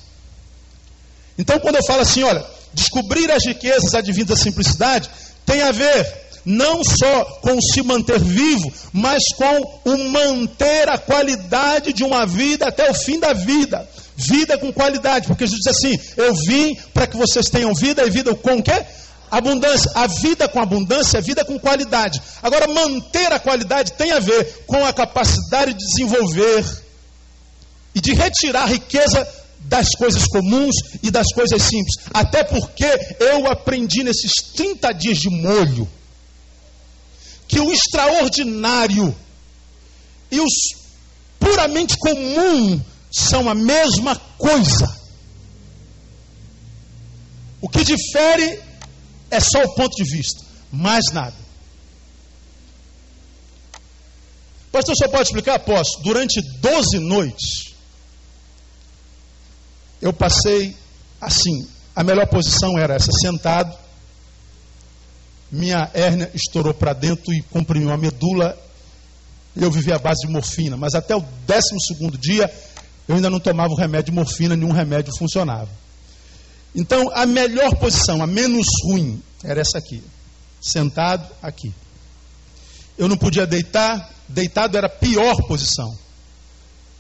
Então, 1.38 1.60
quando 1.60 1.76
eu 1.76 1.86
falo 1.86 2.02
assim, 2.02 2.24
olha, 2.24 2.44
descobrir 2.74 3.32
as 3.32 3.46
riquezas 3.46 3.94
advindas 3.94 4.40
da 4.40 4.44
simplicidade, 4.44 5.08
tem 5.46 5.62
a 5.62 5.72
ver 5.72 6.29
não 6.46 6.82
só 6.84 7.26
com 7.42 7.60
se 7.62 7.82
manter 7.82 8.20
vivo, 8.20 8.72
mas 8.94 9.24
com 9.36 9.82
o 9.86 9.98
manter 10.10 10.90
a 10.90 10.98
qualidade 10.98 11.94
de 11.94 12.04
uma 12.04 12.26
vida 12.26 12.68
até 12.68 12.90
o 12.90 12.94
fim 12.94 13.20
da 13.20 13.34
vida. 13.34 13.88
Vida 14.16 14.58
com 14.58 14.74
qualidade, 14.74 15.28
porque 15.28 15.46
Jesus 15.46 15.62
diz 15.64 15.76
assim: 15.76 15.98
Eu 16.18 16.34
vim 16.36 16.76
para 16.94 17.08
que 17.08 17.16
vocês 17.16 17.50
tenham 17.50 17.74
vida 17.74 18.04
e 18.06 18.10
vida 18.10 18.36
com 18.36 18.58
o 18.58 18.64
quê? 18.64 18.84
Abundância. 19.32 19.90
A 19.96 20.08
vida 20.08 20.48
com 20.50 20.60
abundância 20.60 21.20
é 21.20 21.22
vida 21.22 21.46
com 21.46 21.58
qualidade. 21.58 22.22
Agora, 22.44 22.68
manter 22.68 23.32
a 23.32 23.40
qualidade 23.40 23.94
tem 23.94 24.12
a 24.12 24.20
ver 24.20 24.64
com 24.68 24.84
a 24.86 24.92
capacidade 24.92 25.74
de 25.74 25.86
desenvolver 25.86 26.66
e 27.96 28.02
de 28.02 28.14
retirar 28.14 28.66
riqueza 28.66 29.26
das 29.60 29.90
coisas 29.96 30.26
comuns 30.26 30.76
e 31.02 31.10
das 31.10 31.28
coisas 31.34 31.62
simples. 31.62 31.96
Até 32.14 32.44
porque 32.44 32.88
eu 33.20 33.48
aprendi 33.48 34.04
nesses 34.04 34.34
30 34.54 34.92
dias 34.94 35.18
de 35.18 35.30
molho 35.30 35.88
que 37.50 37.60
o 37.60 37.74
extraordinário 37.74 39.14
e 40.32 40.40
os 40.40 40.54
puramente 41.40 41.98
comum 41.98 42.80
são 43.12 43.50
a 43.50 43.56
mesma 43.56 44.16
coisa. 44.38 44.96
O 47.60 47.68
que 47.68 47.84
difere 47.84 48.62
é 49.32 49.40
só 49.40 49.64
o 49.64 49.74
ponto 49.74 49.96
de 49.96 50.04
vista, 50.04 50.46
mais 50.72 51.04
nada. 51.12 51.36
Pastor, 54.72 54.96
só 54.96 55.08
pode 55.08 55.24
explicar? 55.24 55.58
Posso. 55.60 56.00
Durante 56.04 56.40
12 56.60 57.00
noites, 57.00 57.74
eu 60.00 60.14
passei 60.14 60.78
assim. 61.20 61.68
A 61.96 62.04
melhor 62.04 62.28
posição 62.28 62.78
era 62.78 62.94
essa, 62.94 63.12
sentado, 63.12 63.76
minha 65.52 65.90
hérnia 65.94 66.32
estourou 66.34 66.74
para 66.74 66.94
dentro 66.94 67.34
e 67.34 67.42
comprimiu 67.44 67.92
a 67.92 67.98
medula. 67.98 68.58
Eu 69.56 69.72
vivi 69.72 69.92
à 69.92 70.00
base 70.00 70.26
de 70.26 70.32
morfina, 70.32 70.78
mas 70.78 70.94
até 70.94 71.16
o 71.16 71.24
12 71.46 72.18
dia 72.20 72.52
eu 73.08 73.16
ainda 73.16 73.30
não 73.30 73.40
tomava 73.40 73.74
o 73.74 73.76
remédio 73.76 74.12
de 74.12 74.12
morfina, 74.12 74.56
nenhum 74.56 74.72
remédio 74.72 75.12
funcionava. 75.18 75.70
Então, 76.76 77.10
a 77.14 77.26
melhor 77.26 77.76
posição, 77.78 78.22
a 78.22 78.28
menos 78.28 78.68
ruim, 78.86 79.22
era 79.44 79.60
essa 79.60 79.80
aqui. 79.80 80.04
Sentado 80.62 81.28
aqui. 81.42 81.74
Eu 82.98 83.08
não 83.08 83.18
podia 83.18 83.48
deitar, 83.48 84.14
deitado 84.28 84.78
era 84.78 84.86
a 84.86 84.90
pior 84.90 85.36
posição. 85.48 85.98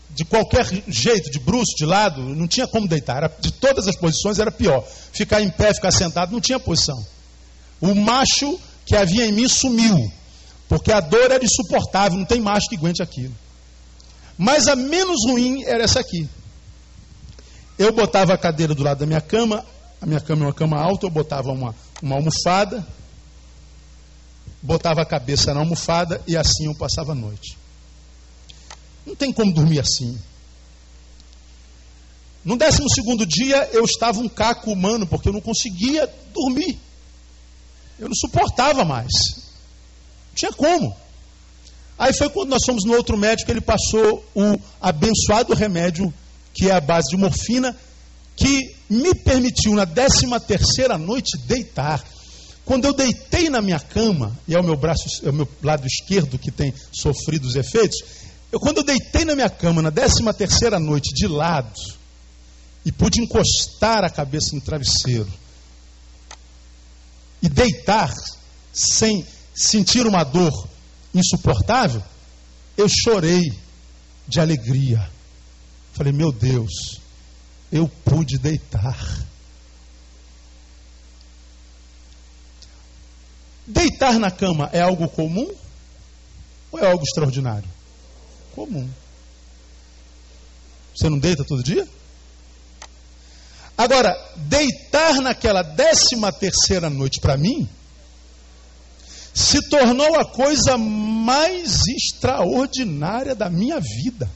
De 0.09 0.25
qualquer 0.25 0.65
jeito, 0.87 1.29
de 1.29 1.37
bruxo, 1.37 1.75
de 1.77 1.85
lado, 1.85 2.21
não 2.21 2.47
tinha 2.47 2.67
como 2.67 2.87
deitar. 2.87 3.17
Era, 3.17 3.31
de 3.39 3.51
todas 3.51 3.87
as 3.87 3.95
posições 3.95 4.39
era 4.39 4.51
pior. 4.51 4.83
Ficar 5.13 5.41
em 5.41 5.49
pé, 5.51 5.73
ficar 5.73 5.91
sentado, 5.91 6.31
não 6.31 6.41
tinha 6.41 6.59
posição. 6.59 6.97
O 7.81 7.95
macho 7.95 8.59
que 8.85 8.95
havia 8.95 9.25
em 9.25 9.31
mim 9.31 9.47
sumiu, 9.47 10.11
porque 10.67 10.91
a 10.91 10.99
dor 10.99 11.31
era 11.31 11.43
insuportável, 11.43 12.17
não 12.17 12.25
tem 12.25 12.41
macho 12.41 12.67
que 12.67 12.75
aguente 12.75 13.01
aquilo. 13.01 13.35
Mas 14.37 14.67
a 14.67 14.75
menos 14.75 15.25
ruim 15.25 15.63
era 15.63 15.83
essa 15.83 15.99
aqui. 15.99 16.27
Eu 17.77 17.93
botava 17.93 18.33
a 18.33 18.37
cadeira 18.37 18.73
do 18.73 18.83
lado 18.83 18.99
da 18.99 19.05
minha 19.05 19.21
cama, 19.21 19.65
a 20.01 20.05
minha 20.05 20.19
cama 20.19 20.43
é 20.43 20.47
uma 20.47 20.53
cama 20.53 20.77
alta, 20.77 21.05
eu 21.05 21.09
botava 21.09 21.51
uma, 21.51 21.75
uma 22.01 22.15
almofada, 22.15 22.85
botava 24.61 25.01
a 25.01 25.05
cabeça 25.05 25.53
na 25.53 25.59
almofada 25.59 26.21
e 26.27 26.35
assim 26.35 26.65
eu 26.65 26.75
passava 26.75 27.11
a 27.13 27.15
noite. 27.15 27.57
Não 29.05 29.15
tem 29.15 29.31
como 29.31 29.53
dormir 29.53 29.79
assim. 29.79 30.17
No 32.43 32.57
décimo 32.57 32.89
segundo 32.89 33.25
dia 33.25 33.69
eu 33.73 33.83
estava 33.83 34.19
um 34.19 34.29
caco 34.29 34.71
humano, 34.71 35.05
porque 35.05 35.29
eu 35.29 35.33
não 35.33 35.41
conseguia 35.41 36.07
dormir. 36.33 36.79
Eu 37.99 38.07
não 38.07 38.15
suportava 38.15 38.85
mais. 38.85 39.11
Não 40.29 40.35
tinha 40.35 40.53
como. 40.53 40.95
Aí 41.97 42.13
foi 42.13 42.29
quando 42.29 42.49
nós 42.49 42.63
fomos 42.65 42.85
no 42.85 42.93
outro 42.93 43.17
médico, 43.17 43.51
ele 43.51 43.59
passou 43.59 44.25
o 44.33 44.57
abençoado 44.79 45.53
remédio, 45.53 46.13
que 46.53 46.69
é 46.69 46.71
a 46.71 46.79
base 46.79 47.09
de 47.09 47.17
morfina, 47.17 47.75
que 48.37 48.73
me 48.89 49.13
permitiu 49.13 49.73
na 49.73 49.83
décima 49.83 50.39
terceira 50.39 50.97
noite 50.97 51.37
deitar. 51.45 52.01
Quando 52.63 52.85
eu 52.85 52.93
deitei 52.93 53.49
na 53.49 53.61
minha 53.61 53.79
cama, 53.79 54.37
e 54.47 54.55
é 54.55 54.59
o 54.59 54.63
meu 54.63 54.77
braço, 54.77 55.03
é 55.25 55.29
o 55.29 55.33
meu 55.33 55.47
lado 55.61 55.85
esquerdo 55.85 56.39
que 56.39 56.51
tem 56.51 56.73
sofrido 56.91 57.45
os 57.45 57.55
efeitos, 57.55 57.99
eu 58.49 58.59
quando 58.59 58.77
eu 58.77 58.83
deitei 58.83 59.25
na 59.25 59.35
minha 59.35 59.49
cama 59.49 59.81
na 59.81 59.89
décima 59.89 60.33
terceira 60.33 60.79
noite 60.79 61.13
de 61.13 61.27
lado 61.27 61.73
e 62.85 62.91
pude 62.91 63.21
encostar 63.21 64.05
a 64.05 64.09
cabeça 64.09 64.55
no 64.55 64.61
travesseiro 64.61 65.29
e 67.41 67.49
deitar 67.49 68.13
sem 68.73 69.25
sentir 69.55 70.05
uma 70.05 70.23
dor 70.23 70.69
insuportável, 71.13 72.03
eu 72.77 72.87
chorei 72.87 73.41
de 74.27 74.39
alegria. 74.39 75.09
Falei, 75.93 76.13
meu 76.13 76.31
Deus, 76.31 77.01
eu 77.71 77.87
pude 78.05 78.37
deitar. 78.37 79.27
Deitar 83.65 84.17
na 84.17 84.31
cama 84.31 84.69
é 84.73 84.81
algo 84.81 85.07
comum 85.09 85.53
ou 86.71 86.79
é 86.79 86.89
algo 86.89 87.03
extraordinário? 87.03 87.69
Comum. 88.53 88.89
Você 90.95 91.09
não 91.09 91.19
deita 91.19 91.43
todo 91.45 91.63
dia? 91.63 91.87
Agora, 93.79 94.13
deitar 94.35 95.21
naquela 95.21 95.61
décima 95.61 96.33
terceira 96.33 96.89
noite 96.89 97.21
para 97.21 97.37
mim 97.37 97.65
se 99.33 99.69
tornou 99.69 100.19
a 100.19 100.25
coisa 100.25 100.77
mais 100.77 101.79
extraordinária 101.87 103.33
da 103.33 103.49
minha 103.49 103.79
vida. 103.79 104.29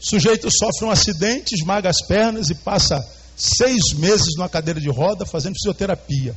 O 0.00 0.06
sujeito 0.08 0.48
sofre 0.48 0.84
um 0.84 0.90
acidente, 0.92 1.56
esmaga 1.56 1.90
as 1.90 2.00
pernas 2.06 2.48
e 2.48 2.54
passa 2.54 3.04
seis 3.36 3.92
meses 3.96 4.36
numa 4.36 4.48
cadeira 4.48 4.80
de 4.80 4.88
roda 4.88 5.26
fazendo 5.26 5.54
fisioterapia. 5.54 6.32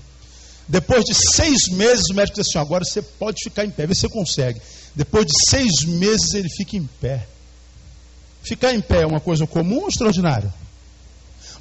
Depois 0.67 1.03
de 1.03 1.13
seis 1.13 1.67
meses, 1.71 2.05
o 2.09 2.15
médico 2.15 2.39
diz 2.39 2.47
assim: 2.47 2.57
agora 2.57 2.83
você 2.83 3.03
pode 3.03 3.43
ficar 3.43 3.63
em 3.63 3.69
pé, 3.69 3.85
vê 3.85 3.93
se 3.93 4.01
você 4.01 4.09
consegue. 4.09 4.59
Depois 4.95 5.25
de 5.25 5.33
seis 5.49 5.83
meses, 5.85 6.33
ele 6.33 6.49
fica 6.49 6.75
em 6.75 6.85
pé. 6.99 7.27
Ficar 8.43 8.73
em 8.73 8.81
pé 8.81 9.03
é 9.03 9.05
uma 9.05 9.19
coisa 9.19 9.47
comum 9.47 9.81
ou 9.81 9.87
extraordinária? 9.87 10.53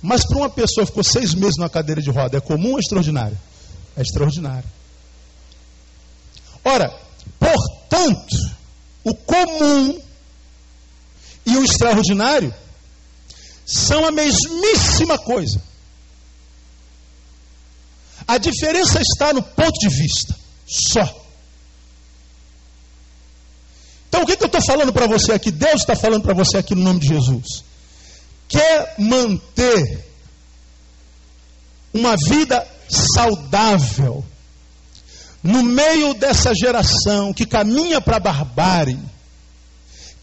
Mas 0.02 0.24
para 0.24 0.38
uma 0.38 0.50
pessoa 0.50 0.84
que 0.86 0.92
ficou 0.92 1.04
seis 1.04 1.34
meses 1.34 1.56
numa 1.58 1.68
cadeira 1.68 2.00
de 2.00 2.10
roda, 2.10 2.38
é 2.38 2.40
comum 2.40 2.72
ou 2.72 2.78
extraordinário? 2.78 3.38
É 3.96 4.02
extraordinário. 4.02 4.68
Ora, 6.64 6.90
portanto, 7.38 8.36
o 9.04 9.14
comum 9.14 10.00
e 11.46 11.56
o 11.56 11.64
extraordinário 11.64 12.54
são 13.66 14.04
a 14.04 14.10
mesmíssima 14.10 15.18
coisa. 15.18 15.62
A 18.26 18.38
diferença 18.38 19.00
está 19.00 19.32
no 19.32 19.42
ponto 19.42 19.78
de 19.78 19.88
vista, 19.88 20.36
só. 20.66 21.19
Então 24.10 24.24
o 24.24 24.26
que, 24.26 24.36
que 24.36 24.42
eu 24.42 24.48
estou 24.48 24.60
falando 24.60 24.92
para 24.92 25.06
você 25.06 25.30
aqui? 25.32 25.52
Deus 25.52 25.82
está 25.82 25.94
falando 25.94 26.22
para 26.22 26.34
você 26.34 26.58
aqui 26.58 26.74
no 26.74 26.82
nome 26.82 26.98
de 26.98 27.06
Jesus. 27.06 27.62
Quer 28.48 28.96
manter 28.98 30.04
uma 31.94 32.16
vida 32.16 32.66
saudável 32.88 34.24
no 35.44 35.62
meio 35.62 36.12
dessa 36.14 36.52
geração 36.52 37.32
que 37.32 37.46
caminha 37.46 38.00
para 38.00 38.16
a 38.16 38.20
barbárie, 38.20 38.98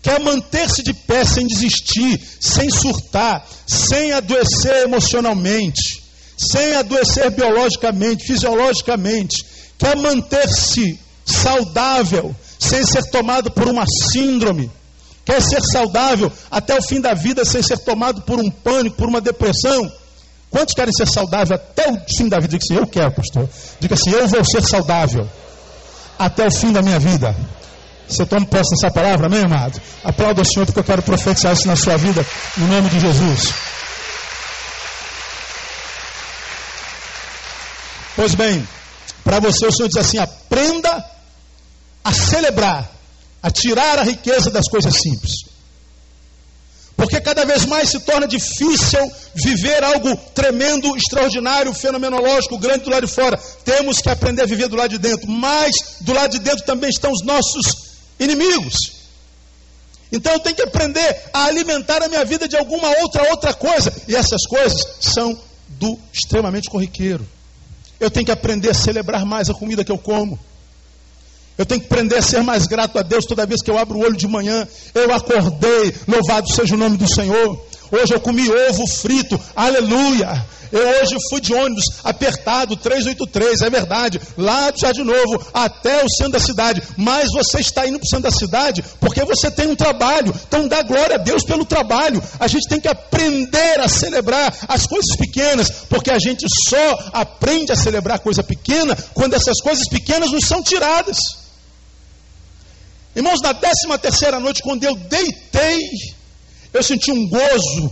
quer 0.02 0.20
manter-se 0.20 0.84
de 0.84 0.94
pé 0.94 1.24
sem 1.24 1.48
desistir, 1.48 2.22
sem 2.42 2.70
surtar, 2.70 3.48
sem 3.66 4.12
adoecer 4.12 4.84
emocionalmente, 4.84 6.04
sem 6.38 6.76
adoecer 6.76 7.32
biologicamente, 7.32 8.28
fisiologicamente, 8.28 9.46
quer 9.78 9.96
manter-se 9.96 11.00
saudável, 11.26 12.36
sem 12.60 12.86
ser 12.86 13.04
tomado 13.10 13.52
por 13.52 13.68
uma 13.68 13.86
síndrome, 14.12 14.72
quer 15.26 15.42
ser 15.42 15.62
saudável 15.62 16.32
até 16.50 16.78
o 16.78 16.82
fim 16.82 17.02
da 17.02 17.14
vida 17.14 17.46
sem 17.46 17.62
ser 17.62 17.78
tomado 17.80 18.22
por 18.22 18.40
um 18.40 18.50
pânico, 18.50 18.96
por 18.98 19.08
uma 19.08 19.22
depressão. 19.22 19.92
Quantos 20.50 20.74
querem 20.74 20.94
ser 20.94 21.08
saudável 21.08 21.56
até 21.56 21.92
o 21.92 22.00
fim 22.18 22.30
da 22.30 22.40
vida? 22.40 22.58
Diga 22.58 22.64
assim, 22.64 22.82
eu 22.82 22.88
quero, 22.88 23.12
pastor. 23.12 23.50
Diga 23.80 23.96
assim, 23.96 24.12
eu 24.12 24.28
vou 24.28 24.44
ser 24.46 24.64
saudável 24.64 25.28
até 26.18 26.48
o 26.48 26.52
fim 26.52 26.72
da 26.72 26.82
minha 26.82 27.00
vida. 27.00 27.36
Você 28.08 28.26
toma 28.26 28.46
posse 28.46 28.74
dessa 28.76 28.90
palavra, 28.90 29.28
amém, 29.28 29.44
amado? 29.44 29.82
Aplauda 30.04 30.42
o 30.42 30.46
Senhor, 30.46 30.66
porque 30.66 30.80
eu 30.80 30.84
quero 30.84 31.02
profetizar 31.02 31.52
isso 31.52 31.68
na 31.68 31.76
sua 31.76 31.98
vida, 31.98 32.26
no 32.56 32.68
nome 32.68 32.90
de 32.90 33.00
Jesus. 33.00 33.54
Pois 38.16 38.34
bem, 38.34 38.68
para 39.24 39.40
você 39.40 39.68
o 39.68 39.72
Senhor 39.72 39.90
diz 39.90 39.98
assim: 39.98 40.18
aprenda 40.18 41.06
a 42.08 42.14
celebrar 42.14 42.98
a 43.42 43.52
tirar 43.52 44.00
a 44.00 44.04
riqueza 44.04 44.50
das 44.50 44.68
coisas 44.68 44.94
simples. 44.94 45.32
Porque 46.96 47.22
cada 47.22 47.46
vez 47.46 47.66
mais 47.66 47.90
se 47.90 48.00
torna 48.00 48.28
difícil 48.28 49.00
viver 49.36 49.84
algo 49.84 50.18
tremendo, 50.34 50.98
extraordinário, 50.98 51.74
fenomenológico, 51.74 52.58
grande 52.58 52.86
do 52.86 52.90
lado 52.90 53.06
de 53.06 53.14
fora. 53.14 53.38
Temos 53.64 54.00
que 54.00 54.10
aprender 54.10 54.42
a 54.42 54.46
viver 54.46 54.68
do 54.68 54.76
lado 54.76 54.90
de 54.90 54.98
dentro. 54.98 55.30
Mas 55.30 55.72
do 56.02 56.12
lado 56.12 56.32
de 56.32 56.40
dentro 56.40 56.66
também 56.66 56.90
estão 56.90 57.12
os 57.12 57.24
nossos 57.24 57.66
inimigos. 58.20 58.76
Então 60.12 60.34
eu 60.34 60.40
tenho 60.40 60.56
que 60.56 60.64
aprender 60.64 61.24
a 61.32 61.46
alimentar 61.46 62.02
a 62.02 62.08
minha 62.08 62.26
vida 62.26 62.48
de 62.48 62.58
alguma 62.58 62.90
outra 63.02 63.30
outra 63.30 63.54
coisa. 63.54 63.94
E 64.08 64.16
essas 64.16 64.48
coisas 64.48 64.82
são 65.00 65.40
do 65.68 66.00
extremamente 66.12 66.70
corriqueiro. 66.70 67.28
Eu 68.00 68.10
tenho 68.10 68.26
que 68.26 68.32
aprender 68.32 68.72
a 68.72 68.74
celebrar 68.74 69.24
mais 69.24 69.50
a 69.50 69.54
comida 69.54 69.84
que 69.84 69.92
eu 69.92 69.98
como. 70.00 70.40
Eu 71.58 71.66
tenho 71.66 71.82
que 71.82 71.88
aprender 71.88 72.18
a 72.18 72.22
ser 72.22 72.44
mais 72.44 72.68
grato 72.68 73.00
a 73.00 73.02
Deus 73.02 73.26
toda 73.26 73.46
vez 73.46 73.62
que 73.62 73.72
eu 73.72 73.78
abro 73.78 73.98
o 73.98 74.02
olho 74.02 74.16
de 74.16 74.28
manhã. 74.28 74.68
Eu 74.94 75.12
acordei, 75.12 75.94
louvado 76.08 76.52
seja 76.54 76.76
o 76.76 76.78
nome 76.78 76.98
do 76.98 77.12
Senhor. 77.12 77.60
Hoje 77.92 78.14
eu 78.14 78.20
comi 78.20 78.48
ovo 78.50 78.86
frito, 78.86 79.40
aleluia. 79.56 80.46
Eu 80.72 80.86
hoje 81.02 81.16
fui 81.30 81.40
de 81.40 81.54
ônibus 81.54 81.86
apertado, 82.04 82.76
383, 82.76 83.62
é 83.62 83.70
verdade, 83.70 84.22
lá 84.38 84.72
já 84.76 84.92
de 84.92 85.02
novo, 85.02 85.46
até 85.54 86.04
o 86.04 86.10
centro 86.10 86.34
da 86.34 86.40
cidade. 86.40 86.84
Mas 86.98 87.30
você 87.32 87.60
está 87.60 87.88
indo 87.88 87.98
para 87.98 88.06
o 88.06 88.10
centro 88.10 88.30
da 88.30 88.38
cidade 88.38 88.84
porque 89.00 89.24
você 89.24 89.50
tem 89.50 89.68
um 89.68 89.76
trabalho. 89.76 90.34
Então 90.48 90.68
dá 90.68 90.82
glória 90.82 91.16
a 91.16 91.20
Deus 91.20 91.44
pelo 91.44 91.66
trabalho. 91.66 92.22
A 92.40 92.48
gente 92.48 92.68
tem 92.68 92.80
que 92.80 92.88
aprender 92.88 93.80
a 93.80 93.88
celebrar 93.88 94.54
as 94.68 94.86
coisas 94.86 95.16
pequenas, 95.16 95.70
porque 95.90 96.12
a 96.12 96.20
gente 96.20 96.46
só 96.70 97.10
aprende 97.14 97.72
a 97.72 97.76
celebrar 97.76 98.20
coisa 98.20 98.44
pequena 98.44 98.98
quando 99.14 99.34
essas 99.34 99.60
coisas 99.62 99.88
pequenas 99.90 100.32
nos 100.32 100.46
são 100.46 100.62
tiradas. 100.62 101.18
Irmãos, 103.18 103.42
na 103.42 103.52
décima 103.52 103.98
terceira 103.98 104.40
noite, 104.40 104.62
quando 104.62 104.84
eu 104.84 104.96
deitei, 104.96 105.90
eu 106.72 106.84
senti 106.84 107.12
um 107.12 107.28
gozo 107.28 107.92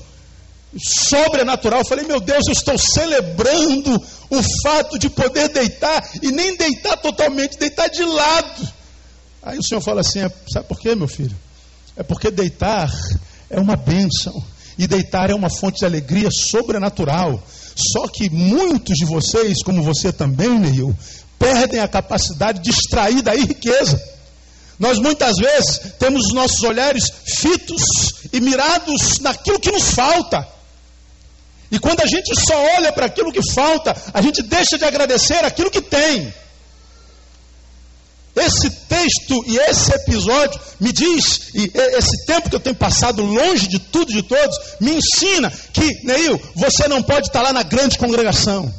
sobrenatural. 0.78 1.80
Eu 1.80 1.86
falei, 1.86 2.06
meu 2.06 2.20
Deus, 2.20 2.46
eu 2.46 2.54
estou 2.54 2.78
celebrando 2.78 4.00
o 4.30 4.44
fato 4.62 5.00
de 5.00 5.10
poder 5.10 5.50
deitar 5.50 6.08
e 6.22 6.32
nem 6.32 6.56
deitar 6.56 6.98
totalmente, 6.98 7.58
deitar 7.58 7.90
de 7.90 8.04
lado. 8.04 8.72
Aí 9.42 9.58
o 9.58 9.64
Senhor 9.64 9.82
fala 9.82 10.02
assim: 10.02 10.20
é, 10.20 10.32
sabe 10.54 10.68
por 10.68 10.80
quê, 10.80 10.94
meu 10.94 11.08
filho? 11.08 11.36
É 11.98 12.04
porque 12.04 12.30
deitar 12.30 12.92
é 13.50 13.60
uma 13.60 13.76
bênção. 13.76 14.44
E 14.78 14.86
deitar 14.86 15.32
é 15.32 15.34
uma 15.34 15.50
fonte 15.50 15.80
de 15.80 15.86
alegria 15.86 16.30
sobrenatural. 16.30 17.42
Só 17.76 18.08
que 18.08 18.30
muitos 18.30 18.94
de 18.96 19.06
vocês, 19.06 19.64
como 19.64 19.82
você 19.82 20.14
também, 20.14 20.60
Neil, 20.60 20.96
perdem 21.40 21.80
a 21.80 21.88
capacidade 21.88 22.62
de 22.62 22.70
extrair 22.70 23.24
daí 23.24 23.44
riqueza. 23.44 24.15
Nós 24.78 25.00
muitas 25.00 25.38
vezes 25.38 25.94
temos 25.98 26.26
os 26.26 26.34
nossos 26.34 26.62
olhares 26.64 27.04
fitos 27.42 27.82
e 28.32 28.42
mirados 28.42 29.20
naquilo 29.20 29.60
que 29.60 29.72
nos 29.72 29.92
falta. 29.92 30.48
E 31.72 31.80
quando 31.80 32.02
a 32.02 32.06
gente 32.06 32.34
só 32.36 32.56
olha 32.78 32.92
para 32.92 33.06
aquilo 33.06 33.32
que 33.32 33.42
falta, 33.54 33.96
a 34.14 34.22
gente 34.22 34.42
deixa 34.42 34.78
de 34.78 34.86
agradecer 34.86 35.44
aquilo 35.44 35.72
que 35.72 35.82
tem. 35.82 36.34
Esse 38.36 38.70
texto 38.70 39.46
e 39.48 39.58
esse 39.58 39.94
episódio 39.94 40.60
me 40.78 40.92
diz, 40.92 41.54
e 41.54 41.72
esse 41.74 42.26
tempo 42.26 42.50
que 42.50 42.56
eu 42.56 42.60
tenho 42.60 42.76
passado 42.76 43.24
longe 43.24 43.68
de 43.68 43.80
tudo 43.80 44.12
e 44.12 44.16
de 44.16 44.24
todos, 44.24 44.58
me 44.82 44.92
ensina 44.96 45.50
que, 45.72 46.06
Neil, 46.06 46.40
você 46.54 46.88
não 46.90 47.02
pode 47.02 47.28
estar 47.28 47.42
lá 47.42 47.54
na 47.54 47.64
grande 47.64 47.98
congregação. 47.98 48.72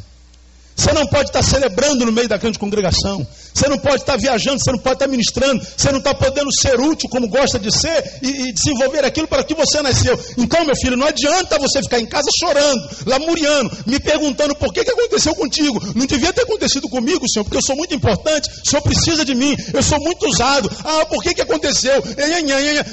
Você 0.76 0.92
não 0.92 1.06
pode 1.06 1.30
estar 1.30 1.42
celebrando 1.42 2.04
no 2.04 2.12
meio 2.12 2.28
da 2.28 2.36
grande 2.36 2.58
congregação. 2.58 3.26
Você 3.56 3.68
não 3.68 3.78
pode 3.78 4.02
estar 4.02 4.18
viajando, 4.18 4.62
você 4.62 4.70
não 4.70 4.78
pode 4.78 4.96
estar 4.96 5.08
ministrando, 5.08 5.66
você 5.76 5.90
não 5.90 5.98
está 5.98 6.14
podendo 6.14 6.52
ser 6.52 6.78
útil 6.78 7.08
como 7.08 7.26
gosta 7.26 7.58
de 7.58 7.72
ser 7.72 8.18
e, 8.20 8.48
e 8.48 8.52
desenvolver 8.52 9.02
aquilo 9.02 9.26
para 9.26 9.42
que 9.42 9.54
você 9.54 9.80
nasceu. 9.80 10.18
Então, 10.36 10.62
meu 10.66 10.76
filho, 10.76 10.94
não 10.94 11.06
adianta 11.06 11.58
você 11.58 11.82
ficar 11.82 11.98
em 11.98 12.04
casa 12.04 12.28
chorando, 12.38 12.88
lamuriando, 13.06 13.70
me 13.86 13.98
perguntando 13.98 14.54
por 14.56 14.74
que, 14.74 14.84
que 14.84 14.90
aconteceu 14.90 15.34
contigo. 15.34 15.80
Não 15.94 16.04
devia 16.04 16.34
ter 16.34 16.42
acontecido 16.42 16.86
comigo, 16.88 17.26
Senhor, 17.32 17.44
porque 17.44 17.56
eu 17.56 17.62
sou 17.62 17.74
muito 17.74 17.94
importante, 17.94 18.50
o 18.62 18.68
Senhor 18.68 18.82
precisa 18.82 19.24
de 19.24 19.34
mim, 19.34 19.56
eu 19.72 19.82
sou 19.82 19.98
muito 20.00 20.28
usado. 20.28 20.70
Ah, 20.84 21.06
por 21.06 21.22
que, 21.22 21.32
que 21.32 21.40
aconteceu? 21.40 22.02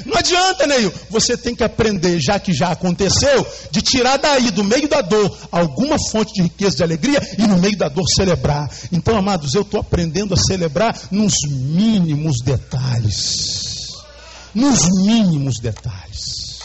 Não 0.06 0.16
adianta, 0.16 0.66
Neil. 0.66 0.90
Você 1.10 1.36
tem 1.36 1.54
que 1.54 1.62
aprender, 1.62 2.18
já 2.18 2.38
que 2.38 2.54
já 2.54 2.70
aconteceu, 2.70 3.46
de 3.70 3.82
tirar 3.82 4.16
daí, 4.16 4.50
do 4.50 4.64
meio 4.64 4.88
da 4.88 5.02
dor, 5.02 5.36
alguma 5.52 5.96
fonte 6.10 6.32
de 6.32 6.42
riqueza, 6.42 6.76
de 6.76 6.82
alegria 6.82 7.20
e 7.38 7.46
no 7.46 7.58
meio 7.58 7.76
da 7.76 7.88
dor 7.88 8.04
celebrar. 8.16 8.70
Então, 8.90 9.16
amados, 9.16 9.52
eu 9.54 9.62
estou 9.62 9.80
aprendendo 9.80 10.32
a 10.32 10.36
celebrar 10.54 11.08
nos 11.10 11.34
mínimos 11.48 12.36
detalhes. 12.44 13.88
Nos 14.54 14.78
mínimos 15.04 15.58
detalhes. 15.58 16.58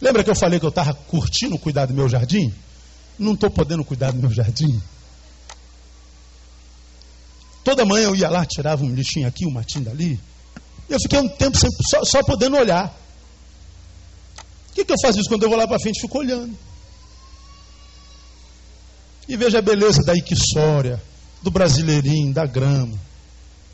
Lembra 0.00 0.22
que 0.22 0.30
eu 0.30 0.36
falei 0.36 0.58
que 0.60 0.64
eu 0.64 0.70
estava 0.70 0.94
curtindo 0.94 1.58
cuidar 1.58 1.86
do 1.86 1.94
meu 1.94 2.08
jardim? 2.08 2.54
Não 3.18 3.34
estou 3.34 3.50
podendo 3.50 3.84
cuidar 3.84 4.12
do 4.12 4.18
meu 4.18 4.30
jardim. 4.30 4.80
Toda 7.62 7.84
manhã 7.84 8.04
eu 8.04 8.16
ia 8.16 8.30
lá, 8.30 8.46
tirava 8.46 8.82
um 8.82 8.94
lixinho 8.94 9.26
aqui, 9.26 9.46
um 9.46 9.52
matinho 9.52 9.84
dali. 9.84 10.18
Eu 10.88 10.98
fiquei 11.02 11.18
um 11.18 11.28
tempo 11.28 11.58
sempre, 11.58 11.76
só, 11.90 12.04
só 12.04 12.22
podendo 12.22 12.56
olhar. 12.56 12.96
O 14.70 14.72
que, 14.72 14.84
que 14.84 14.92
eu 14.92 14.96
faço 15.02 15.18
isso 15.18 15.28
quando 15.28 15.42
eu 15.42 15.48
vou 15.48 15.58
lá 15.58 15.66
para 15.66 15.78
frente? 15.78 16.00
Fico 16.00 16.18
olhando. 16.18 16.56
E 19.28 19.36
veja 19.36 19.58
a 19.58 19.62
beleza 19.62 20.02
da 20.02 20.14
Iquissória, 20.14 21.00
do 21.42 21.50
brasileirinho, 21.50 22.32
da 22.32 22.46
grama, 22.46 22.98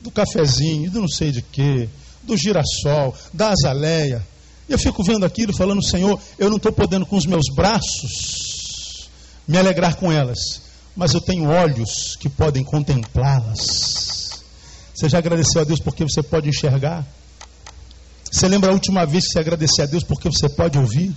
do 0.00 0.10
cafezinho, 0.10 0.90
do 0.90 1.00
não 1.00 1.08
sei 1.08 1.32
de 1.32 1.42
quê, 1.42 1.88
do 2.22 2.36
girassol, 2.36 3.14
da 3.32 3.50
azaleia. 3.50 4.26
E 4.68 4.72
eu 4.72 4.78
fico 4.78 5.02
vendo 5.02 5.24
aquilo, 5.24 5.56
falando, 5.56 5.82
Senhor, 5.84 6.20
eu 6.38 6.48
não 6.48 6.56
estou 6.56 6.72
podendo 6.72 7.06
com 7.06 7.16
os 7.16 7.26
meus 7.26 7.44
braços 7.54 9.08
me 9.46 9.56
alegrar 9.56 9.96
com 9.96 10.10
elas, 10.10 10.62
mas 10.94 11.14
eu 11.14 11.20
tenho 11.20 11.48
olhos 11.48 12.16
que 12.18 12.28
podem 12.28 12.64
contemplá-las. 12.64 14.42
Você 14.94 15.08
já 15.08 15.18
agradeceu 15.18 15.60
a 15.60 15.64
Deus 15.64 15.78
porque 15.78 16.02
você 16.02 16.22
pode 16.22 16.48
enxergar? 16.48 17.06
Você 18.30 18.48
lembra 18.48 18.70
a 18.70 18.72
última 18.72 19.06
vez 19.06 19.24
que 19.24 19.32
você 19.32 19.38
agradeceu 19.38 19.84
a 19.84 19.86
Deus 19.86 20.02
porque 20.02 20.28
você 20.28 20.48
pode 20.48 20.78
ouvir? 20.78 21.14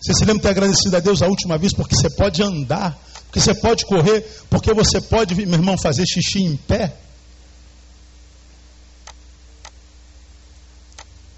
Você 0.00 0.14
se 0.14 0.20
lembra 0.20 0.36
de 0.36 0.42
ter 0.42 0.48
agradecido 0.48 0.96
a 0.96 1.00
Deus 1.00 1.22
a 1.22 1.26
última 1.26 1.58
vez 1.58 1.72
porque 1.72 1.94
você 1.94 2.08
pode 2.10 2.42
andar, 2.42 2.98
porque 3.34 3.40
você 3.40 3.54
pode 3.54 3.84
correr, 3.84 4.20
porque 4.48 4.72
você 4.72 5.00
pode, 5.00 5.34
meu 5.34 5.58
irmão, 5.58 5.76
fazer 5.76 6.06
xixi 6.06 6.44
em 6.44 6.56
pé? 6.56 6.94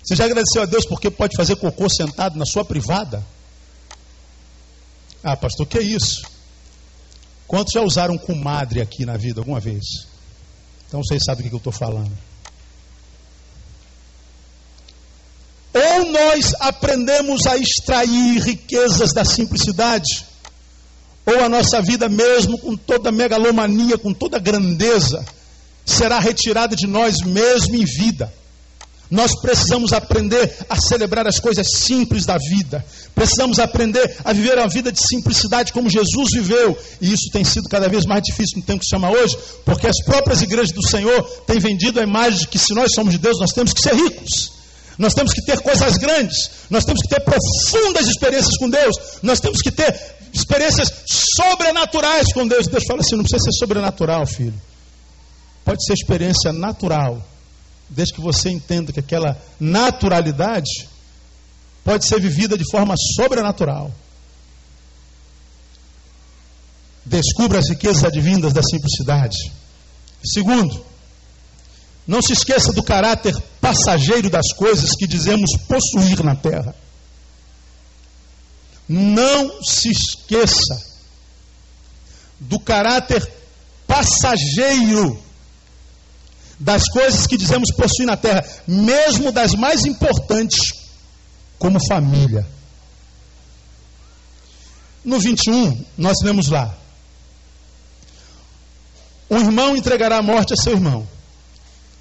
Você 0.04 0.14
já 0.14 0.26
agradeceu 0.26 0.60
a 0.60 0.66
Deus 0.66 0.84
porque 0.84 1.10
pode 1.10 1.34
fazer 1.34 1.56
cocô 1.56 1.88
sentado 1.88 2.38
na 2.38 2.44
sua 2.44 2.66
privada? 2.66 3.24
Ah, 5.24 5.38
pastor, 5.38 5.66
que 5.66 5.78
é 5.78 5.82
isso? 5.82 6.22
Quantos 7.46 7.72
já 7.72 7.80
usaram 7.80 8.18
comadre 8.18 8.82
aqui 8.82 9.06
na 9.06 9.16
vida 9.16 9.40
alguma 9.40 9.58
vez? 9.58 9.82
Então 10.86 11.00
vocês 11.02 11.22
sabem 11.24 11.46
o 11.46 11.48
que 11.48 11.54
eu 11.54 11.58
estou 11.58 11.72
falando. 11.72 12.12
Ou 15.72 16.12
nós 16.12 16.52
aprendemos 16.60 17.46
a 17.46 17.56
extrair 17.56 18.42
riquezas 18.42 19.14
da 19.14 19.24
simplicidade, 19.24 20.26
ou 21.26 21.44
a 21.44 21.48
nossa 21.48 21.82
vida, 21.82 22.08
mesmo 22.08 22.56
com 22.58 22.76
toda 22.76 23.10
megalomania, 23.10 23.98
com 23.98 24.14
toda 24.14 24.38
grandeza, 24.38 25.24
será 25.84 26.20
retirada 26.20 26.76
de 26.76 26.86
nós 26.86 27.16
mesmo 27.24 27.74
em 27.74 27.84
vida. 27.84 28.32
Nós 29.10 29.40
precisamos 29.40 29.92
aprender 29.92 30.52
a 30.68 30.76
celebrar 30.76 31.26
as 31.26 31.38
coisas 31.38 31.66
simples 31.76 32.26
da 32.26 32.36
vida. 32.38 32.84
Precisamos 33.14 33.58
aprender 33.58 34.16
a 34.24 34.32
viver 34.32 34.58
uma 34.58 34.68
vida 34.68 34.90
de 34.90 34.98
simplicidade 35.00 35.72
como 35.72 35.88
Jesus 35.88 36.28
viveu. 36.32 36.76
E 37.00 37.12
isso 37.12 37.30
tem 37.32 37.44
sido 37.44 37.68
cada 37.68 37.88
vez 37.88 38.04
mais 38.04 38.22
difícil 38.22 38.58
no 38.58 38.64
tempo 38.64 38.80
que 38.80 38.86
se 38.86 38.90
chama 38.90 39.10
hoje, 39.10 39.36
porque 39.64 39.86
as 39.86 40.02
próprias 40.04 40.42
igrejas 40.42 40.72
do 40.72 40.86
Senhor 40.86 41.22
têm 41.46 41.60
vendido 41.60 42.00
a 42.00 42.02
imagem 42.02 42.40
de 42.40 42.48
que 42.48 42.58
se 42.58 42.74
nós 42.74 42.90
somos 42.94 43.12
de 43.12 43.18
Deus, 43.18 43.38
nós 43.38 43.52
temos 43.52 43.72
que 43.72 43.80
ser 43.80 43.94
ricos. 43.94 44.56
Nós 44.98 45.12
temos 45.12 45.32
que 45.32 45.44
ter 45.44 45.60
coisas 45.60 45.94
grandes. 45.94 46.50
Nós 46.70 46.84
temos 46.84 47.00
que 47.02 47.08
ter 47.08 47.20
profundas 47.20 48.08
experiências 48.08 48.56
com 48.56 48.68
Deus. 48.68 48.96
Nós 49.22 49.40
temos 49.40 49.60
que 49.60 49.70
ter 49.70 50.15
experiências 50.36 50.92
sobrenaturais 51.34 52.32
com 52.32 52.46
Deus. 52.46 52.66
Deus 52.66 52.84
fala 52.86 53.00
assim: 53.00 53.16
não 53.16 53.24
precisa 53.24 53.50
ser 53.50 53.58
sobrenatural, 53.58 54.26
filho. 54.26 54.60
Pode 55.64 55.84
ser 55.84 55.94
experiência 55.94 56.52
natural 56.52 57.22
desde 57.88 58.14
que 58.14 58.20
você 58.20 58.50
entenda 58.50 58.92
que 58.92 59.00
aquela 59.00 59.40
naturalidade 59.60 60.88
pode 61.84 62.06
ser 62.06 62.20
vivida 62.20 62.56
de 62.56 62.68
forma 62.70 62.94
sobrenatural. 63.16 63.92
Descubra 67.04 67.60
as 67.60 67.68
riquezas 67.68 68.04
advindas 68.04 68.52
da 68.52 68.62
simplicidade. 68.62 69.36
Segundo, 70.24 70.84
não 72.06 72.20
se 72.20 72.32
esqueça 72.32 72.72
do 72.72 72.82
caráter 72.82 73.36
passageiro 73.60 74.28
das 74.28 74.52
coisas 74.56 74.90
que 74.96 75.06
dizemos 75.06 75.50
possuir 75.68 76.22
na 76.24 76.34
terra. 76.34 76.74
Não 78.88 79.62
se 79.62 79.90
esqueça 79.90 80.84
do 82.38 82.60
caráter 82.60 83.28
passageiro 83.86 85.22
das 86.58 86.88
coisas 86.88 87.26
que 87.26 87.36
dizemos 87.36 87.70
possuir 87.76 88.06
na 88.06 88.16
terra, 88.16 88.44
mesmo 88.66 89.30
das 89.30 89.52
mais 89.52 89.84
importantes, 89.84 90.72
como 91.58 91.78
família. 91.86 92.46
No 95.04 95.20
21, 95.20 95.84
nós 95.96 96.16
lemos 96.22 96.48
lá: 96.48 96.74
Um 99.30 99.38
irmão 99.38 99.76
entregará 99.76 100.18
a 100.18 100.22
morte 100.22 100.54
a 100.54 100.56
seu 100.56 100.72
irmão, 100.72 101.06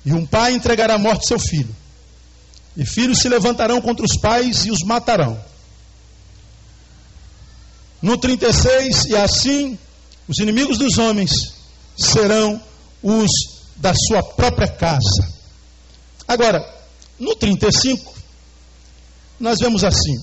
e 0.05 0.13
um 0.13 0.25
pai 0.25 0.53
entregará 0.53 0.95
a 0.95 0.99
morte 0.99 1.25
a 1.25 1.27
seu 1.27 1.39
filho, 1.39 1.75
e 2.77 2.85
filhos 2.85 3.19
se 3.19 3.29
levantarão 3.29 3.81
contra 3.81 4.05
os 4.05 4.17
pais 4.19 4.65
e 4.65 4.71
os 4.71 4.79
matarão. 4.85 5.39
No 8.05 8.19
36, 8.19 9.05
e 9.05 9.15
assim 9.15 9.79
os 10.27 10.37
inimigos 10.37 10.77
dos 10.77 10.99
homens 10.99 11.31
serão 11.97 12.61
os 13.01 13.31
da 13.77 13.95
sua 13.95 14.21
própria 14.21 14.67
casa. 14.67 15.27
Agora, 16.27 16.63
no 17.19 17.35
35, 17.35 18.13
nós 19.39 19.57
vemos 19.59 19.83
assim: 19.83 20.13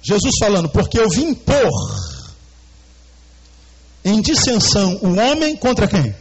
Jesus 0.00 0.32
falando, 0.40 0.70
porque 0.70 0.98
eu 0.98 1.10
vim 1.10 1.34
pôr 1.34 1.70
em 4.02 4.22
dissensão 4.22 4.98
o 5.02 5.18
homem 5.18 5.54
contra 5.58 5.86
quem? 5.86 6.16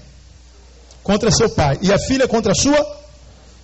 Contra 1.02 1.32
seu 1.32 1.50
pai, 1.50 1.80
e 1.82 1.94
a 1.94 1.98
filha 1.98 2.28
contra 2.28 2.52
a 2.52 2.56
sua, 2.56 3.00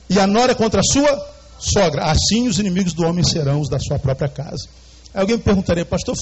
e 0.10 0.18
a 0.18 0.26
nora 0.26 0.56
contra 0.56 0.80
a 0.80 0.94
sua 0.94 1.34
sogra. 1.60 2.06
Assim 2.06 2.48
os 2.48 2.60
inimigos 2.60 2.94
do 2.94 3.06
homem 3.06 3.26
serão 3.26 3.60
os 3.60 3.68
da 3.68 3.78
sua 3.78 4.00
própria 4.00 4.30
casa. 4.30 4.70
Aí 5.14 5.20
alguém 5.20 5.36
me 5.36 5.44
perguntaria, 5.44 5.86
pastor, 5.86 6.16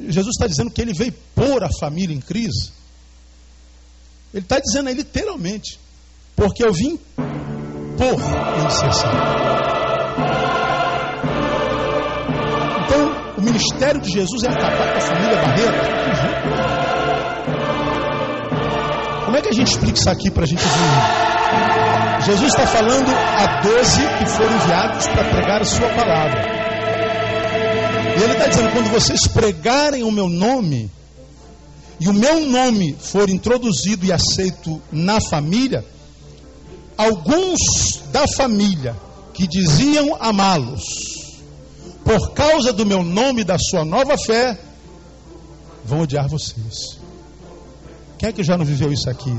Jesus 0.00 0.34
está 0.36 0.46
dizendo 0.46 0.70
que 0.70 0.80
ele 0.80 0.92
veio 0.94 1.12
pôr 1.34 1.62
a 1.62 1.68
família 1.80 2.14
em 2.14 2.20
crise? 2.20 2.72
Ele 4.32 4.42
está 4.42 4.58
dizendo 4.58 4.88
aí 4.88 4.94
literalmente, 4.94 5.78
porque 6.34 6.64
eu 6.64 6.72
vim 6.72 6.96
por 6.96 8.14
intercessão. 8.60 9.10
Então, 12.84 13.34
o 13.36 13.42
ministério 13.42 14.00
de 14.00 14.10
Jesus 14.10 14.42
é 14.44 14.48
acabar 14.48 14.92
com 14.92 14.98
a 14.98 15.00
família 15.00 15.36
Barreto. 15.36 16.02
Como 19.24 19.36
é 19.36 19.40
que 19.40 19.48
a 19.48 19.52
gente 19.52 19.68
explica 19.68 19.98
isso 19.98 20.10
aqui 20.10 20.30
para 20.30 20.44
a 20.44 20.46
gente 20.46 20.62
ver? 20.62 22.22
Jesus 22.24 22.54
está 22.54 22.66
falando 22.66 23.10
a 23.10 23.60
doze 23.62 24.02
que 24.18 24.26
foram 24.26 24.54
enviados 24.56 25.06
para 25.08 25.24
pregar 25.24 25.60
a 25.60 25.64
sua 25.64 25.88
palavra. 25.88 26.61
E 28.18 28.22
ele 28.22 28.32
está 28.32 28.46
dizendo: 28.46 28.72
quando 28.72 28.90
vocês 28.90 29.26
pregarem 29.26 30.02
o 30.02 30.10
meu 30.10 30.28
nome, 30.28 30.90
e 31.98 32.08
o 32.08 32.12
meu 32.12 32.40
nome 32.46 32.96
for 32.98 33.30
introduzido 33.30 34.04
e 34.04 34.12
aceito 34.12 34.80
na 34.90 35.20
família, 35.20 35.84
alguns 36.96 38.02
da 38.10 38.26
família 38.26 38.96
que 39.32 39.46
diziam 39.46 40.16
amá-los, 40.20 40.82
por 42.04 42.32
causa 42.32 42.72
do 42.72 42.84
meu 42.84 43.02
nome 43.02 43.42
e 43.42 43.44
da 43.44 43.58
sua 43.58 43.84
nova 43.84 44.16
fé, 44.18 44.58
vão 45.84 46.00
odiar 46.00 46.28
vocês. 46.28 46.98
Quem 48.18 48.28
é 48.28 48.32
que 48.32 48.42
já 48.42 48.56
não 48.56 48.64
viveu 48.64 48.92
isso 48.92 49.08
aqui 49.08 49.34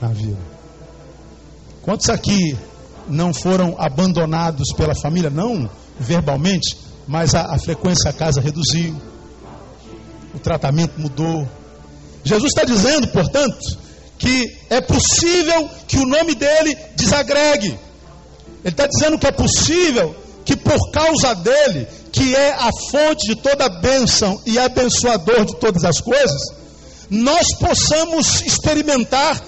na 0.00 0.08
vida? 0.08 0.38
Quantos 1.82 2.08
aqui 2.08 2.56
não 3.08 3.32
foram 3.32 3.74
abandonados 3.78 4.72
pela 4.76 4.94
família? 4.94 5.30
Não 5.30 5.68
verbalmente, 5.98 6.76
mas 7.06 7.34
a, 7.34 7.54
a 7.54 7.58
frequência 7.58 8.10
à 8.10 8.12
casa 8.12 8.40
reduziu, 8.40 9.00
o 10.34 10.38
tratamento 10.38 11.00
mudou, 11.00 11.48
Jesus 12.24 12.52
está 12.52 12.64
dizendo, 12.64 13.06
portanto, 13.08 13.78
que 14.18 14.56
é 14.68 14.80
possível 14.80 15.70
que 15.86 15.98
o 15.98 16.06
nome 16.06 16.34
dele 16.34 16.76
desagregue. 16.96 17.68
Ele 17.68 17.78
está 18.74 18.86
dizendo 18.86 19.18
que 19.18 19.28
é 19.28 19.32
possível 19.32 20.14
que 20.44 20.56
por 20.56 20.90
causa 20.90 21.34
dele, 21.34 21.86
que 22.12 22.34
é 22.34 22.52
a 22.52 22.70
fonte 22.90 23.26
de 23.28 23.36
toda 23.36 23.68
bênção 23.68 24.40
e 24.44 24.58
abençoador 24.58 25.44
de 25.44 25.56
todas 25.56 25.84
as 25.84 26.00
coisas, 26.00 26.40
nós 27.10 27.46
possamos 27.58 28.42
experimentar 28.42 29.40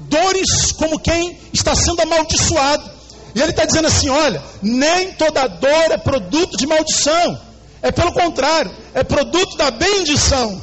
dores 0.00 0.72
como 0.72 0.98
quem 0.98 1.38
está 1.52 1.74
sendo 1.74 2.02
amaldiçoado. 2.02 2.95
E 3.36 3.40
ele 3.42 3.50
está 3.50 3.66
dizendo 3.66 3.86
assim: 3.86 4.08
olha, 4.08 4.42
nem 4.62 5.12
toda 5.12 5.46
dor 5.46 5.90
é 5.90 5.98
produto 5.98 6.56
de 6.56 6.66
maldição, 6.66 7.38
é 7.82 7.92
pelo 7.92 8.10
contrário, 8.10 8.74
é 8.94 9.04
produto 9.04 9.58
da 9.58 9.70
bendição. 9.70 10.58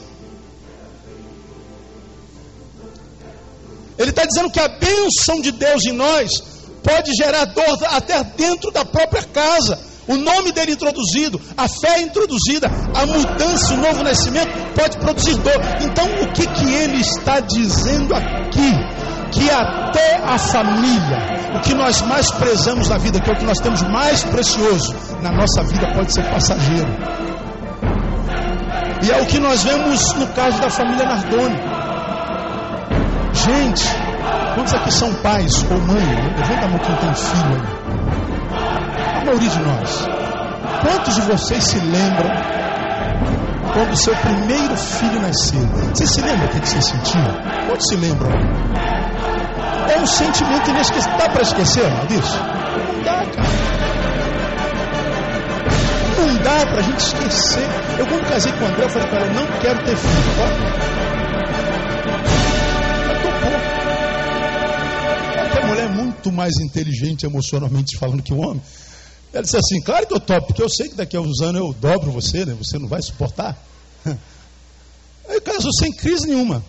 Ele 3.95 4.09
está 4.09 4.25
dizendo 4.25 4.49
que 4.49 4.59
a 4.59 4.67
bênção 4.67 5.39
de 5.39 5.51
Deus 5.51 5.85
em 5.85 5.91
nós 5.91 6.31
pode 6.81 7.11
gerar 7.15 7.45
dor 7.45 7.77
até 7.91 8.23
dentro 8.23 8.71
da 8.71 8.83
própria 8.83 9.21
casa. 9.21 9.79
O 10.07 10.17
nome 10.17 10.51
dele 10.51 10.71
introduzido, 10.71 11.39
a 11.55 11.67
fé 11.69 12.01
introduzida, 12.01 12.69
a 12.95 13.05
mudança, 13.05 13.73
o 13.73 13.77
novo 13.77 14.03
nascimento 14.03 14.51
pode 14.73 14.97
produzir 14.97 15.35
dor. 15.35 15.61
Então, 15.81 16.05
o 16.23 16.33
que, 16.33 16.45
que 16.47 16.73
ele 16.73 16.99
está 17.01 17.39
dizendo 17.39 18.15
aqui? 18.15 18.73
Que 19.33 19.49
até 19.49 20.21
a 20.23 20.37
família, 20.37 21.17
o 21.55 21.59
que 21.61 21.73
nós 21.73 22.01
mais 22.03 22.29
prezamos 22.31 22.87
na 22.87 22.99
vida, 22.99 23.19
que 23.19 23.29
é 23.29 23.33
o 23.33 23.37
que 23.37 23.45
nós 23.45 23.59
temos 23.59 23.81
mais 23.81 24.23
precioso 24.23 24.95
na 25.21 25.31
nossa 25.31 25.63
vida, 25.63 25.87
pode 25.93 26.13
ser 26.13 26.23
passageiro. 26.25 26.87
E 29.01 29.11
é 29.11 29.21
o 29.21 29.25
que 29.25 29.39
nós 29.39 29.63
vemos 29.63 30.13
no 30.13 30.27
caso 30.27 30.61
da 30.61 30.69
família 30.69 31.05
Nardoni. 31.05 31.59
Gente, 33.33 33.83
quantos 34.53 34.73
aqui 34.75 34.91
são 34.93 35.13
pais 35.15 35.65
ou 35.69 35.79
mãe? 35.79 36.05
Levanta 36.37 36.65
a 36.65 36.69
mão 36.69 36.79
quem 36.79 36.95
tem 36.95 37.13
filho 37.15 37.55
aí. 37.55 39.19
A 39.19 39.25
maioria 39.25 39.49
de 39.49 39.59
nós. 39.59 40.07
Quantos 40.83 41.15
de 41.15 41.21
vocês 41.21 41.63
se 41.63 41.79
lembram 41.79 42.29
quando 43.73 43.95
seu 43.97 44.15
primeiro 44.15 44.77
filho 44.77 45.21
nasceu? 45.21 45.67
Você 45.93 46.05
se 46.05 46.21
lembra 46.21 46.45
o 46.45 46.49
que 46.49 46.69
você 46.69 46.81
sentiu? 46.81 47.21
Quantos 47.67 47.87
se 47.87 47.95
lembram? 47.95 48.31
É 49.89 49.99
um 49.99 50.07
sentimento 50.07 50.69
inesquecível. 50.69 51.17
Dá 51.17 51.29
para 51.29 51.41
esquecer, 51.41 51.89
não 51.89 52.05
disso? 52.07 52.37
Não 52.37 53.03
dá, 53.03 53.25
cara. 53.25 53.73
Não 56.17 56.35
dá 56.37 56.65
para 56.65 56.79
a 56.79 56.81
gente 56.81 56.99
esquecer. 56.99 57.67
Eu, 57.99 58.07
quando 58.07 58.29
casei 58.29 58.51
com 58.53 58.63
o 58.63 58.67
André, 58.67 58.85
eu 58.85 58.89
falei 58.89 59.07
para 59.07 59.19
ela: 59.19 59.33
não 59.33 59.59
quero 59.59 59.83
ter 59.83 59.95
filho. 59.95 60.13
Ó. 60.39 60.83
a 65.63 65.67
mulher 65.67 65.85
é 65.85 65.89
muito 65.89 66.31
mais 66.31 66.53
inteligente 66.59 67.25
emocionalmente 67.25 67.97
falando 67.97 68.21
que 68.21 68.33
o 68.33 68.37
homem. 68.37 68.61
Ela 69.31 69.43
disse 69.43 69.57
assim: 69.57 69.81
Claro 69.81 70.05
que 70.05 70.13
eu 70.13 70.19
topo, 70.19 70.47
porque 70.47 70.61
eu 70.61 70.69
sei 70.69 70.89
que 70.89 70.95
daqui 70.95 71.17
a 71.17 71.21
uns 71.21 71.41
anos 71.41 71.61
eu 71.61 71.73
dobro 71.73 72.11
você, 72.11 72.45
né? 72.45 72.55
Você 72.57 72.77
não 72.77 72.87
vai 72.87 73.01
suportar. 73.01 73.57
Aí 75.27 75.41
casou 75.41 75.71
sem 75.73 75.91
crise 75.91 76.27
nenhuma. 76.27 76.63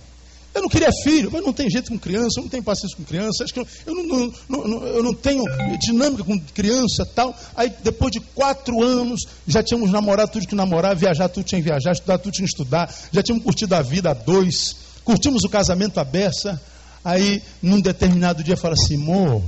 Eu 0.55 0.63
não 0.63 0.69
queria 0.69 0.91
filho, 1.03 1.31
mas 1.33 1.43
não 1.43 1.53
tem 1.53 1.69
jeito 1.69 1.91
com 1.91 1.99
criança, 1.99 2.39
eu 2.39 2.43
não 2.43 2.49
tenho 2.49 2.63
paciência 2.63 2.97
com 2.97 3.03
criança, 3.03 3.43
acho 3.43 3.53
que 3.53 3.59
eu, 3.59 3.67
eu 3.87 3.95
não, 3.95 4.33
não, 4.49 4.69
não, 4.69 4.87
eu 4.87 5.03
não 5.03 5.13
tenho 5.13 5.43
dinâmica 5.81 6.23
com 6.23 6.39
criança 6.39 7.05
tal. 7.05 7.37
Aí 7.57 7.73
depois 7.83 8.13
de 8.13 8.21
quatro 8.21 8.81
anos, 8.81 9.23
já 9.49 9.65
tínhamos 9.65 9.91
namorado 9.91 10.31
tudo 10.31 10.47
que 10.47 10.55
namorar, 10.55 10.95
viajar 10.95 11.29
tudo 11.29 11.45
tinha 11.45 11.61
que 11.61 11.69
viajar, 11.69 11.91
estudar 11.91 12.19
tudo 12.19 12.33
tinha 12.33 12.47
que 12.47 12.53
estudar, 12.53 12.95
já 13.11 13.21
tínhamos 13.21 13.45
curtido 13.45 13.75
a 13.75 13.83
vida 13.83 14.11
a 14.11 14.15
dois, 14.15 14.77
curtimos 15.05 15.43
o 15.43 15.49
casamento 15.49 15.99
à 15.99 16.05
beça. 16.05 16.63
Aí, 17.05 17.43
num 17.61 17.81
determinado 17.81 18.45
dia, 18.45 18.57
fala 18.57 18.75
assim: 18.75 18.95
amor, 18.95 19.43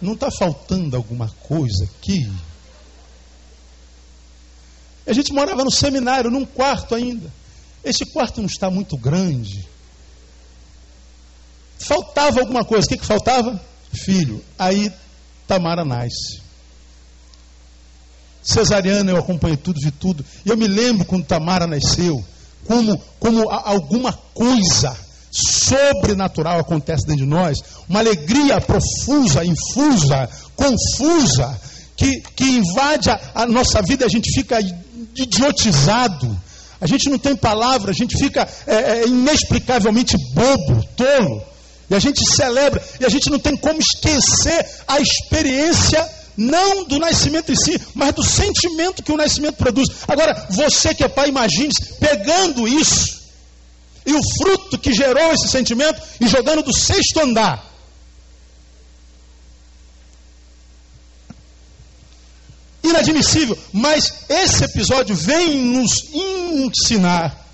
não 0.00 0.14
está 0.14 0.30
faltando 0.30 0.96
alguma 0.96 1.28
coisa 1.42 1.84
aqui? 1.84 2.26
A 5.06 5.12
gente 5.12 5.30
morava 5.30 5.62
no 5.62 5.70
seminário, 5.70 6.30
num 6.30 6.46
quarto 6.46 6.94
ainda. 6.94 7.30
Esse 7.84 8.06
quarto 8.06 8.40
não 8.40 8.46
está 8.46 8.70
muito 8.70 8.96
grande. 8.96 9.68
Faltava 11.78 12.40
alguma 12.40 12.64
coisa. 12.64 12.86
O 12.86 12.88
que, 12.88 12.96
que 12.96 13.06
faltava? 13.06 13.60
Filho. 13.92 14.42
Aí 14.58 14.90
Tamara 15.46 15.84
nasce. 15.84 16.42
Cesariana, 18.42 19.10
eu 19.10 19.16
acompanhei 19.16 19.56
tudo, 19.56 19.80
vi 19.80 19.90
tudo. 19.90 20.24
E 20.44 20.48
eu 20.48 20.56
me 20.56 20.66
lembro 20.66 21.06
quando 21.06 21.24
Tamara 21.24 21.66
nasceu, 21.66 22.22
como, 22.66 23.00
como 23.18 23.50
alguma 23.50 24.12
coisa 24.12 24.96
sobrenatural 25.30 26.60
acontece 26.60 27.06
dentro 27.06 27.24
de 27.24 27.30
nós, 27.30 27.58
uma 27.88 28.00
alegria 28.00 28.60
profusa, 28.60 29.44
infusa, 29.44 30.28
confusa, 30.54 31.60
que, 31.96 32.20
que 32.36 32.44
invade 32.44 33.10
a, 33.10 33.20
a 33.34 33.46
nossa 33.46 33.82
vida, 33.82 34.04
a 34.04 34.08
gente 34.08 34.30
fica 34.32 34.60
idiotizado, 35.16 36.40
a 36.80 36.86
gente 36.86 37.08
não 37.08 37.18
tem 37.18 37.34
palavra, 37.36 37.90
a 37.90 37.94
gente 37.94 38.16
fica 38.16 38.46
é, 38.66 38.74
é, 38.74 39.06
inexplicavelmente 39.06 40.16
bobo, 40.32 40.84
tolo, 40.96 41.42
e 41.88 41.94
a 41.94 41.98
gente 41.98 42.20
celebra, 42.34 42.82
e 43.00 43.04
a 43.04 43.08
gente 43.08 43.30
não 43.30 43.38
tem 43.38 43.56
como 43.56 43.78
esquecer 43.78 44.66
a 44.86 45.00
experiência 45.00 46.06
não 46.36 46.84
do 46.84 46.98
nascimento 46.98 47.52
em 47.52 47.56
si, 47.56 47.80
mas 47.94 48.12
do 48.12 48.24
sentimento 48.24 49.02
que 49.02 49.12
o 49.12 49.16
nascimento 49.16 49.56
produz. 49.56 49.88
Agora, 50.08 50.46
você 50.50 50.94
que 50.94 51.04
é 51.04 51.08
pai, 51.08 51.28
imagine 51.28 51.70
pegando 52.00 52.66
isso 52.66 53.22
e 54.06 54.12
o 54.12 54.20
fruto 54.38 54.78
que 54.78 54.92
gerou 54.92 55.32
esse 55.32 55.48
sentimento 55.48 56.00
e 56.20 56.28
jogando 56.28 56.62
do 56.62 56.72
sexto 56.72 57.20
andar. 57.20 57.73
Inadmissível, 63.10 63.58
mas 63.72 64.12
esse 64.28 64.64
episódio 64.64 65.14
vem 65.14 65.58
nos 65.58 65.92
ensinar 66.12 67.44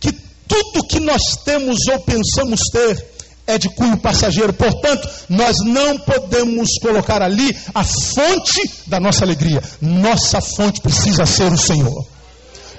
que 0.00 0.12
tudo 0.46 0.86
que 0.86 1.00
nós 1.00 1.22
temos 1.44 1.78
ou 1.90 2.00
pensamos 2.00 2.60
ter 2.72 3.14
é 3.46 3.58
de 3.58 3.68
cunho 3.70 3.96
passageiro, 3.98 4.52
portanto, 4.52 5.08
nós 5.28 5.56
não 5.64 5.98
podemos 5.98 6.68
colocar 6.80 7.20
ali 7.20 7.54
a 7.74 7.84
fonte 7.84 8.70
da 8.86 8.98
nossa 8.98 9.24
alegria. 9.24 9.62
Nossa 9.80 10.40
fonte 10.40 10.80
precisa 10.80 11.26
ser 11.26 11.52
o 11.52 11.58
Senhor. 11.58 12.13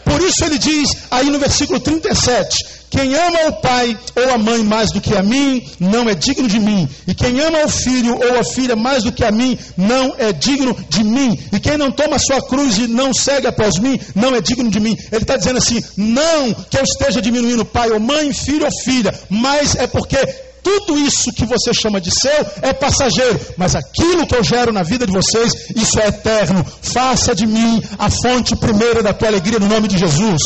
Por 0.05 0.21
isso 0.21 0.45
ele 0.45 0.59
diz 0.59 0.91
aí 1.09 1.29
no 1.31 1.39
versículo 1.39 1.79
37: 1.79 2.55
Quem 2.91 3.15
ama 3.15 3.47
o 3.47 3.53
pai 3.53 3.97
ou 4.15 4.33
a 4.33 4.37
mãe 4.37 4.63
mais 4.63 4.91
do 4.91 5.01
que 5.01 5.15
a 5.15 5.23
mim, 5.23 5.67
não 5.79 6.07
é 6.07 6.13
digno 6.13 6.47
de 6.47 6.59
mim. 6.59 6.87
E 7.07 7.13
quem 7.15 7.39
ama 7.41 7.65
o 7.65 7.69
filho 7.69 8.15
ou 8.15 8.39
a 8.39 8.43
filha 8.43 8.75
mais 8.75 9.03
do 9.03 9.11
que 9.11 9.25
a 9.25 9.31
mim, 9.31 9.57
não 9.75 10.15
é 10.17 10.31
digno 10.31 10.77
de 10.89 11.03
mim. 11.03 11.37
E 11.51 11.59
quem 11.59 11.75
não 11.77 11.91
toma 11.91 12.17
a 12.17 12.19
sua 12.19 12.41
cruz 12.41 12.77
e 12.77 12.87
não 12.87 13.11
segue 13.13 13.47
após 13.47 13.79
mim, 13.79 13.99
não 14.13 14.35
é 14.35 14.39
digno 14.39 14.69
de 14.69 14.79
mim. 14.79 14.95
Ele 15.11 15.23
está 15.23 15.35
dizendo 15.37 15.57
assim: 15.57 15.83
não 15.97 16.53
que 16.53 16.77
eu 16.77 16.83
esteja 16.83 17.19
diminuindo 17.19 17.65
pai 17.65 17.89
ou 17.89 17.99
mãe, 17.99 18.31
filho 18.31 18.65
ou 18.65 18.71
filha, 18.83 19.13
mas 19.29 19.75
é 19.75 19.87
porque 19.87 20.17
tudo 20.65 20.97
isso 20.97 21.31
que 21.31 21.45
você 21.45 21.71
chama 21.71 22.01
de 22.01 22.09
seu 22.09 22.45
é 22.63 22.73
passageiro, 22.73 23.39
mas 23.55 23.75
aquilo 23.75 24.25
que 24.25 24.35
eu 24.35 24.43
gero 24.43 24.73
na 24.73 24.81
vida 24.81 25.05
de 25.05 25.13
vocês, 25.13 25.53
isso 25.75 25.99
é 25.99 26.07
eterno. 26.07 26.65
Faça 26.81 27.35
de 27.35 27.45
mim 27.45 27.83
a 27.99 28.09
fonte 28.09 28.55
primeira 28.55 29.03
da 29.03 29.13
tua 29.13 29.27
alegria 29.27 29.59
no 29.59 29.67
nome 29.67 29.87
de 29.87 29.95
Jesus. 29.95 30.41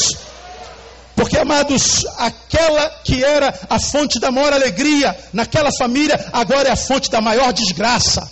Porque, 1.15 1.37
amados, 1.37 2.05
aquela 2.17 2.89
que 3.05 3.23
era 3.23 3.57
a 3.69 3.79
fonte 3.79 4.19
da 4.19 4.29
maior 4.29 4.51
alegria 4.51 5.17
naquela 5.31 5.69
família, 5.71 6.19
agora 6.33 6.67
é 6.67 6.71
a 6.73 6.77
fonte 6.77 7.09
da 7.09 7.21
maior 7.21 7.53
desgraça. 7.53 8.29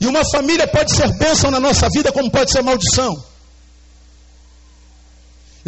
E 0.00 0.06
uma 0.08 0.24
família 0.32 0.66
pode 0.66 0.96
ser 0.96 1.12
bênção 1.16 1.50
na 1.50 1.60
nossa 1.60 1.88
vida, 1.90 2.10
como 2.10 2.28
pode 2.28 2.50
ser 2.50 2.62
maldição. 2.62 3.22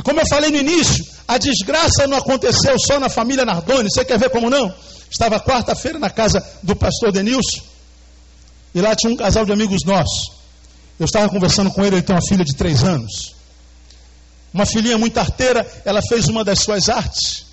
E 0.01 0.03
como 0.03 0.19
eu 0.19 0.25
falei 0.31 0.51
no 0.51 0.57
início, 0.57 1.05
a 1.29 1.37
desgraça 1.37 2.07
não 2.07 2.17
aconteceu 2.17 2.75
só 2.79 2.99
na 2.99 3.11
família 3.11 3.45
Nardoni. 3.45 3.91
Você 3.91 4.03
quer 4.03 4.19
ver 4.19 4.31
como 4.31 4.49
não? 4.49 4.75
Estava 5.11 5.39
quarta-feira 5.39 5.99
na 5.99 6.09
casa 6.09 6.43
do 6.63 6.75
pastor 6.75 7.13
Denilson. 7.13 7.61
E 8.75 8.81
lá 8.81 8.97
tinha 8.97 9.13
um 9.13 9.17
casal 9.17 9.45
de 9.45 9.53
amigos 9.53 9.85
nossos. 9.85 10.31
Eu 10.99 11.05
estava 11.05 11.29
conversando 11.29 11.71
com 11.71 11.85
ele, 11.85 11.97
ele 11.97 12.03
tem 12.03 12.17
uma 12.17 12.27
filha 12.27 12.43
de 12.43 12.57
três 12.57 12.83
anos. 12.83 13.35
Uma 14.55 14.65
filhinha 14.65 14.97
muito 14.97 15.19
arteira, 15.19 15.71
ela 15.85 16.01
fez 16.01 16.29
uma 16.29 16.43
das 16.43 16.61
suas 16.61 16.89
artes. 16.89 17.45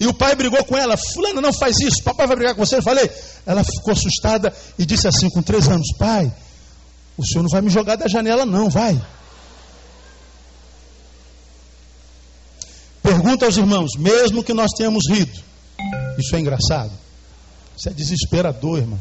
E 0.00 0.06
o 0.06 0.14
pai 0.14 0.34
brigou 0.34 0.64
com 0.64 0.78
ela, 0.78 0.96
fulana, 0.96 1.42
não 1.42 1.52
faz 1.52 1.78
isso, 1.78 2.02
papai 2.02 2.26
vai 2.26 2.36
brigar 2.36 2.54
com 2.54 2.64
você. 2.64 2.76
Eu 2.76 2.82
falei, 2.82 3.10
ela 3.44 3.62
ficou 3.62 3.92
assustada 3.92 4.50
e 4.78 4.86
disse 4.86 5.06
assim, 5.06 5.28
com 5.28 5.42
três 5.42 5.68
anos, 5.68 5.92
pai, 5.98 6.32
o 7.18 7.26
senhor 7.26 7.42
não 7.42 7.50
vai 7.50 7.60
me 7.60 7.68
jogar 7.68 7.96
da 7.96 8.08
janela 8.08 8.46
não, 8.46 8.70
vai. 8.70 8.98
Pergunta 13.02 13.46
aos 13.46 13.56
irmãos, 13.56 13.90
mesmo 13.98 14.44
que 14.44 14.54
nós 14.54 14.70
tenhamos 14.76 15.02
rido, 15.10 15.42
isso 16.18 16.36
é 16.36 16.40
engraçado? 16.40 16.92
Isso 17.76 17.88
é 17.88 17.92
desesperador, 17.92 18.78
irmão. 18.78 19.00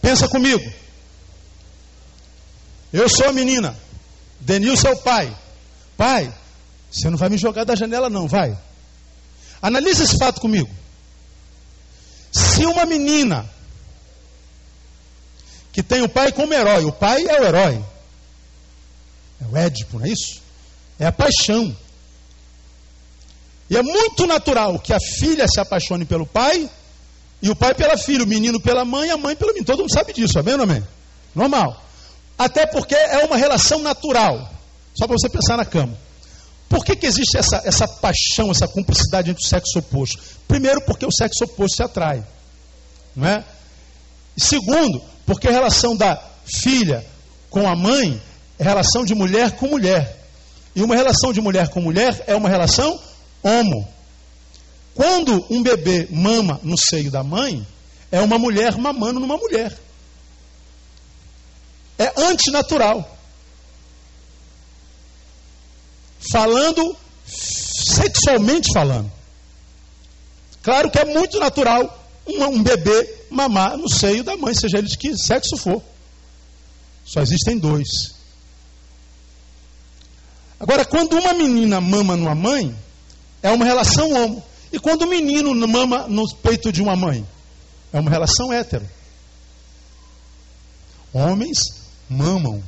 Pensa 0.00 0.28
comigo. 0.28 0.72
Eu 2.92 3.08
sou 3.08 3.28
a 3.28 3.32
menina. 3.32 3.76
Denilson 4.40 4.88
é 4.88 4.92
o 4.92 4.96
pai. 4.96 5.36
Pai, 5.96 6.34
você 6.90 7.08
não 7.08 7.16
vai 7.16 7.28
me 7.28 7.38
jogar 7.38 7.64
da 7.64 7.76
janela, 7.76 8.10
não, 8.10 8.26
vai. 8.26 8.58
Analise 9.62 10.02
esse 10.02 10.18
fato 10.18 10.40
comigo. 10.40 10.68
Se 12.32 12.66
uma 12.66 12.84
menina 12.84 13.48
que 15.72 15.82
tem 15.82 16.02
o 16.02 16.08
pai 16.08 16.30
como 16.32 16.52
herói, 16.52 16.84
o 16.84 16.92
pai 16.92 17.26
é 17.26 17.40
o 17.40 17.44
herói, 17.44 17.84
é 19.40 19.44
o 19.50 19.56
Édipo, 19.56 19.98
não 19.98 20.06
é 20.06 20.10
isso? 20.10 20.40
É 20.98 21.06
a 21.06 21.12
paixão. 21.12 21.74
E 23.70 23.76
é 23.76 23.82
muito 23.82 24.26
natural 24.26 24.78
que 24.78 24.92
a 24.92 24.98
filha 25.00 25.46
se 25.48 25.58
apaixone 25.58 26.04
pelo 26.04 26.26
pai 26.26 26.68
e 27.40 27.50
o 27.50 27.56
pai 27.56 27.74
pela 27.74 27.96
filha, 27.96 28.22
o 28.22 28.26
menino 28.26 28.60
pela 28.60 28.84
mãe, 28.84 29.10
a 29.10 29.16
mãe 29.16 29.34
pelo 29.34 29.50
menino. 29.50 29.66
Todo 29.66 29.80
mundo 29.80 29.92
sabe 29.92 30.12
disso, 30.12 30.38
amém 30.38 30.54
ou 30.54 30.62
amém? 30.62 30.86
Normal. 31.34 31.82
Até 32.38 32.66
porque 32.66 32.94
é 32.94 33.24
uma 33.24 33.36
relação 33.36 33.80
natural. 33.80 34.52
Só 34.94 35.06
para 35.06 35.16
você 35.16 35.28
pensar 35.28 35.56
na 35.56 35.64
cama. 35.64 35.96
Por 36.68 36.84
que, 36.84 36.96
que 36.96 37.06
existe 37.06 37.36
essa, 37.36 37.62
essa 37.64 37.88
paixão, 37.88 38.50
essa 38.50 38.68
cumplicidade 38.68 39.30
entre 39.30 39.42
o 39.42 39.46
sexo 39.46 39.78
oposto? 39.78 40.22
Primeiro, 40.46 40.80
porque 40.82 41.04
o 41.04 41.12
sexo 41.12 41.44
oposto 41.44 41.76
se 41.76 41.82
atrai. 41.82 42.24
Não 43.14 43.26
é? 43.26 43.44
Segundo, 44.36 45.02
porque 45.26 45.48
a 45.48 45.52
relação 45.52 45.96
da 45.96 46.20
filha 46.44 47.04
com 47.50 47.68
a 47.68 47.76
mãe 47.76 48.20
é 48.58 48.64
relação 48.64 49.04
de 49.04 49.14
mulher 49.14 49.52
com 49.52 49.68
mulher. 49.68 50.18
E 50.74 50.82
uma 50.82 50.96
relação 50.96 51.32
de 51.32 51.40
mulher 51.40 51.68
com 51.68 51.80
mulher 51.80 52.24
é 52.26 52.34
uma 52.34 52.48
relação 52.48 52.98
homo. 53.42 53.88
Quando 54.94 55.44
um 55.50 55.62
bebê 55.62 56.08
mama 56.10 56.60
no 56.62 56.76
seio 56.76 57.10
da 57.10 57.22
mãe, 57.22 57.66
é 58.10 58.20
uma 58.20 58.38
mulher 58.38 58.76
mamando 58.76 59.20
numa 59.20 59.36
mulher. 59.36 59.76
É 61.98 62.12
antinatural. 62.22 63.12
falando 66.30 66.96
sexualmente 67.26 68.72
falando. 68.72 69.10
Claro 70.62 70.90
que 70.90 70.98
é 70.98 71.04
muito 71.04 71.38
natural 71.40 72.06
um, 72.26 72.44
um, 72.44 72.62
bebê 72.62 73.21
mamar 73.32 73.76
no 73.76 73.88
seio 73.88 74.22
da 74.22 74.36
mãe, 74.36 74.54
seja 74.54 74.78
ele 74.78 74.88
de 74.88 74.98
que 74.98 75.16
sexo 75.16 75.56
for. 75.56 75.82
Só 77.04 77.20
existem 77.20 77.58
dois. 77.58 77.88
Agora, 80.60 80.84
quando 80.84 81.18
uma 81.18 81.32
menina 81.32 81.80
mama 81.80 82.16
numa 82.16 82.34
mãe, 82.34 82.74
é 83.42 83.50
uma 83.50 83.64
relação 83.64 84.12
homo. 84.12 84.44
E 84.72 84.78
quando 84.78 85.02
o 85.02 85.06
um 85.06 85.10
menino 85.10 85.54
mama 85.66 86.06
no 86.08 86.22
peito 86.36 86.72
de 86.72 86.80
uma 86.80 86.94
mãe, 86.94 87.26
é 87.92 87.98
uma 87.98 88.10
relação 88.10 88.52
hétero. 88.52 88.88
Homens 91.12 91.58
mamam 92.08 92.62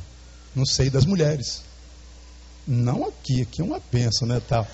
no 0.55 0.67
seio 0.67 0.91
das 0.91 1.07
mulheres. 1.07 1.62
Não 2.67 3.07
aqui, 3.07 3.43
aqui 3.43 3.61
é 3.61 3.65
uma 3.65 3.81
benção, 3.93 4.27
né? 4.27 4.41
Tal. 4.47 4.67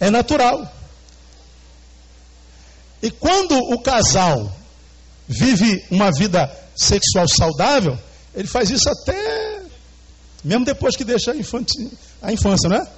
É 0.00 0.10
natural. 0.10 0.70
E 3.02 3.10
quando 3.10 3.56
o 3.56 3.80
casal 3.80 4.52
vive 5.26 5.84
uma 5.90 6.10
vida 6.10 6.50
sexual 6.74 7.28
saudável, 7.28 7.98
ele 8.34 8.48
faz 8.48 8.70
isso 8.70 8.88
até 8.88 9.62
mesmo 10.44 10.64
depois 10.64 10.96
que 10.96 11.04
deixa 11.04 11.32
a, 11.32 11.36
infância, 11.36 11.90
a 12.22 12.32
infância, 12.32 12.68
não 12.68 12.76
é? 12.76 12.88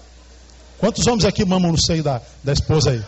Quantos 0.79 1.07
homens 1.07 1.25
aqui 1.25 1.45
mamam 1.45 1.73
no 1.73 1.81
seio 1.81 2.03
da, 2.03 2.21
da 2.45 2.53
esposa 2.53 2.91
aí? 2.91 3.03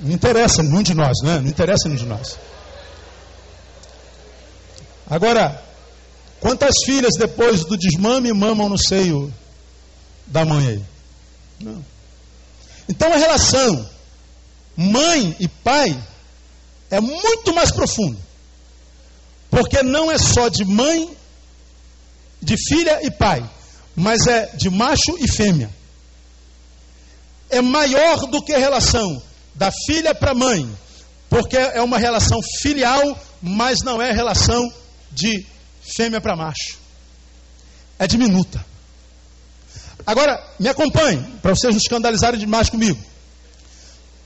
Não 0.00 0.12
interessa 0.12 0.62
nenhum 0.62 0.82
de 0.82 0.94
nós, 0.94 1.16
né? 1.22 1.40
Não 1.40 1.48
interessa 1.48 1.88
nenhum 1.88 2.00
de 2.00 2.06
nós. 2.06 2.38
Agora, 5.08 5.62
Quantas 6.42 6.74
filhas 6.84 7.12
depois 7.16 7.64
do 7.64 7.76
desmame 7.76 8.32
mamam 8.32 8.68
no 8.68 8.76
seio 8.76 9.32
da 10.26 10.44
mãe 10.44 10.66
aí? 10.66 10.84
Não. 11.60 11.84
Então 12.92 13.10
a 13.10 13.16
relação 13.16 13.88
mãe 14.76 15.34
e 15.40 15.48
pai 15.48 15.98
é 16.90 17.00
muito 17.00 17.54
mais 17.54 17.70
profunda. 17.72 18.20
Porque 19.48 19.82
não 19.82 20.12
é 20.12 20.18
só 20.18 20.50
de 20.50 20.62
mãe, 20.66 21.10
de 22.42 22.54
filha 22.68 23.00
e 23.02 23.10
pai, 23.10 23.42
mas 23.96 24.26
é 24.26 24.54
de 24.56 24.68
macho 24.68 25.16
e 25.18 25.26
fêmea. 25.26 25.70
É 27.48 27.62
maior 27.62 28.26
do 28.26 28.42
que 28.42 28.52
a 28.52 28.58
relação 28.58 29.22
da 29.54 29.72
filha 29.86 30.14
para 30.14 30.34
mãe, 30.34 30.70
porque 31.30 31.56
é 31.56 31.80
uma 31.80 31.96
relação 31.96 32.40
filial, 32.60 33.18
mas 33.40 33.78
não 33.82 34.02
é 34.02 34.12
relação 34.12 34.70
de 35.10 35.46
fêmea 35.96 36.20
para 36.20 36.36
macho. 36.36 36.78
É 37.98 38.06
diminuta. 38.06 38.62
Agora, 40.06 40.42
me 40.58 40.68
acompanhe, 40.68 41.22
para 41.40 41.54
vocês 41.54 41.72
não 41.72 41.80
escandalizarem 41.80 42.38
demais 42.38 42.68
comigo. 42.68 42.98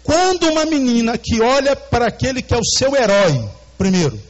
Quando 0.03 0.49
uma 0.51 0.65
menina 0.65 1.19
que 1.19 1.41
olha 1.41 1.75
para 1.75 2.07
aquele 2.07 2.41
que 2.41 2.55
é 2.55 2.57
o 2.57 2.65
seu 2.65 2.95
herói, 2.95 3.49
primeiro, 3.77 4.21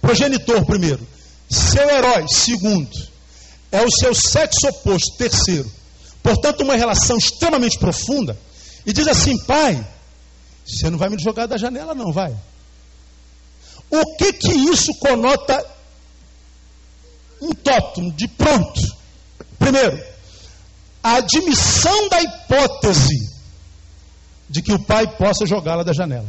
progenitor, 0.00 0.64
primeiro, 0.64 1.06
seu 1.48 1.88
herói, 1.88 2.26
segundo, 2.28 2.90
é 3.70 3.82
o 3.82 3.90
seu 3.90 4.14
sexo 4.14 4.68
oposto, 4.68 5.16
terceiro, 5.16 5.70
portanto, 6.22 6.62
uma 6.62 6.74
relação 6.74 7.16
extremamente 7.16 7.78
profunda, 7.78 8.36
e 8.86 8.92
diz 8.92 9.06
assim: 9.06 9.36
pai, 9.44 9.86
você 10.66 10.88
não 10.88 10.98
vai 10.98 11.10
me 11.10 11.22
jogar 11.22 11.46
da 11.46 11.58
janela, 11.58 11.94
não, 11.94 12.12
vai. 12.12 12.34
O 13.90 14.16
que 14.16 14.32
que 14.32 14.52
isso 14.52 14.94
conota 15.00 15.66
um 17.40 17.52
tótum 17.52 18.10
de 18.10 18.28
pronto. 18.28 18.99
Primeiro, 19.60 20.02
a 21.02 21.16
admissão 21.16 22.08
da 22.08 22.22
hipótese 22.22 23.30
de 24.48 24.62
que 24.62 24.72
o 24.72 24.82
pai 24.82 25.06
possa 25.16 25.46
jogá-la 25.46 25.84
da 25.84 25.92
janela. 25.92 26.26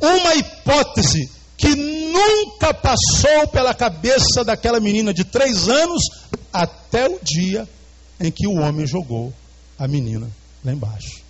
Uma 0.00 0.34
hipótese 0.34 1.30
que 1.56 1.74
nunca 1.74 2.74
passou 2.74 3.48
pela 3.50 3.72
cabeça 3.72 4.44
daquela 4.44 4.80
menina 4.80 5.14
de 5.14 5.24
três 5.24 5.68
anos 5.68 6.02
até 6.52 7.08
o 7.08 7.18
dia 7.22 7.66
em 8.20 8.30
que 8.32 8.48
o 8.48 8.56
homem 8.60 8.84
jogou 8.84 9.32
a 9.78 9.86
menina 9.86 10.28
lá 10.64 10.72
embaixo. 10.72 11.22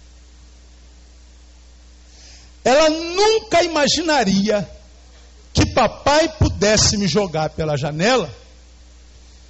Ela 2.65 2.89
nunca 2.89 3.63
imaginaria 3.63 4.69
que 5.53 5.67
papai 5.67 6.29
pudesse 6.39 6.97
me 6.97 7.07
jogar 7.07 7.51
pela 7.51 7.77
janela 7.77 8.29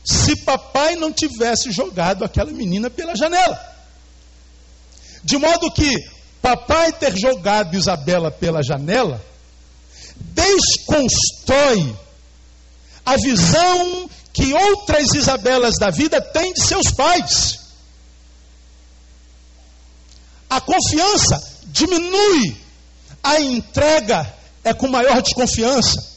se 0.06 0.36
papai 0.36 0.94
não 0.94 1.12
tivesse 1.12 1.72
jogado 1.72 2.24
aquela 2.24 2.52
menina 2.52 2.88
pela 2.88 3.16
janela. 3.16 3.60
De 5.24 5.36
modo 5.36 5.72
que 5.72 5.90
papai 6.40 6.92
ter 6.92 7.18
jogado 7.18 7.76
Isabela 7.76 8.30
pela 8.30 8.62
janela 8.62 9.20
desconstrói 10.16 11.96
a 13.04 13.16
visão 13.16 14.08
que 14.32 14.54
outras 14.54 15.12
Isabelas 15.12 15.74
da 15.80 15.90
vida 15.90 16.20
têm 16.20 16.52
de 16.52 16.62
seus 16.62 16.92
pais. 16.92 17.58
A 20.48 20.60
confiança 20.60 21.42
diminui, 21.64 22.56
a 23.24 23.40
entrega 23.40 24.32
é 24.62 24.72
com 24.72 24.86
maior 24.86 25.20
desconfiança. 25.20 26.14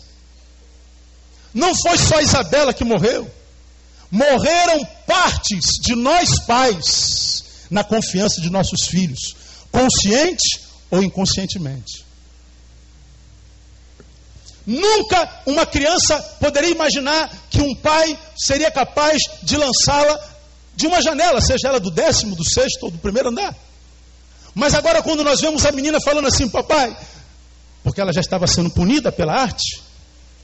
Não 1.51 1.73
foi 1.75 1.97
só 1.97 2.21
Isabela 2.21 2.71
que 2.71 2.83
morreu. 2.83 3.38
Morreram 4.11 4.85
partes 5.05 5.65
de 5.81 5.95
nós 5.95 6.39
pais 6.39 7.43
na 7.69 7.83
confiança 7.83 8.41
de 8.41 8.49
nossos 8.49 8.87
filhos, 8.87 9.35
consciente 9.71 10.61
ou 10.89 11.03
inconscientemente. 11.03 12.05
Nunca 14.65 15.41
uma 15.45 15.65
criança 15.65 16.19
poderia 16.39 16.69
imaginar 16.69 17.29
que 17.49 17.61
um 17.61 17.75
pai 17.75 18.17
seria 18.37 18.69
capaz 18.69 19.21
de 19.41 19.57
lançá-la 19.57 20.19
de 20.75 20.87
uma 20.87 21.01
janela, 21.01 21.41
seja 21.41 21.67
ela 21.67 21.79
do 21.79 21.91
décimo, 21.91 22.35
do 22.35 22.43
sexto 22.47 22.83
ou 22.83 22.91
do 22.91 22.97
primeiro 22.99 23.29
andar. 23.29 23.55
Mas 24.53 24.73
agora, 24.73 25.01
quando 25.01 25.23
nós 25.23 25.41
vemos 25.41 25.65
a 25.65 25.71
menina 25.71 25.99
falando 25.99 26.27
assim, 26.27 26.47
papai, 26.47 26.95
porque 27.83 28.01
ela 28.01 28.13
já 28.13 28.21
estava 28.21 28.47
sendo 28.47 28.69
punida 28.69 29.11
pela 29.11 29.33
arte. 29.33 29.81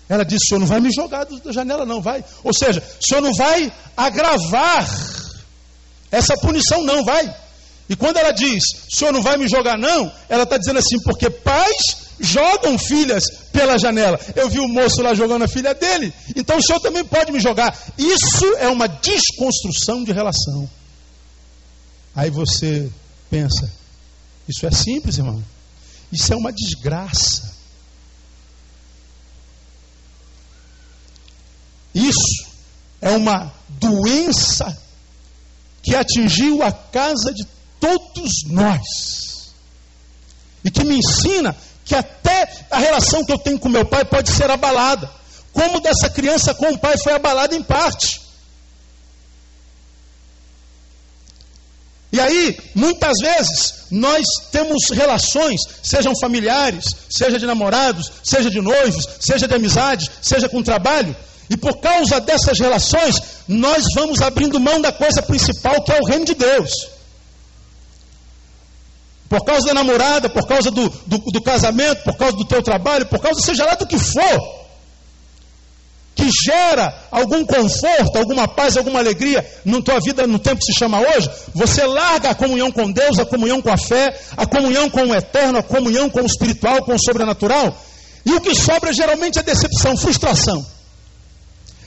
Ela 0.08 0.24
disse: 0.24 0.48
senhor 0.48 0.60
não 0.60 0.68
vai 0.68 0.80
me 0.80 0.92
jogar 0.94 1.26
da 1.26 1.52
janela, 1.52 1.86
não 1.86 2.02
vai. 2.02 2.24
Ou 2.44 2.54
seja, 2.54 2.82
o 2.82 3.06
senhor 3.06 3.22
não 3.22 3.34
vai 3.34 3.72
agravar 3.98 4.88
essa 6.12 6.38
punição, 6.38 6.84
não 6.84 7.04
vai. 7.04 7.34
E 7.90 7.96
quando 7.96 8.18
ela 8.18 8.32
diz: 8.32 8.64
senhor 8.90 9.12
não 9.12 9.22
vai 9.22 9.38
me 9.38 9.48
jogar, 9.48 9.78
não, 9.78 10.12
ela 10.30 10.44
está 10.44 10.58
dizendo 10.58 10.80
assim: 10.80 11.00
Porque 11.00 11.30
pais 11.30 12.06
jogam 12.20 12.78
filhas 12.78 13.24
pela 13.52 13.78
janela. 13.78 14.20
Eu 14.36 14.50
vi 14.50 14.60
o 14.60 14.68
moço 14.68 15.02
lá 15.02 15.14
jogando 15.14 15.44
a 15.44 15.48
filha 15.48 15.74
dele, 15.74 16.14
então 16.36 16.58
o 16.58 16.62
senhor 16.62 16.80
também 16.80 17.04
pode 17.04 17.32
me 17.32 17.40
jogar. 17.40 17.76
Isso 17.98 18.46
é 18.58 18.68
uma 18.68 18.88
desconstrução 18.88 20.04
de 20.04 20.12
relação. 20.12 20.70
Aí 22.16 22.30
você 22.30 22.90
pensa: 23.30 23.72
Isso 24.48 24.66
é 24.68 24.72
simples, 24.72 25.18
irmão. 25.18 25.44
Isso 26.12 26.32
é 26.32 26.36
uma 26.36 26.54
desgraça. 26.54 27.55
É 33.02 33.12
uma 33.12 33.54
doença 33.70 34.78
que 35.82 35.96
atingiu 35.96 36.64
a 36.64 36.72
casa 36.72 37.34
de 37.34 37.46
todos 37.80 38.32
nós. 38.48 39.54
E 40.64 40.72
que 40.72 40.84
me 40.84 40.98
ensina 40.98 41.56
que 41.86 41.94
até 41.94 42.66
a 42.72 42.80
relação 42.80 43.24
que 43.24 43.32
eu 43.32 43.38
tenho 43.38 43.60
com 43.60 43.70
meu 43.70 43.86
pai 43.86 44.04
pode 44.04 44.32
ser 44.32 44.50
abalada. 44.50 45.10
Como 45.54 45.80
dessa 45.80 46.10
criança 46.10 46.54
com 46.54 46.72
o 46.72 46.78
pai 46.78 46.98
foi 46.98 47.14
abalada 47.14 47.56
em 47.56 47.62
parte. 47.62 48.26
E 52.12 52.20
aí, 52.20 52.58
muitas 52.74 53.14
vezes, 53.22 53.74
nós 53.92 54.26
temos 54.52 54.90
relações, 54.90 55.60
sejam 55.84 56.14
familiares, 56.20 56.86
seja 57.10 57.38
de 57.38 57.46
namorados, 57.46 58.12
seja 58.24 58.50
de 58.50 58.62
noivos, 58.62 59.06
seja 59.20 59.48
de 59.48 59.54
amizades, 59.54 60.10
seja 60.22 60.48
com 60.48 60.64
trabalho, 60.64 61.16
e 61.50 61.56
por 61.58 61.78
causa 61.78 62.20
dessas 62.20 62.60
relações, 62.60 63.22
nós 63.48 63.84
vamos 63.96 64.22
abrindo 64.22 64.60
mão 64.60 64.82
da 64.82 64.92
coisa 64.92 65.22
principal 65.22 65.82
que 65.84 65.92
é 65.92 66.00
o 66.00 66.06
reino 66.06 66.26
de 66.26 66.34
Deus. 66.34 66.72
Por 69.30 69.44
causa 69.44 69.68
da 69.68 69.74
namorada, 69.74 70.30
por 70.30 70.48
causa 70.48 70.72
do, 70.72 70.90
do, 71.06 71.18
do 71.18 71.42
casamento, 71.42 72.04
por 72.04 72.16
causa 72.16 72.38
do 72.38 72.46
teu 72.46 72.62
trabalho, 72.62 73.06
por 73.08 73.20
causa 73.20 73.42
seja 73.42 73.66
lá 73.66 73.76
do 73.76 73.86
que 73.86 73.98
for 73.98 74.66
que 76.16 76.30
gera 76.46 76.94
algum 77.12 77.46
conforto, 77.46 78.18
alguma 78.18 78.48
paz, 78.48 78.78
alguma 78.78 79.00
alegria 79.00 79.46
na 79.66 79.82
tua 79.82 80.00
vida 80.00 80.26
no 80.26 80.40
tempo 80.40 80.60
que 80.60 80.72
se 80.72 80.80
chama 80.80 81.00
hoje, 81.02 81.30
você 81.54 81.86
larga 81.86 82.30
a 82.30 82.36
comunhão 82.36 82.72
com 82.72 82.90
Deus, 82.90 83.20
a 83.20 83.26
comunhão 83.26 83.62
com 83.62 83.70
a 83.70 83.78
fé, 83.78 84.18
a 84.38 84.46
comunhão 84.46 84.90
com 84.90 85.04
o 85.04 85.14
eterno, 85.14 85.60
a 85.60 85.64
comunhão 85.64 86.10
com 86.10 86.22
o 86.22 86.26
espiritual, 86.26 86.84
com 86.84 86.96
o 86.96 87.00
sobrenatural, 87.00 87.76
e 88.26 88.32
o 88.32 88.40
que 88.40 88.56
sobra 88.56 88.94
geralmente 88.94 89.38
é 89.38 89.44
decepção, 89.44 89.98
frustração. 89.98 90.66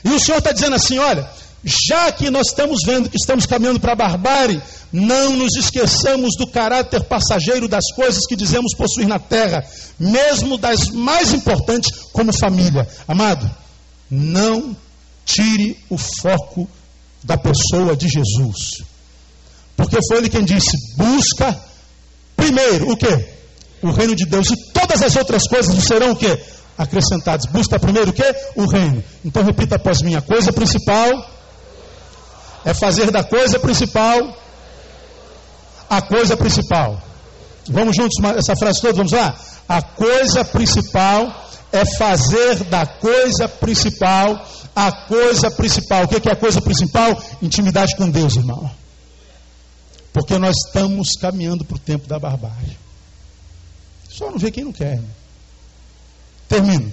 E 0.03 0.09
o 0.09 0.19
Senhor 0.19 0.37
está 0.37 0.51
dizendo 0.51 0.75
assim: 0.75 0.97
olha, 0.97 1.29
já 1.63 2.11
que 2.11 2.29
nós 2.29 2.47
estamos 2.47 2.79
vendo 2.85 3.09
que 3.09 3.17
estamos 3.17 3.45
caminhando 3.45 3.79
para 3.79 3.93
a 3.93 3.95
barbárie, 3.95 4.61
não 4.91 5.35
nos 5.35 5.55
esqueçamos 5.55 6.35
do 6.37 6.47
caráter 6.47 7.03
passageiro 7.03 7.67
das 7.67 7.85
coisas 7.95 8.25
que 8.25 8.35
dizemos 8.35 8.73
possuir 8.75 9.07
na 9.07 9.19
terra, 9.19 9.63
mesmo 9.99 10.57
das 10.57 10.87
mais 10.87 11.33
importantes, 11.33 11.91
como 12.13 12.37
família. 12.37 12.87
Amado, 13.07 13.49
não 14.09 14.75
tire 15.25 15.77
o 15.89 15.97
foco 15.97 16.67
da 17.23 17.37
pessoa 17.37 17.95
de 17.95 18.07
Jesus. 18.07 18.83
Porque 19.75 19.97
foi 20.07 20.17
ele 20.17 20.29
quem 20.29 20.43
disse: 20.43 20.71
busca 20.95 21.59
primeiro 22.35 22.91
o 22.91 22.97
que? 22.97 23.39
O 23.81 23.91
reino 23.91 24.15
de 24.15 24.25
Deus. 24.25 24.49
E 24.49 24.71
todas 24.73 25.01
as 25.01 25.15
outras 25.15 25.43
coisas 25.47 25.83
serão 25.83 26.11
o 26.11 26.15
que? 26.15 26.37
Acrescentadas. 26.79 27.45
Busca 27.51 27.77
primeiro 27.77 28.09
o 28.09 28.13
que? 28.13 28.23
O 28.55 28.65
reino. 28.65 29.03
Então 29.23 29.43
repita 29.43 29.75
após 29.75 30.01
mim: 30.01 30.15
a 30.15 30.21
coisa 30.21 30.53
principal 30.53 31.11
é 32.63 32.73
fazer 32.73 33.11
da 33.11 33.23
coisa 33.23 33.59
principal 33.59 34.35
a 35.89 36.01
coisa 36.01 36.37
principal. 36.37 37.01
Vamos 37.67 37.95
juntos 37.95 38.15
essa 38.37 38.55
frase 38.55 38.79
toda? 38.81 38.93
Vamos 38.93 39.11
lá? 39.11 39.35
A 39.67 39.81
coisa 39.81 40.45
principal 40.45 41.49
é 41.71 41.83
fazer 41.97 42.63
da 42.65 42.85
coisa 42.85 43.47
principal 43.47 44.47
a 44.75 44.91
coisa 44.91 45.51
principal. 45.51 46.05
O 46.05 46.07
que 46.07 46.29
é 46.29 46.31
a 46.31 46.35
coisa 46.35 46.61
principal? 46.61 47.21
Intimidade 47.41 47.95
com 47.97 48.09
Deus, 48.09 48.37
irmão. 48.37 48.71
Porque 50.13 50.37
nós 50.37 50.55
estamos 50.65 51.09
caminhando 51.19 51.65
para 51.65 51.75
o 51.75 51.79
tempo 51.79 52.07
da 52.07 52.17
barbárie. 52.17 52.77
Só 54.09 54.31
não 54.31 54.39
vê 54.39 54.49
quem 54.51 54.63
não 54.63 54.71
quer. 54.71 54.93
Irmão. 54.93 55.18
Termino. 56.49 56.91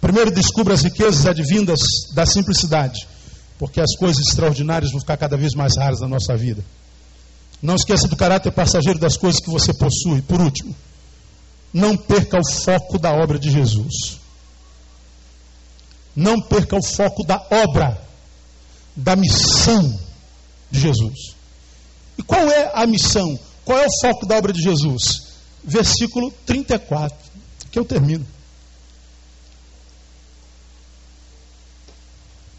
Primeiro, 0.00 0.30
descubra 0.30 0.74
as 0.74 0.82
riquezas 0.82 1.26
advindas 1.26 1.80
da 2.14 2.24
simplicidade. 2.24 3.06
Porque 3.58 3.80
as 3.80 3.96
coisas 3.96 4.26
extraordinárias 4.26 4.92
vão 4.92 5.00
ficar 5.00 5.16
cada 5.16 5.36
vez 5.36 5.54
mais 5.54 5.76
raras 5.76 6.00
na 6.00 6.08
nossa 6.08 6.36
vida. 6.36 6.64
Não 7.60 7.74
esqueça 7.74 8.06
do 8.06 8.16
caráter 8.16 8.52
passageiro 8.52 8.98
das 8.98 9.16
coisas 9.16 9.40
que 9.40 9.50
você 9.50 9.72
possui. 9.74 10.22
Por 10.22 10.40
último, 10.40 10.74
não 11.72 11.96
perca 11.96 12.38
o 12.38 12.52
foco 12.62 12.98
da 12.98 13.12
obra 13.12 13.38
de 13.38 13.50
Jesus. 13.50 14.20
Não 16.14 16.40
perca 16.40 16.76
o 16.76 16.82
foco 16.82 17.24
da 17.24 17.44
obra, 17.50 18.00
da 18.94 19.16
missão 19.16 19.98
de 20.70 20.80
Jesus. 20.80 21.34
E 22.18 22.22
qual 22.22 22.46
é 22.48 22.70
a 22.74 22.86
missão? 22.86 23.38
Qual 23.64 23.78
é 23.78 23.86
o 23.86 24.00
foco 24.00 24.26
da 24.26 24.36
obra 24.36 24.52
de 24.52 24.62
Jesus? 24.62 25.24
Versículo 25.64 26.32
34, 26.44 27.16
que 27.74 27.78
eu 27.80 27.84
termino. 27.84 28.24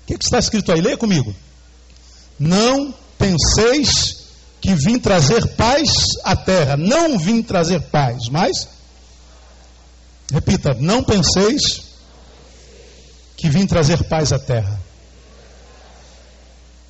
O 0.04 0.08
que, 0.08 0.18
que 0.18 0.26
está 0.26 0.38
escrito 0.38 0.74
aí? 0.74 0.82
Leia 0.82 0.98
comigo. 0.98 1.34
Não 2.38 2.94
penseis 3.18 4.26
que 4.60 4.76
vim 4.76 5.00
trazer 5.00 5.56
paz 5.56 5.88
à 6.24 6.36
terra. 6.36 6.76
Não 6.76 7.18
vim 7.18 7.42
trazer 7.42 7.82
paz, 7.84 8.28
mas 8.30 8.68
Repita: 10.32 10.74
não 10.74 11.02
penseis 11.02 11.84
que 13.38 13.50
vim 13.50 13.66
trazer 13.66 14.04
paz 14.04 14.34
à 14.34 14.40
terra. 14.40 14.82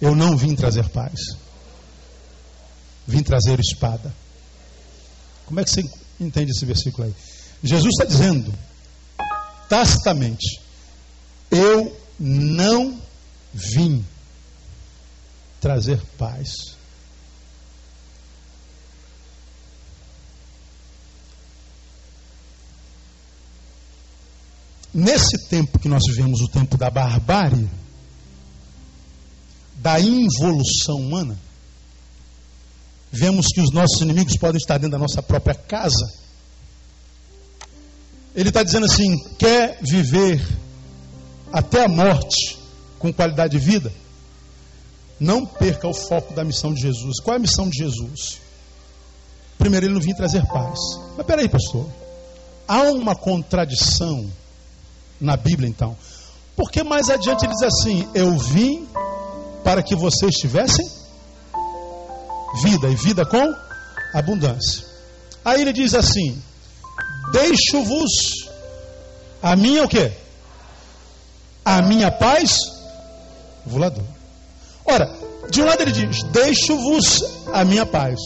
Eu 0.02 0.16
não 0.16 0.36
vim 0.36 0.56
trazer 0.56 0.90
paz. 0.90 1.20
Vim 3.08 3.22
trazer 3.22 3.60
espada. 3.60 4.12
Como 5.46 5.60
é 5.60 5.64
que 5.64 5.70
você 5.70 5.84
entende 6.20 6.52
esse 6.52 6.66
versículo 6.66 7.06
aí? 7.06 7.14
Jesus 7.64 7.90
está 7.94 8.06
dizendo, 8.06 8.54
tacitamente: 9.68 10.62
Eu 11.50 11.96
não 12.20 13.00
vim 13.54 14.06
trazer 15.60 16.02
paz. 16.18 16.76
Nesse 24.94 25.50
tempo 25.50 25.78
que 25.78 25.90
nós 25.90 26.04
vivemos, 26.08 26.40
o 26.40 26.48
tempo 26.48 26.78
da 26.78 26.90
barbárie, 26.90 27.70
da 29.76 30.00
involução 30.00 30.96
humana, 30.96 31.38
vemos 33.12 33.48
que 33.48 33.60
os 33.60 33.74
nossos 33.74 34.00
inimigos 34.00 34.38
podem 34.38 34.58
estar 34.58 34.78
dentro 34.78 34.92
da 34.92 34.98
nossa 34.98 35.22
própria 35.22 35.54
casa. 35.54 36.25
Ele 38.36 38.50
está 38.50 38.62
dizendo 38.64 38.86
assim: 38.86 39.18
quer 39.38 39.80
viver 39.82 40.46
até 41.52 41.86
a 41.86 41.88
morte 41.88 42.58
com 43.00 43.14
qualidade 43.14 43.58
de 43.58 43.64
vida? 43.64 43.92
Não 45.20 45.46
perca 45.46 45.88
o 45.88 45.94
foco 45.94 46.34
da 46.34 46.44
missão 46.44 46.74
de 46.74 46.82
Jesus. 46.82 47.22
Qual 47.22 47.36
é 47.36 47.38
a 47.38 47.42
missão 47.42 47.70
de 47.70 47.78
Jesus? 47.78 48.42
Primeiro, 49.58 49.86
ele 49.86 49.94
não 49.94 50.02
vinha 50.02 50.16
trazer 50.16 50.46
paz. 50.48 50.80
Mas 51.16 51.26
peraí, 51.26 51.48
pastor. 51.48 51.88
Há 52.68 52.82
uma 52.92 53.16
contradição 53.16 54.30
na 55.22 55.38
Bíblia, 55.38 55.70
então. 55.70 55.96
Porque 56.56 56.84
mais 56.84 57.10
adiante 57.10 57.46
ele 57.46 57.54
diz 57.54 57.64
assim: 57.64 58.08
Eu 58.14 58.38
vim 58.38 58.86
para 59.64 59.82
que 59.82 59.96
vocês 59.96 60.36
tivessem 60.36 60.86
vida, 62.64 62.90
e 62.90 62.96
vida 62.96 63.26
com 63.26 63.54
abundância. 64.14 64.86
Aí 65.44 65.62
ele 65.62 65.72
diz 65.72 65.94
assim: 65.94 66.42
Deixo-vos 67.36 68.50
a 69.44 69.58
minha 69.58 69.84
o 69.84 69.90
quê? 69.90 70.10
A 71.66 71.82
minha 71.82 72.10
paz 72.10 72.58
volador. 73.66 74.06
Ora, 74.86 75.14
de 75.50 75.62
um 75.62 75.66
lado 75.66 75.82
ele 75.82 75.92
diz: 75.92 76.24
Deixo-vos 76.24 77.24
a 77.52 77.66
minha 77.66 77.86
paz. 77.86 78.18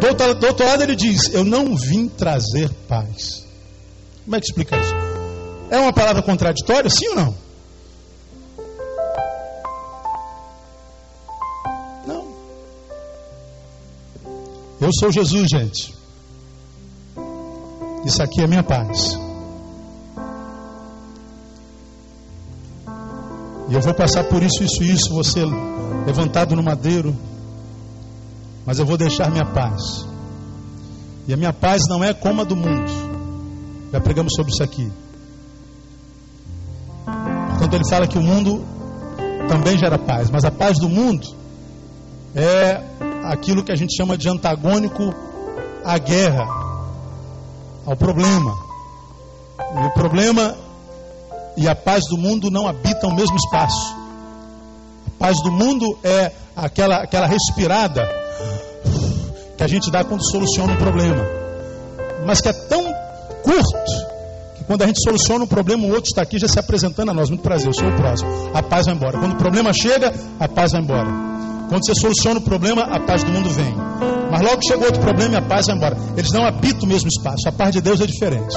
Do 0.00 0.08
outro, 0.08 0.34
do 0.34 0.46
outro 0.48 0.66
lado 0.66 0.82
ele 0.82 0.94
diz: 0.94 1.32
Eu 1.32 1.44
não 1.44 1.74
vim 1.74 2.06
trazer 2.06 2.68
paz. 2.86 3.46
Como 4.22 4.36
é 4.36 4.40
que 4.40 4.46
explica 4.48 4.76
isso? 4.76 4.94
É 5.70 5.78
uma 5.78 5.92
palavra 5.92 6.22
contraditória, 6.22 6.90
sim 6.90 7.08
ou 7.08 7.14
não? 7.14 7.34
Não. 12.06 12.34
Eu 14.78 14.90
sou 14.92 15.10
Jesus, 15.10 15.48
gente. 15.48 16.03
Isso 18.04 18.22
aqui 18.22 18.42
é 18.42 18.46
minha 18.46 18.62
paz. 18.62 19.18
E 23.68 23.74
eu 23.74 23.80
vou 23.80 23.94
passar 23.94 24.24
por 24.24 24.42
isso, 24.42 24.62
isso, 24.62 24.82
isso, 24.82 25.14
você 25.14 25.44
levantado 26.06 26.54
no 26.54 26.62
madeiro. 26.62 27.16
Mas 28.66 28.78
eu 28.78 28.86
vou 28.86 28.96
deixar 28.96 29.30
minha 29.30 29.46
paz. 29.46 30.06
E 31.26 31.32
a 31.32 31.36
minha 31.36 31.52
paz 31.52 31.82
não 31.88 32.04
é 32.04 32.12
como 32.12 32.42
a 32.42 32.44
do 32.44 32.54
mundo. 32.54 32.90
Já 33.90 34.00
pregamos 34.00 34.32
sobre 34.36 34.52
isso 34.52 34.62
aqui. 34.62 34.92
Quando 37.58 37.74
ele 37.74 37.88
fala 37.88 38.06
que 38.06 38.18
o 38.18 38.22
mundo 38.22 38.64
também 39.48 39.78
gera 39.78 39.98
paz, 39.98 40.30
mas 40.30 40.44
a 40.44 40.50
paz 40.50 40.78
do 40.78 40.88
mundo 40.88 41.26
é 42.34 42.82
aquilo 43.24 43.62
que 43.62 43.72
a 43.72 43.76
gente 43.76 43.96
chama 43.96 44.18
de 44.18 44.28
antagônico 44.28 45.14
à 45.84 45.96
guerra, 45.96 46.63
ao 47.86 47.96
problema. 47.96 48.56
E 49.58 49.86
o 49.86 49.90
problema 49.94 50.56
e 51.56 51.68
a 51.68 51.74
paz 51.74 52.04
do 52.08 52.16
mundo 52.16 52.50
não 52.50 52.66
habitam 52.66 53.10
o 53.10 53.14
mesmo 53.14 53.36
espaço. 53.36 53.94
A 55.06 55.10
paz 55.18 55.40
do 55.42 55.50
mundo 55.50 55.98
é 56.02 56.32
aquela, 56.56 56.96
aquela 56.96 57.26
respirada 57.26 58.08
que 59.56 59.62
a 59.62 59.66
gente 59.66 59.90
dá 59.90 60.02
quando 60.04 60.24
soluciona 60.30 60.72
um 60.72 60.76
problema, 60.76 61.24
mas 62.26 62.40
que 62.40 62.48
é 62.48 62.52
tão 62.52 62.82
curto 63.42 64.14
que 64.56 64.64
quando 64.64 64.82
a 64.82 64.86
gente 64.86 65.00
soluciona 65.02 65.44
um 65.44 65.48
problema, 65.48 65.84
o 65.84 65.90
outro 65.90 66.06
está 66.06 66.22
aqui 66.22 66.38
já 66.38 66.48
se 66.48 66.58
apresentando 66.58 67.10
a 67.10 67.14
nós. 67.14 67.28
Muito 67.28 67.42
prazer, 67.42 67.68
eu 67.68 67.74
sou 67.74 67.88
o 67.88 67.96
próximo. 67.96 68.30
A 68.52 68.62
paz 68.62 68.86
vai 68.86 68.94
embora. 68.94 69.18
Quando 69.18 69.32
o 69.32 69.36
problema 69.36 69.72
chega, 69.72 70.12
a 70.40 70.48
paz 70.48 70.72
vai 70.72 70.80
embora. 70.80 71.33
Quando 71.68 71.84
você 71.84 71.94
soluciona 71.94 72.38
o 72.40 72.42
problema, 72.42 72.82
a 72.82 73.00
paz 73.00 73.22
do 73.22 73.30
mundo 73.30 73.50
vem. 73.50 73.74
Mas 74.30 74.42
logo 74.42 74.62
chegou 74.66 74.86
outro 74.86 75.00
problema 75.00 75.34
e 75.34 75.36
a 75.36 75.42
paz 75.42 75.66
vai 75.66 75.76
embora. 75.76 75.96
Eles 76.16 76.30
não 76.32 76.44
habitam 76.44 76.84
o 76.84 76.86
mesmo 76.86 77.08
espaço. 77.08 77.48
A 77.48 77.52
paz 77.52 77.72
de 77.72 77.80
Deus 77.80 78.00
é 78.00 78.06
diferente. 78.06 78.56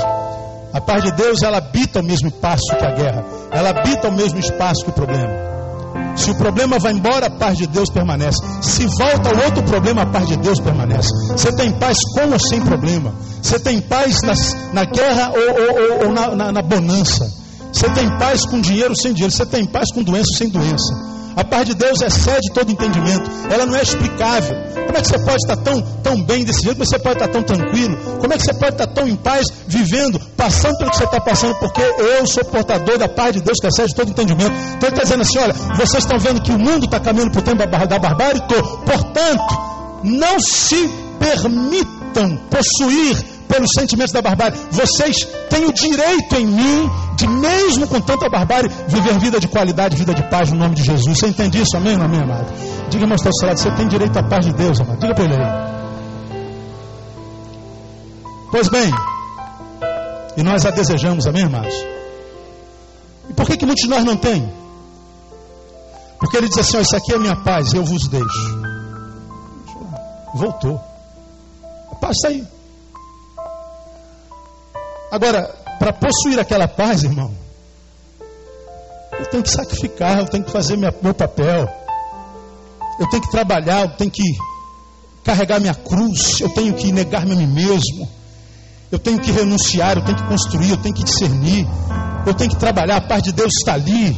A 0.74 0.82
paz 0.82 1.03
de 1.03 1.12
Deus, 1.12 1.41
ela 1.41 1.58
habita 1.58 1.99
o 1.99 2.03
mesmo 2.03 2.28
espaço 2.28 2.76
que 2.78 2.86
a 2.86 2.91
guerra. 2.91 3.26
Ela 3.51 3.70
habita 3.70 4.10
o 4.10 4.12
mesmo 4.12 4.39
espaço 4.39 4.84
que 4.84 4.89
o 4.89 4.93
problema. 4.93 5.47
Se 6.16 6.32
o 6.32 6.36
problema 6.36 6.80
vai 6.80 6.93
embora, 6.93 7.28
a 7.28 7.30
paz 7.30 7.58
de 7.58 7.68
Deus 7.68 7.89
permanece. 7.91 8.38
Se 8.62 8.86
volta 8.88 9.36
o 9.36 9.45
outro 9.45 9.64
problema, 9.64 10.01
a 10.01 10.05
paz 10.08 10.28
de 10.28 10.36
Deus 10.38 10.60
permanece. 10.60 11.10
Você 11.32 11.51
tem 11.53 11.72
paz 11.72 11.97
com 12.14 12.32
ou 12.32 12.39
sem 12.39 12.60
problema. 12.62 13.14
Você 13.41 13.60
tem 13.60 13.80
paz 13.80 14.22
nas, 14.24 14.55
na 14.74 14.84
guerra 14.84 15.32
ou, 15.32 15.39
ou, 15.39 16.08
ou 16.08 16.14
na, 16.14 16.36
na, 16.36 16.51
na 16.51 16.62
bonança. 16.62 17.32
Você 17.72 17.89
tem 17.89 18.09
paz 18.18 18.45
com 18.45 18.59
dinheiro 18.59 18.95
sem 18.95 19.13
dinheiro. 19.13 19.34
Você 19.34 19.45
tem 19.45 19.65
paz 19.65 19.91
com 19.93 20.03
doença 20.03 20.38
sem 20.38 20.49
doença. 20.49 21.18
A 21.38 21.43
paz 21.43 21.68
de 21.68 21.76
Deus 21.76 22.01
excede 22.01 22.51
todo 22.51 22.72
entendimento. 22.72 23.30
Ela 23.51 23.65
não 23.68 23.76
é 23.76 23.84
explicável. 23.84 24.55
Como 24.88 24.97
é 24.97 25.01
que 25.01 25.07
você 25.07 25.20
pode 25.20 25.38
estar 25.38 25.57
tão, 25.57 25.82
tão 26.01 26.24
bem 26.24 26.43
desse 26.43 26.63
jeito? 26.63 26.78
Como 26.78 26.84
é 26.84 26.86
que 26.86 26.89
você 26.89 26.99
pode 26.99 27.15
estar 27.15 27.28
tão 27.28 27.43
tranquilo? 27.43 27.97
Como 28.20 28.34
é 28.34 28.38
que 28.38 28.43
você 28.43 28.53
pode 28.55 28.72
estar 28.72 28.88
tão 28.88 29.07
em 29.07 29.15
paz, 29.15 29.45
vivendo, 29.68 30.20
passando 30.36 30.78
pelo 30.80 30.89
que 30.89 30.97
você 30.97 31.03
está 31.03 31.22
passando? 31.22 31.53
Porque 31.59 31.82
eu 31.82 32.26
sou 32.26 32.43
portador 32.45 32.97
da 32.97 33.07
paz 33.07 33.34
de 33.34 33.41
Deus 33.41 33.59
que 33.59 33.68
excede 33.68 33.93
todo 33.93 34.09
entendimento. 34.09 34.51
Então 34.78 34.89
ele 34.89 34.97
está 34.97 35.03
dizendo 35.03 35.22
assim: 35.22 35.38
olha, 35.38 35.53
vocês 35.76 36.03
estão 36.03 36.18
vendo 36.18 36.41
que 36.41 36.51
o 36.51 36.57
mundo 36.57 36.86
está 36.86 36.99
caminhando 36.99 37.32
para 37.32 37.39
o 37.39 37.43
tempo 37.43 37.57
da 37.57 37.99
barbárie? 37.99 38.41
Portanto, 38.41 39.59
não 40.03 40.39
se 40.39 40.89
permitam 41.20 42.38
possuir 42.49 43.37
pelos 43.48 43.70
sentimentos 43.76 44.12
da 44.12 44.22
barbárie. 44.22 44.58
Vocês 44.72 45.18
têm 45.50 45.66
o 45.66 45.74
direito 45.74 46.36
em 46.36 46.45
mim 46.45 46.89
de, 47.16 47.28
mesmo 47.28 47.88
com 47.88 48.00
tanta 48.02 48.30
barbárie, 48.30 48.70
viver 48.88 49.18
vida 49.20 49.39
de 49.39 49.48
qualidade, 49.48 49.95
vida 49.95 50.14
de 50.14 50.24
paz 50.30 50.52
no 50.52 50.58
nome 50.58 50.76
de 50.76 50.84
Jesus. 50.84 51.18
Você 51.18 51.28
entende 51.28 51.62
isso? 51.62 51.76
Amém, 51.76 51.95
amém, 51.95 52.22
amado? 52.22 52.54
Diga, 52.89 53.04
irmão, 53.04 53.16
está 53.16 53.30
lado, 53.43 53.58
você 53.58 53.72
tem 53.72 53.88
direito 53.88 54.18
à 54.18 54.24
paz 54.24 54.45
de 54.45 54.54
Deus, 54.54 54.80
amado. 54.80 55.00
Diga 55.00 55.16
para 55.16 55.24
ele 55.24 55.34
aí. 55.34 55.78
Pois 58.52 58.70
bem, 58.70 58.91
e 60.38 60.43
nós 60.43 60.66
a 60.66 60.72
desejamos, 60.72 61.26
amém, 61.28 61.43
irmãos? 61.43 61.74
E 63.30 63.34
por 63.34 63.45
que, 63.45 63.58
que 63.58 63.66
muitos 63.66 63.84
de 63.84 63.89
nós 63.89 64.04
não 64.04 64.16
têm? 64.16 64.48
Porque 66.20 66.38
ele 66.38 66.48
diz 66.48 66.60
assim: 66.60 66.78
ó, 66.78 66.82
Isso 66.82 66.95
aqui 66.95 67.14
é 67.14 67.18
minha 67.18 67.36
paz, 67.43 67.74
eu 67.74 67.84
vos 67.84 68.08
deixo. 68.08 68.60
Voltou. 70.34 70.80
A 71.91 71.95
paz 71.95 72.16
está 72.18 72.30
aí. 72.30 72.57
Agora, 75.18 75.49
para 75.80 75.91
possuir 75.93 76.39
aquela 76.39 76.68
paz, 76.68 77.03
irmão, 77.03 77.32
eu 79.20 79.26
tenho 79.26 79.41
que 79.41 79.49
sacrificar, 79.49 80.20
eu 80.20 80.28
tenho 80.28 80.43
que 80.43 80.51
fazer 80.51 80.78
minha, 80.78 80.93
meu 81.01 81.11
papel, 81.11 81.68
eu 82.99 83.09
tenho 83.09 83.24
que 83.24 83.32
trabalhar, 83.32 83.82
eu 83.82 83.89
tenho 83.97 84.11
que 84.11 84.22
carregar 85.24 85.59
minha 85.59 85.74
cruz, 85.74 86.39
eu 86.39 86.49
tenho 86.49 86.72
que 86.76 86.91
negar-me 86.91 87.34
a 87.34 87.36
mim 87.36 87.47
mesmo, 87.47 88.07
eu 88.91 88.99
tenho 88.99 89.20
que 89.20 89.32
renunciar, 89.32 89.97
eu 89.97 90.05
tenho 90.05 90.18
que 90.20 90.24
construir, 90.26 90.70
eu 90.70 90.78
tenho 90.78 90.93
que 90.93 91.03
discernir, 91.03 91.68
eu 92.28 92.36
tenho 92.36 92.51
que 92.51 92.57
trabalhar, 92.57 92.97
a 92.97 93.01
paz 93.01 93.24
de 93.24 93.32
Deus 93.32 93.53
está 93.57 93.74
ali, 93.74 94.15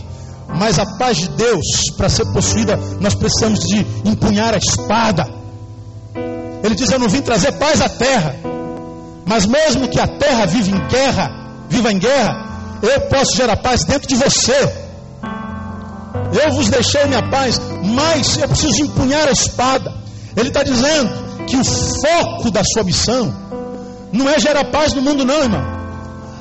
mas 0.50 0.80
a 0.80 0.86
paz 0.98 1.16
de 1.16 1.30
Deus, 1.30 1.66
para 1.96 2.10
ser 2.10 2.26
possuída, 2.34 2.76
nós 3.00 3.16
precisamos 3.16 3.60
de 3.62 3.86
empunhar 4.04 4.54
a 4.54 4.58
espada. 4.58 5.26
Ele 6.62 6.76
diz: 6.76 6.92
Eu 6.92 7.00
não 7.00 7.08
vim 7.08 7.22
trazer 7.22 7.54
paz 7.54 7.80
à 7.80 7.88
terra, 7.88 8.36
mas 9.30 9.46
mesmo 9.46 9.88
que 9.88 10.00
a 10.00 10.08
terra 10.08 10.48
viva 10.48 10.72
em 10.72 10.88
guerra, 10.88 11.32
viva 11.70 11.92
em 11.92 12.00
guerra, 12.00 12.34
eu 12.82 13.02
posso 13.02 13.36
gerar 13.38 13.58
paz 13.58 13.84
dentro 13.84 14.08
de 14.08 14.16
você. 14.16 14.58
Eu 16.44 16.52
vos 16.54 16.68
deixei 16.68 17.06
minha 17.06 17.22
paz, 17.30 17.62
mas 17.84 18.40
eu 18.40 18.48
preciso 18.48 18.82
empunhar 18.82 19.28
a 19.28 19.32
espada. 19.32 19.94
Ele 20.36 20.48
está 20.48 20.64
dizendo 20.64 21.46
que 21.46 21.58
o 21.58 21.64
foco 21.64 22.50
da 22.50 22.64
sua 22.64 22.84
missão 22.84 23.32
não 24.12 24.28
é 24.28 24.40
gerar 24.40 24.66
paz 24.66 24.94
no 24.94 25.02
mundo, 25.04 25.24
não, 25.24 25.44
irmão. 25.44 25.62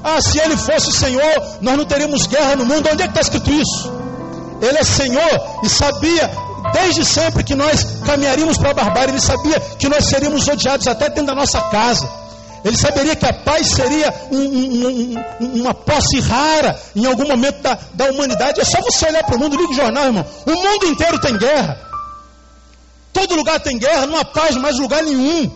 Ah, 0.02 0.22
se 0.22 0.38
ele 0.38 0.56
fosse 0.56 0.90
Senhor, 0.90 1.42
nós 1.60 1.76
não 1.76 1.84
teríamos 1.84 2.26
guerra 2.26 2.56
no 2.56 2.64
mundo. 2.64 2.88
Onde 2.90 3.02
é 3.02 3.06
que 3.06 3.10
está 3.10 3.20
escrito 3.20 3.52
isso? 3.52 3.92
Ele 4.62 4.78
é 4.78 4.82
Senhor 4.82 5.60
e 5.62 5.68
sabia 5.68 6.30
desde 6.72 7.04
sempre 7.04 7.44
que 7.44 7.54
nós 7.54 7.84
caminharíamos 8.06 8.56
para 8.56 8.70
a 8.70 8.74
barbárie. 8.74 9.10
Ele 9.10 9.20
sabia 9.20 9.60
que 9.78 9.90
nós 9.90 10.06
seríamos 10.06 10.48
odiados 10.48 10.86
até 10.86 11.10
dentro 11.10 11.26
da 11.26 11.34
nossa 11.34 11.60
casa. 11.62 12.08
Ele 12.64 12.76
saberia 12.76 13.14
que 13.14 13.26
a 13.26 13.32
paz 13.32 13.68
seria 13.68 14.12
um, 14.30 14.38
um, 14.38 15.14
um, 15.40 15.60
uma 15.60 15.74
posse 15.74 16.20
rara 16.20 16.78
em 16.94 17.06
algum 17.06 17.26
momento 17.26 17.60
da, 17.62 17.78
da 17.94 18.10
humanidade. 18.10 18.60
É 18.60 18.64
só 18.64 18.80
você 18.80 19.06
olhar 19.06 19.24
para 19.24 19.36
o 19.36 19.38
mundo, 19.38 19.56
liga 19.56 19.70
o 19.70 19.74
jornal, 19.74 20.06
irmão. 20.06 20.26
O 20.46 20.50
mundo 20.50 20.86
inteiro 20.86 21.20
tem 21.20 21.36
guerra. 21.36 21.78
Todo 23.12 23.36
lugar 23.36 23.60
tem 23.60 23.78
guerra, 23.78 24.06
não 24.06 24.18
há 24.18 24.24
paz 24.24 24.56
mais 24.56 24.78
lugar 24.78 25.02
nenhum. 25.02 25.50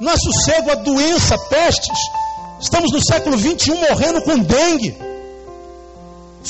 Não 0.00 0.12
há 0.12 0.16
sossego, 0.16 0.70
há 0.70 0.74
doença, 0.76 1.36
pestes. 1.38 1.98
Estamos 2.60 2.92
no 2.92 3.04
século 3.04 3.36
21 3.36 3.76
morrendo 3.76 4.22
com 4.22 4.38
dengue. 4.38 4.96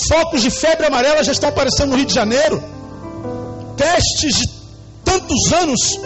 Focos 0.09 0.43
de 0.43 0.51
febre 0.51 0.87
amarela 0.87 1.23
já 1.23 1.33
estão 1.33 1.49
aparecendo 1.49 1.91
no 1.91 1.97
Rio 1.97 2.07
de 2.07 2.15
Janeiro. 2.15 2.63
Testes 3.77 4.37
de 4.37 4.49
tantos 5.05 5.53
anos 5.53 6.01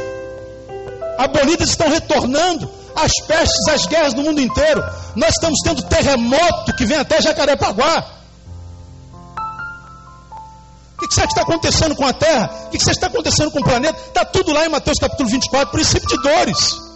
abolidos 1.19 1.71
estão 1.71 1.89
retornando 1.89 2.71
as 2.97 3.13
pestes, 3.27 3.69
as 3.69 3.87
guerras 3.87 4.15
no 4.15 4.23
mundo 4.23 4.41
inteiro. 4.41 4.83
Nós 5.15 5.35
estamos 5.35 5.61
tendo 5.63 5.83
terremoto 5.83 6.75
que 6.75 6.87
vem 6.87 6.99
até 6.99 7.21
Jacarepaguá. 7.21 8.13
O 10.95 10.99
que, 10.99 11.09
que 11.09 11.21
está 11.21 11.43
acontecendo 11.43 11.95
com 11.95 12.07
a 12.07 12.13
Terra? 12.15 12.51
O 12.67 12.71
que, 12.71 12.79
que 12.79 12.91
está 12.91 13.07
acontecendo 13.07 13.51
com 13.51 13.61
o 13.61 13.65
planeta? 13.65 13.99
Está 13.99 14.25
tudo 14.25 14.51
lá 14.51 14.65
em 14.65 14.71
Mateus 14.71 14.99
capítulo 14.99 15.29
24, 15.29 15.71
princípio 15.71 16.09
de 16.09 16.23
dores. 16.23 16.87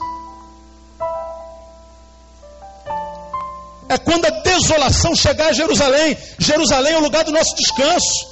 É 3.90 3.98
quando 3.98 4.24
a 4.24 4.30
desolação 4.30 5.14
chegar 5.14 5.48
a 5.48 5.52
Jerusalém. 5.52 6.16
Jerusalém 6.38 6.94
é 6.94 6.96
o 6.96 7.02
lugar 7.02 7.24
do 7.24 7.32
nosso 7.32 7.54
descanso. 7.56 8.30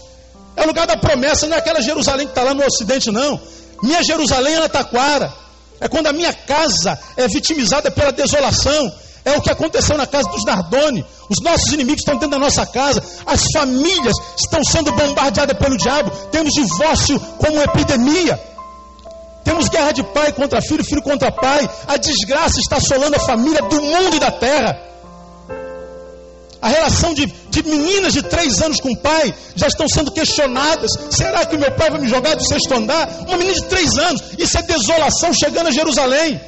É 0.57 0.63
o 0.63 0.67
lugar 0.67 0.87
da 0.87 0.97
promessa, 0.97 1.47
não 1.47 1.57
é 1.57 1.59
aquela 1.59 1.83
Jerusalém 1.83 2.27
que 2.27 2.33
está 2.33 2.43
lá 2.43 2.55
no 2.55 2.65
ocidente, 2.65 3.11
não. 3.11 3.39
Minha 3.83 4.03
Jerusalém 4.03 4.55
é 4.55 4.61
na 4.61 4.69
Taquara. 4.69 5.33
É 5.81 5.89
quando 5.89 6.09
a 6.09 6.13
minha 6.13 6.33
casa 6.33 6.99
é 7.17 7.29
vitimizada 7.29 7.91
pela 7.91 8.13
desolação. 8.13 8.93
É 9.25 9.37
o 9.37 9.43
que 9.43 9.51
aconteceu 9.51 9.97
na 9.97 10.07
casa 10.07 10.29
dos 10.31 10.45
Nardoni. 10.45 11.05
Os 11.29 11.43
nossos 11.43 11.73
inimigos 11.73 12.01
estão 12.01 12.15
dentro 12.15 12.31
da 12.31 12.39
nossa 12.39 12.65
casa. 12.67 13.03
As 13.27 13.43
famílias 13.53 14.15
estão 14.39 14.63
sendo 14.65 14.91
bombardeadas 14.93 15.57
pelo 15.59 15.77
diabo. 15.77 16.11
Temos 16.31 16.53
divórcio 16.55 17.21
como 17.39 17.61
epidemia. 17.61 18.41
Temos 19.45 19.69
guerra 19.69 19.93
de 19.93 20.03
pai 20.03 20.33
contra 20.33 20.61
filho, 20.63 20.85
filho 20.85 21.03
contra 21.03 21.31
pai. 21.31 21.69
A 21.87 21.97
desgraça 21.97 22.59
está 22.59 22.77
assolando 22.77 23.17
a 23.17 23.21
família 23.21 23.63
do 23.63 23.81
mundo 23.81 24.17
e 24.17 24.21
da 24.21 24.31
terra. 24.31 24.79
A 26.61 26.69
relação 26.69 27.15
de, 27.15 27.27
de 27.27 27.63
meninas 27.63 28.13
de 28.13 28.23
três 28.23 28.61
anos 28.61 28.81
com 28.81 28.91
o 28.91 28.97
pai 28.97 29.33
já 29.55 29.69
estão 29.69 29.89
sendo 29.89 30.11
questionadas. 30.11 30.91
Será 31.11 31.47
que 31.47 31.57
meu 31.57 31.71
pai 31.73 31.91
vai 31.91 32.01
me 32.01 32.09
jogar 32.09 32.35
do 32.35 32.45
sexto 32.45 32.75
andar? 32.75 33.09
Uma 33.27 33.37
menina 33.37 33.55
de 33.55 33.65
três 33.65 33.97
anos. 33.97 34.23
Isso 34.37 34.59
é 34.59 34.63
desolação 34.63 35.33
chegando 35.33 35.69
a 35.69 35.73
Jerusalém. 35.73 36.41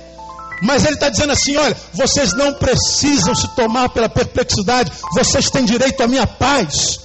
Mas 0.63 0.85
ele 0.85 0.95
está 0.95 1.09
dizendo 1.09 1.33
assim: 1.33 1.57
olha, 1.57 1.77
vocês 1.95 2.35
não 2.35 2.53
precisam 2.55 3.35
se 3.35 3.49
tomar 3.55 3.89
pela 3.91 4.09
perplexidade, 4.09 4.93
vocês 5.15 5.49
têm 5.51 5.65
direito 5.65 6.03
à 6.03 6.07
minha 6.07 6.27
paz. 6.27 7.01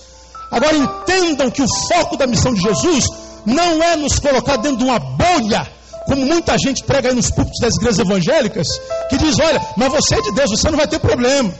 Agora 0.51 0.75
entendam 0.75 1.49
que 1.49 1.61
o 1.61 1.67
foco 1.87 2.17
da 2.17 2.27
missão 2.27 2.53
de 2.53 2.61
Jesus 2.61 3.05
não 3.45 3.81
é 3.83 3.95
nos 3.95 4.19
colocar 4.19 4.57
dentro 4.57 4.79
de 4.79 4.83
uma 4.83 4.99
bolha, 4.99 5.67
como 6.05 6.25
muita 6.25 6.57
gente 6.57 6.83
prega 6.83 7.09
aí 7.09 7.15
nos 7.15 7.31
púlpitos 7.31 7.59
das 7.61 7.75
igrejas 7.75 7.99
evangélicas, 7.99 8.67
que 9.09 9.17
diz: 9.17 9.39
olha, 9.39 9.61
mas 9.77 9.91
você 9.91 10.15
é 10.15 10.21
de 10.21 10.31
Deus, 10.33 10.49
você 10.49 10.69
não 10.69 10.77
vai 10.77 10.87
ter 10.87 10.99
problema. 10.99 11.53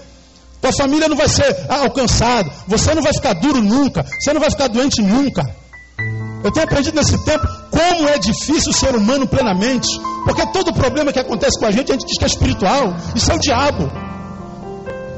Tua 0.65 0.73
família 0.73 1.07
não 1.07 1.15
vai 1.15 1.29
ser 1.29 1.55
alcançada. 1.69 2.49
Você 2.67 2.95
não 2.95 3.03
vai 3.03 3.13
ficar 3.13 3.33
duro 3.33 3.61
nunca. 3.61 4.03
Você 4.19 4.33
não 4.33 4.41
vai 4.41 4.49
ficar 4.49 4.67
doente 4.67 4.99
nunca. 4.99 5.43
Eu 6.43 6.51
tenho 6.51 6.65
aprendido 6.65 6.95
nesse 6.95 7.23
tempo 7.23 7.47
como 7.69 8.09
é 8.09 8.17
difícil 8.17 8.73
ser 8.73 8.95
humano 8.95 9.27
plenamente. 9.27 9.87
Porque 10.23 10.43
todo 10.47 10.73
problema 10.73 11.13
que 11.13 11.19
acontece 11.19 11.59
com 11.59 11.67
a 11.67 11.71
gente, 11.71 11.91
a 11.91 11.93
gente 11.93 12.07
diz 12.07 12.17
que 12.17 12.23
é 12.23 12.27
espiritual. 12.27 12.95
Isso 13.13 13.31
é 13.31 13.35
o 13.35 13.39
diabo. 13.39 13.91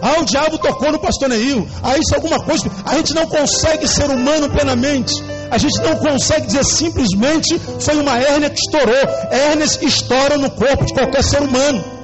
Ah, 0.02 0.20
o 0.20 0.26
diabo 0.26 0.58
tocou 0.58 0.92
no 0.92 1.00
pastor 1.00 1.30
Neil. 1.30 1.66
Ah, 1.82 1.98
isso 1.98 2.14
é 2.14 2.18
alguma 2.18 2.44
coisa. 2.44 2.70
A 2.84 2.96
gente 2.96 3.14
não 3.14 3.26
consegue 3.26 3.88
ser 3.88 4.10
humano 4.10 4.50
plenamente. 4.50 5.14
A 5.50 5.58
gente 5.58 5.82
não 5.82 5.96
consegue 5.96 6.48
dizer 6.48 6.66
simplesmente 6.66 7.58
foi 7.80 7.96
uma 7.96 8.18
hérnia 8.18 8.50
que 8.50 8.60
estourou. 8.60 9.08
Hérnias 9.32 9.80
estouram 9.82 10.40
no 10.40 10.52
corpo 10.52 10.84
de 10.84 10.94
qualquer 10.94 11.24
ser 11.24 11.42
humano. 11.42 11.97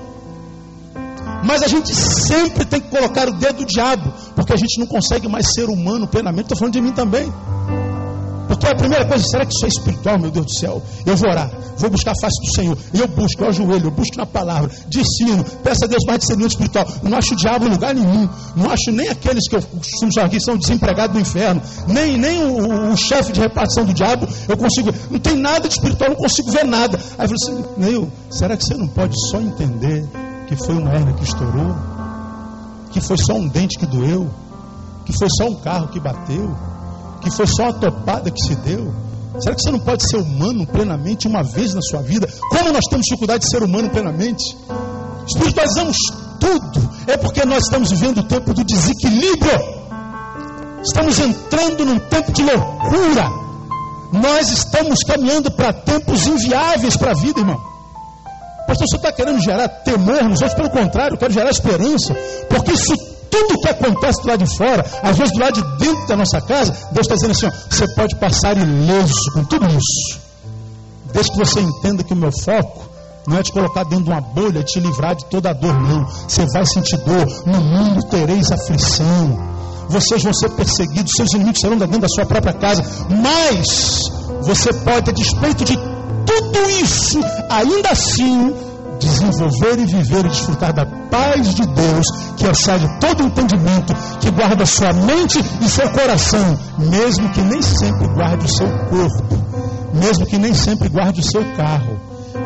Mas 1.44 1.62
a 1.62 1.68
gente 1.68 1.94
sempre 1.94 2.66
tem 2.66 2.80
que 2.80 2.90
colocar 2.90 3.28
o 3.28 3.34
dedo 3.34 3.58
do 3.58 3.66
diabo, 3.66 4.14
porque 4.36 4.54
a 4.54 4.58
gente 4.58 4.80
não 4.80 4.88
consegue 4.88 5.28
mais 5.28 5.54
ser 5.54 5.70
humano 5.70 6.08
plenamente. 6.08 6.44
Estou 6.44 6.58
falando 6.58 6.74
de 6.74 6.82
mim 6.82 6.92
também. 6.92 7.32
Porque 8.48 8.68
a 8.68 8.76
primeira 8.76 9.06
coisa, 9.06 9.24
será 9.26 9.46
que 9.46 9.54
isso 9.54 9.66
é 9.66 9.68
espiritual, 9.68 10.20
meu 10.20 10.30
Deus 10.30 10.46
do 10.46 10.54
céu? 10.54 10.82
Eu 11.06 11.16
vou 11.16 11.30
orar, 11.30 11.52
vou 11.78 11.90
buscar 11.90 12.12
a 12.12 12.16
face 12.16 12.40
do 12.42 12.56
Senhor. 12.56 12.78
Eu 12.94 13.08
busco, 13.08 13.44
eu 13.44 13.50
ajoelho, 13.50 13.88
eu 13.88 13.92
busco 13.92 14.18
na 14.18 14.26
palavra, 14.26 14.70
ensino, 14.96 15.44
peço 15.64 15.84
a 15.84 15.88
Deus 15.88 16.04
mais 16.06 16.20
discernimento 16.20 16.52
espiritual. 16.52 16.88
Não 17.02 17.18
acho 17.18 17.34
o 17.34 17.38
diabo 17.38 17.66
em 17.66 17.70
lugar 17.70 17.96
nenhum. 17.96 18.30
Não 18.56 18.70
acho 18.70 18.92
nem 18.92 19.10
aqueles 19.10 19.48
que 19.48 19.56
eu 19.56 19.62
costumo 19.62 20.14
chamar 20.14 20.28
aqui 20.28 20.40
são 20.40 20.58
desempregados 20.58 21.16
do 21.16 21.22
inferno. 21.22 21.62
Nem, 21.88 22.18
nem 22.18 22.44
o, 22.44 22.90
o, 22.90 22.94
o 22.94 22.98
chefe 22.98 23.32
de 23.32 23.40
repartição 23.40 23.86
do 23.86 23.94
diabo 23.94 24.28
eu 24.48 24.58
consigo. 24.58 24.94
Não 25.10 25.20
tem 25.20 25.36
nada 25.36 25.68
de 25.68 25.74
espiritual, 25.74 26.12
não 26.12 26.18
consigo 26.18 26.52
ver 26.52 26.66
nada. 26.66 27.00
Aí 27.18 27.26
eu 27.26 27.38
falei 27.40 27.60
assim, 27.60 27.66
Neil, 27.78 28.12
será 28.30 28.56
que 28.56 28.64
você 28.64 28.76
não 28.76 28.88
pode 28.88 29.16
só 29.30 29.40
entender 29.40 30.06
que 30.48 30.56
foi 30.56 30.76
uma 30.76 30.94
hernia 30.94 31.14
que 31.14 31.24
estourou? 31.24 31.76
Que 32.92 33.02
foi 33.02 33.18
só 33.18 33.34
um 33.34 33.48
dente 33.48 33.78
que 33.78 33.86
doeu? 33.86 34.30
Que 35.06 35.18
foi 35.18 35.28
só 35.30 35.46
um 35.46 35.56
carro 35.56 35.88
que 35.88 36.00
bateu? 36.00 36.56
que 37.24 37.32
foi 37.32 37.48
só 37.48 37.64
uma 37.64 37.74
topada 37.74 38.30
que 38.30 38.42
se 38.42 38.56
deu? 38.58 38.94
Será 39.40 39.56
que 39.56 39.62
você 39.62 39.72
não 39.72 39.80
pode 39.80 40.08
ser 40.08 40.18
humano 40.18 40.68
plenamente 40.68 41.28
uma 41.28 41.42
vez 41.42 41.74
na 41.74 41.82
sua 41.82 42.02
vida? 42.02 42.28
Como 42.50 42.72
nós 42.72 42.86
temos 42.90 43.06
dificuldade 43.06 43.46
de 43.46 43.50
ser 43.50 43.64
humano 43.64 43.90
plenamente? 43.90 44.56
Espiritualizamos 45.26 45.98
tudo. 46.40 46.90
É 47.08 47.18
porque 47.18 47.44
nós 47.46 47.64
estamos 47.64 47.90
vivendo 47.90 48.20
o 48.20 48.24
tempo 48.24 48.54
do 48.54 48.64
desequilíbrio. 48.64 49.60
Estamos 50.84 51.18
entrando 51.18 51.86
num 51.86 51.98
tempo 51.98 52.32
de 52.32 52.44
loucura. 52.44 53.32
Nós 54.12 54.52
estamos 54.52 55.00
caminhando 55.00 55.50
para 55.50 55.74
tempos 55.74 56.28
inviáveis 56.28 56.96
para 56.98 57.12
a 57.12 57.16
vida, 57.16 57.40
irmão. 57.40 57.60
Pastor, 58.68 58.88
você 58.88 58.96
está 58.96 59.12
querendo 59.12 59.40
gerar 59.42 59.68
temor 59.68 60.24
nos 60.24 60.42
outros? 60.42 60.54
Pelo 60.54 60.70
contrário, 60.70 61.16
eu 61.16 61.18
quero 61.18 61.34
gerar 61.34 61.50
esperança. 61.50 62.16
Porque 62.50 62.72
isso 62.72 62.94
tudo 63.34 63.60
que 63.60 63.68
acontece 63.68 64.22
do 64.22 64.28
lado 64.28 64.44
de 64.44 64.56
fora, 64.56 64.86
às 65.02 65.18
vezes 65.18 65.34
do 65.34 65.40
lado 65.40 65.54
de 65.54 65.78
dentro 65.80 66.08
da 66.08 66.16
nossa 66.16 66.40
casa, 66.42 66.72
Deus 66.92 67.08
está 67.08 67.16
dizendo 67.16 67.32
assim: 67.32 67.48
ó, 67.48 67.52
você 67.70 67.88
pode 67.96 68.16
passar 68.18 68.56
ileso 68.56 69.32
com 69.34 69.44
tudo 69.46 69.66
isso, 69.66 70.20
desde 71.12 71.32
que 71.32 71.38
você 71.40 71.60
entenda 71.60 72.04
que 72.04 72.14
o 72.14 72.16
meu 72.16 72.32
foco 72.32 72.94
não 73.26 73.38
é 73.38 73.44
te 73.44 73.52
colocar 73.52 73.84
dentro 73.86 74.06
de 74.06 74.12
uma 74.12 74.22
bolha 74.22 74.60
e 74.60 74.64
te 74.64 74.80
livrar 74.80 75.16
de 75.16 75.26
toda 75.26 75.50
a 75.50 75.54
dor, 75.54 75.74
não. 75.82 76.06
Você 76.06 76.46
vai 76.54 76.66
sentir 76.66 76.98
dor, 76.98 77.26
no 77.46 77.62
mundo 77.62 78.06
tereis 78.10 78.52
aflição. 78.52 79.54
Vocês 79.90 80.24
vão 80.24 80.34
ser 80.34 80.50
perseguidos, 80.52 81.12
seus 81.16 81.34
inimigos 81.34 81.60
serão 81.60 81.78
dentro 81.78 82.00
da 82.00 82.08
sua 82.08 82.26
própria 82.26 82.54
casa, 82.54 82.84
mas 83.10 84.02
você 84.42 84.74
pode, 84.74 85.10
a 85.10 85.14
despeito 85.14 85.64
de 85.64 85.78
tudo 86.26 86.70
isso, 86.82 87.20
ainda 87.50 87.90
assim 87.90 88.54
desenvolver 89.00 89.80
e 89.80 89.86
viver 89.86 90.26
e 90.26 90.30
desfrutar 90.30 90.74
da 90.74 90.86
paz 91.10 91.54
de 91.54 91.66
Deus, 91.66 92.06
que 92.38 92.46
excede 92.46 92.88
todo 93.00 93.24
entendimento, 93.24 93.94
que 94.20 94.32
guarda 94.32 94.66
sua 94.66 94.94
mente 94.94 95.40
e 95.62 95.70
seu 95.70 95.90
coração, 95.92 96.58
mesmo 96.78 97.30
que 97.32 97.42
nem 97.42 97.62
sempre 97.62 98.08
guarde 98.08 98.46
o 98.46 98.50
seu 98.50 98.68
corpo, 98.68 99.44
mesmo 99.94 100.26
que 100.26 100.38
nem 100.38 100.54
sempre 100.54 100.90
guarde 100.90 101.20
o 101.20 101.24
seu 101.24 101.44
carro, 101.56 102.00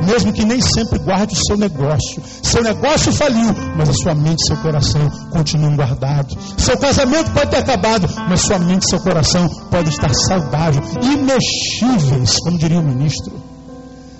mesmo 0.05 0.33
que 0.33 0.45
nem 0.45 0.59
sempre 0.61 0.99
guarde 0.99 1.33
o 1.33 1.47
seu 1.47 1.57
negócio. 1.57 2.21
Seu 2.43 2.61
negócio 2.61 3.11
faliu, 3.13 3.53
mas 3.77 3.89
a 3.89 3.93
sua 3.93 4.15
mente 4.15 4.41
e 4.41 4.47
seu 4.47 4.57
coração 4.57 5.09
continuam 5.31 5.75
guardados. 5.75 6.35
Seu 6.57 6.77
casamento 6.77 7.31
pode 7.31 7.51
ter 7.51 7.57
acabado, 7.57 8.07
mas 8.29 8.41
sua 8.41 8.59
mente 8.59 8.83
e 8.83 8.89
seu 8.89 8.99
coração 8.99 9.47
podem 9.71 9.89
estar 9.89 10.13
saudáveis, 10.27 10.83
imexíveis, 11.01 12.37
como 12.43 12.57
diria 12.57 12.79
o 12.79 12.83
ministro. 12.83 13.56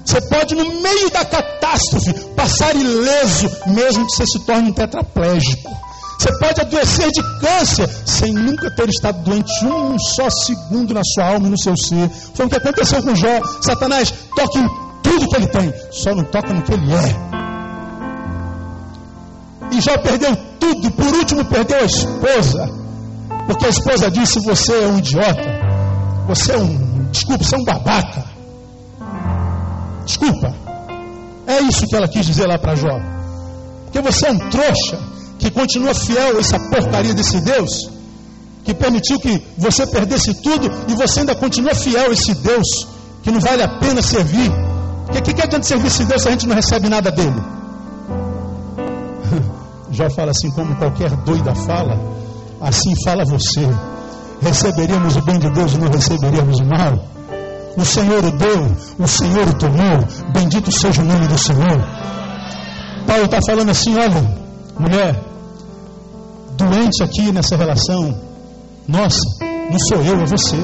Você 0.08 0.22
pode, 0.22 0.56
no 0.56 0.82
meio 0.82 1.12
da 1.12 1.26
catástrofe, 1.26 2.14
passar 2.34 2.74
ileso, 2.74 3.52
mesmo 3.68 4.06
que 4.06 4.16
você 4.16 4.26
se 4.26 4.40
torne 4.46 4.70
um 4.70 4.74
tetraplégico. 4.74 5.70
Você 6.18 6.32
pode 6.40 6.62
adoecer 6.62 7.12
de 7.12 7.22
câncer 7.42 7.90
sem 8.06 8.32
nunca 8.32 8.72
ter 8.72 8.88
estado 8.88 9.22
doente 9.24 9.66
um 9.66 10.00
só 10.00 10.30
segundo 10.30 10.94
na 10.94 11.02
sua 11.04 11.34
alma 11.34 11.48
e 11.48 11.50
no 11.50 11.60
seu 11.60 11.76
ser. 11.76 12.10
Foi 12.34 12.46
o 12.46 12.50
que 12.50 12.56
aconteceu 12.56 13.04
com 13.04 13.14
Jó. 13.16 13.42
Satanás 13.62 14.14
toca 14.34 14.60
em 14.60 14.70
tudo 15.04 15.28
que 15.28 15.36
ele 15.36 15.48
tem, 15.48 15.74
só 15.92 16.16
não 16.16 16.24
toca 16.24 16.54
no 16.54 16.62
que 16.62 16.74
ele 16.74 16.94
é. 16.94 17.16
E 19.74 19.82
Jó 19.82 19.98
perdeu 19.98 20.38
tudo, 20.58 20.90
por 20.92 21.16
último 21.16 21.44
perdeu 21.44 21.80
a 21.80 21.84
esposa. 21.84 22.70
Porque 23.46 23.66
a 23.66 23.70
esposa 23.70 24.10
disse: 24.10 24.40
Você 24.40 24.72
é 24.72 24.88
um 24.88 25.00
idiota. 25.00 25.60
Você 26.30 26.54
é 26.54 26.58
um. 26.58 27.10
Desculpe, 27.12 27.44
você 27.44 27.56
é 27.56 27.58
um 27.60 27.66
babaca. 27.66 28.37
Desculpa. 30.08 30.56
É 31.46 31.60
isso 31.64 31.86
que 31.86 31.96
ela 31.96 32.08
quis 32.08 32.26
dizer 32.26 32.48
lá 32.48 32.58
para 32.58 32.76
Jó. 32.76 32.98
Porque 33.84 34.02
você 34.02 34.28
é 34.28 34.32
um 34.32 34.40
trouxa 34.50 34.98
que 35.38 35.52
continua 35.52 35.94
fiel 35.94 36.38
a 36.38 36.40
essa 36.40 36.58
porcaria 36.60 37.14
desse 37.14 37.42
Deus, 37.42 37.90
que 38.64 38.74
permitiu 38.74 39.20
que 39.20 39.42
você 39.58 39.86
perdesse 39.86 40.34
tudo 40.42 40.72
e 40.88 40.96
você 40.96 41.20
ainda 41.20 41.36
continua 41.36 41.76
fiel 41.76 42.10
a 42.10 42.14
esse 42.14 42.34
Deus 42.36 42.68
que 43.22 43.30
não 43.32 43.42
vale 43.42 43.62
a 43.62 43.68
pena 43.80 44.02
servir. 44.02 44.50
Porque 45.06 45.20
o 45.20 45.22
que, 45.24 45.34
que 45.34 45.42
adianta 45.42 45.66
servir 45.66 45.88
esse 45.88 46.06
Deus 46.06 46.22
se 46.22 46.28
a 46.30 46.32
gente 46.32 46.48
não 46.48 46.56
recebe 46.56 46.88
nada 46.90 47.12
dele? 47.12 47.42
Jó 49.92 50.10
fala 50.10 50.32
assim, 50.32 50.50
como 50.52 50.76
qualquer 50.78 51.12
doida 51.18 51.54
fala, 51.54 52.00
assim 52.62 52.94
fala 53.04 53.26
você. 53.26 53.68
Receberíamos 54.42 55.18
o 55.18 55.22
bem 55.22 55.40
de 55.40 55.50
Deus 55.52 55.74
e 55.74 55.78
não 55.78 55.90
receberíamos 55.90 56.60
o 56.60 56.66
mal. 56.66 57.18
O 57.78 57.86
Senhor 57.86 58.26
o 58.26 58.32
deu, 58.32 58.76
o 58.98 59.08
Senhor 59.08 59.48
o 59.48 59.54
tomou. 59.54 60.00
Bendito 60.34 60.72
seja 60.72 61.02
o 61.02 61.06
nome 61.06 61.28
do 61.28 61.38
Senhor. 61.38 61.80
Paulo 63.06 63.26
está 63.26 63.40
falando 63.46 63.70
assim: 63.70 63.96
olha, 63.96 64.22
mulher, 64.80 65.24
doente 66.58 67.04
aqui 67.04 67.32
nessa 67.32 67.56
relação, 67.56 68.20
nossa, 68.88 69.22
não 69.72 69.80
sou 69.88 70.02
eu, 70.02 70.20
é 70.22 70.26
você. 70.26 70.58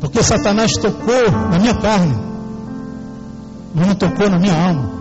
Porque 0.00 0.22
Satanás 0.22 0.72
tocou 0.74 1.30
na 1.50 1.58
minha 1.58 1.74
carne, 1.74 2.14
mas 3.74 3.86
não 3.86 3.94
tocou 3.94 4.28
na 4.28 4.38
minha 4.38 4.54
alma. 4.54 4.98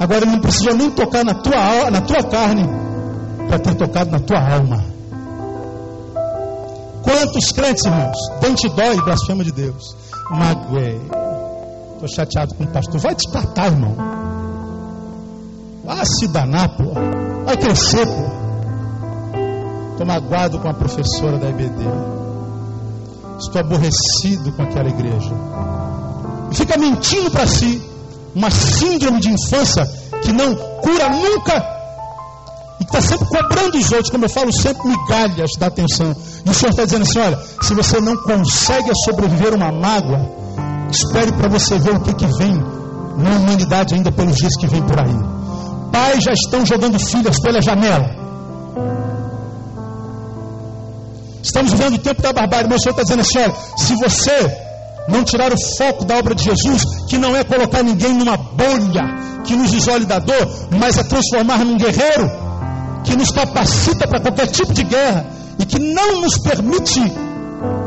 Agora 0.00 0.24
ele 0.24 0.32
não 0.32 0.40
precisou 0.40 0.76
nem 0.76 0.90
tocar 0.90 1.24
na 1.24 1.34
tua, 1.34 1.90
na 1.90 2.00
tua 2.00 2.22
carne 2.24 2.64
para 3.46 3.58
ter 3.58 3.74
tocado 3.74 4.10
na 4.10 4.18
tua 4.18 4.38
alma. 4.38 4.84
Quantos 7.06 7.52
crentes, 7.52 7.84
irmãos? 7.84 8.16
Dente 8.40 8.68
dói 8.70 8.96
blasfema 8.96 9.44
de 9.44 9.52
Deus. 9.52 9.96
Magoei. 10.28 11.00
Estou 11.94 12.08
chateado 12.08 12.52
com 12.56 12.64
o 12.64 12.66
pastor. 12.66 13.00
Vai 13.00 13.14
te 13.14 13.30
tratar, 13.30 13.66
irmão. 13.66 13.94
Vai 15.84 16.04
se 16.04 16.26
danar, 16.26 16.68
pô. 16.76 16.92
Vai 17.44 17.56
crescer, 17.56 18.04
pô. 18.06 18.36
Estou 19.92 20.04
magoado 20.04 20.58
com 20.58 20.68
a 20.68 20.74
professora 20.74 21.38
da 21.38 21.48
IBD. 21.48 21.84
Estou 23.38 23.60
aborrecido 23.60 24.50
com 24.52 24.62
aquela 24.62 24.88
igreja. 24.88 25.32
E 26.50 26.56
fica 26.56 26.76
mentindo 26.76 27.30
para 27.30 27.46
si. 27.46 27.80
Uma 28.34 28.50
síndrome 28.50 29.20
de 29.20 29.30
infância 29.30 29.86
que 30.22 30.32
não 30.32 30.56
cura 30.82 31.08
nunca 31.08 31.75
e 32.86 32.98
está 32.98 33.00
sempre 33.00 33.26
cobrando 33.26 33.76
os 33.76 33.92
outros, 33.92 34.10
como 34.10 34.24
eu 34.24 34.28
falo, 34.28 34.52
sempre 34.52 34.88
migalhas 34.88 35.50
da 35.58 35.66
atenção. 35.66 36.14
E 36.44 36.50
o 36.50 36.54
Senhor 36.54 36.70
está 36.70 36.84
dizendo 36.84 37.02
assim: 37.02 37.18
olha, 37.18 37.38
se 37.60 37.74
você 37.74 38.00
não 38.00 38.16
consegue 38.16 38.90
sobreviver 39.04 39.54
uma 39.54 39.72
mágoa, 39.72 40.30
espere 40.90 41.32
para 41.32 41.48
você 41.48 41.78
ver 41.78 41.96
o 41.96 42.00
que, 42.00 42.14
que 42.14 42.26
vem 42.38 42.54
na 42.54 43.30
humanidade 43.36 43.94
ainda 43.94 44.12
pelos 44.12 44.36
dias 44.36 44.56
que 44.56 44.66
vem 44.68 44.82
por 44.82 44.98
aí. 44.98 45.14
Pais 45.90 46.22
já 46.22 46.32
estão 46.32 46.64
jogando 46.64 46.98
filhas 46.98 47.40
pela 47.40 47.60
janela. 47.60 48.06
Estamos 51.42 51.72
vivendo 51.72 51.94
o 51.94 51.98
tempo 51.98 52.22
da 52.22 52.32
barbárie, 52.32 52.68
mas 52.68 52.80
o 52.80 52.82
Senhor 52.84 52.92
está 52.92 53.02
dizendo 53.02 53.20
assim: 53.20 53.38
olha, 53.38 53.54
se 53.78 53.94
você 53.96 54.66
não 55.08 55.24
tirar 55.24 55.52
o 55.52 55.76
foco 55.76 56.04
da 56.04 56.18
obra 56.18 56.34
de 56.34 56.44
Jesus, 56.44 56.82
que 57.08 57.18
não 57.18 57.34
é 57.34 57.42
colocar 57.42 57.82
ninguém 57.82 58.12
numa 58.14 58.36
bolha 58.36 59.04
que 59.44 59.56
nos 59.56 59.72
isole 59.72 60.04
da 60.04 60.18
dor, 60.18 60.48
mas 60.78 60.98
é 60.98 61.04
transformar 61.04 61.64
num 61.64 61.76
guerreiro, 61.76 62.45
que 63.06 63.16
nos 63.16 63.30
capacita 63.30 64.06
para 64.06 64.20
qualquer 64.20 64.48
tipo 64.48 64.74
de 64.74 64.82
guerra 64.82 65.24
e 65.58 65.64
que 65.64 65.78
não 65.78 66.20
nos 66.20 66.36
permite 66.38 67.00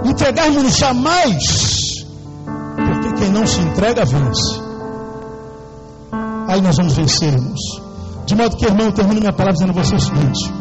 entregarmos 0.06 0.78
jamais, 0.78 2.06
porque 2.76 3.14
quem 3.20 3.30
não 3.30 3.46
se 3.46 3.60
entrega 3.60 4.06
vence. 4.06 4.62
Aí 6.48 6.62
nós 6.62 6.78
vamos 6.78 6.94
vencer, 6.94 7.34
irmãos. 7.34 7.60
De 8.26 8.36
modo 8.36 8.56
que, 8.56 8.66
irmão, 8.66 8.88
eu 8.88 8.92
termino 8.92 9.20
minha 9.20 9.34
palavra 9.34 9.54
dizendo 9.54 9.78
a 9.78 9.84
você 9.84 9.96
o 9.96 10.00
seguinte. 10.00 10.54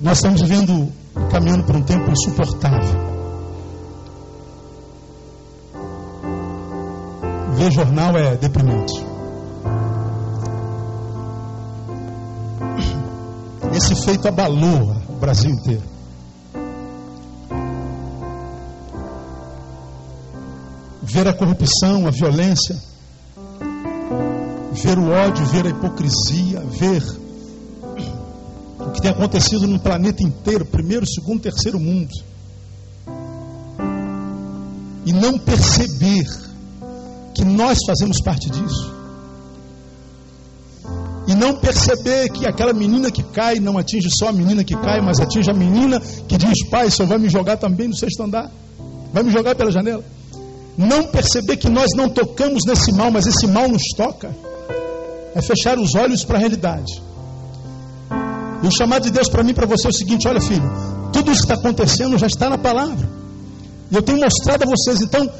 Nós 0.00 0.18
estamos 0.18 0.40
vivendo, 0.40 0.92
caminhando 1.30 1.64
por 1.64 1.76
um 1.76 1.82
tempo 1.82 2.10
insuportável. 2.10 3.17
Ver 7.68 7.72
jornal 7.72 8.16
é 8.16 8.36
deprimente. 8.36 8.94
Esse 13.74 13.94
feito 14.04 14.26
abalou 14.26 14.96
o 15.08 15.16
Brasil 15.16 15.50
inteiro. 15.50 15.98
ver 21.10 21.26
a 21.26 21.32
corrupção, 21.32 22.06
a 22.06 22.10
violência, 22.10 22.76
ver 24.72 24.98
o 24.98 25.08
ódio, 25.08 25.44
ver 25.46 25.66
a 25.66 25.70
hipocrisia, 25.70 26.60
ver 26.60 27.02
o 28.78 28.90
que 28.90 29.00
tem 29.00 29.10
acontecido 29.10 29.66
no 29.66 29.80
planeta 29.80 30.22
inteiro, 30.22 30.66
primeiro, 30.66 31.06
segundo, 31.06 31.40
terceiro 31.40 31.80
mundo, 31.80 32.12
e 35.06 35.12
não 35.14 35.38
perceber 35.38 36.26
que 37.38 37.44
nós 37.44 37.78
fazemos 37.86 38.20
parte 38.20 38.50
disso. 38.50 38.92
E 41.28 41.34
não 41.34 41.54
perceber 41.54 42.30
que 42.30 42.46
aquela 42.46 42.72
menina 42.72 43.12
que 43.12 43.22
cai 43.22 43.60
não 43.60 43.78
atinge 43.78 44.08
só 44.18 44.28
a 44.28 44.32
menina 44.32 44.64
que 44.64 44.74
cai, 44.74 45.00
mas 45.00 45.20
atinge 45.20 45.48
a 45.48 45.54
menina 45.54 46.00
que 46.26 46.36
diz: 46.36 46.68
Pai, 46.68 46.90
senhor 46.90 47.06
vai 47.06 47.18
me 47.18 47.28
jogar 47.28 47.56
também 47.58 47.86
no 47.86 47.94
sexto 47.94 48.22
andar? 48.22 48.50
Vai 49.12 49.22
me 49.22 49.30
jogar 49.30 49.54
pela 49.54 49.70
janela? 49.70 50.02
Não 50.76 51.04
perceber 51.04 51.56
que 51.58 51.68
nós 51.68 51.90
não 51.94 52.08
tocamos 52.08 52.64
nesse 52.66 52.92
mal, 52.92 53.10
mas 53.10 53.26
esse 53.26 53.46
mal 53.46 53.68
nos 53.68 53.82
toca. 53.96 54.34
É 55.34 55.42
fechar 55.42 55.78
os 55.78 55.94
olhos 55.94 56.24
para 56.24 56.38
a 56.38 56.40
realidade. 56.40 57.02
E 58.62 58.66
o 58.66 58.70
chamado 58.76 59.04
de 59.04 59.10
Deus 59.10 59.28
para 59.28 59.44
mim 59.44 59.54
para 59.54 59.66
você 59.66 59.86
é 59.86 59.90
o 59.90 59.94
seguinte: 59.94 60.26
olha, 60.26 60.40
filho, 60.40 60.68
tudo 61.12 61.30
isso 61.30 61.42
que 61.42 61.52
está 61.52 61.54
acontecendo 61.54 62.18
já 62.18 62.26
está 62.26 62.50
na 62.50 62.58
palavra. 62.58 63.08
E 63.90 63.94
eu 63.94 64.02
tenho 64.02 64.18
mostrado 64.18 64.64
a 64.64 64.66
vocês, 64.66 65.02
então, 65.02 65.30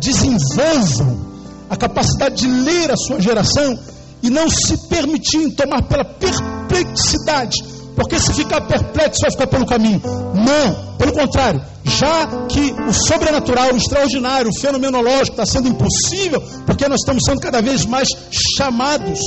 desenvolvam 0.00 1.35
a 1.68 1.76
capacidade 1.76 2.36
de 2.36 2.48
ler 2.48 2.90
a 2.90 2.96
sua 2.96 3.20
geração 3.20 3.78
e 4.22 4.30
não 4.30 4.48
se 4.48 4.76
permitir 4.88 5.50
tomar 5.52 5.82
pela 5.82 6.04
perplexidade, 6.04 7.56
porque 7.94 8.18
se 8.18 8.32
ficar 8.34 8.60
perplexo 8.62 9.20
vai 9.22 9.30
ficar 9.30 9.46
pelo 9.46 9.66
caminho. 9.66 10.00
Não, 10.34 10.96
pelo 10.96 11.12
contrário, 11.12 11.62
já 11.84 12.26
que 12.48 12.74
o 12.88 12.92
sobrenatural, 12.92 13.72
o 13.72 13.76
extraordinário, 13.76 14.50
o 14.50 14.60
fenomenológico 14.60 15.40
está 15.40 15.46
sendo 15.46 15.68
impossível, 15.68 16.42
porque 16.66 16.88
nós 16.88 17.00
estamos 17.00 17.22
sendo 17.24 17.40
cada 17.40 17.60
vez 17.60 17.84
mais 17.84 18.08
chamados 18.56 19.20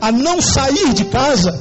a 0.00 0.12
não 0.12 0.42
sair 0.42 0.92
de 0.92 1.04
casa, 1.06 1.58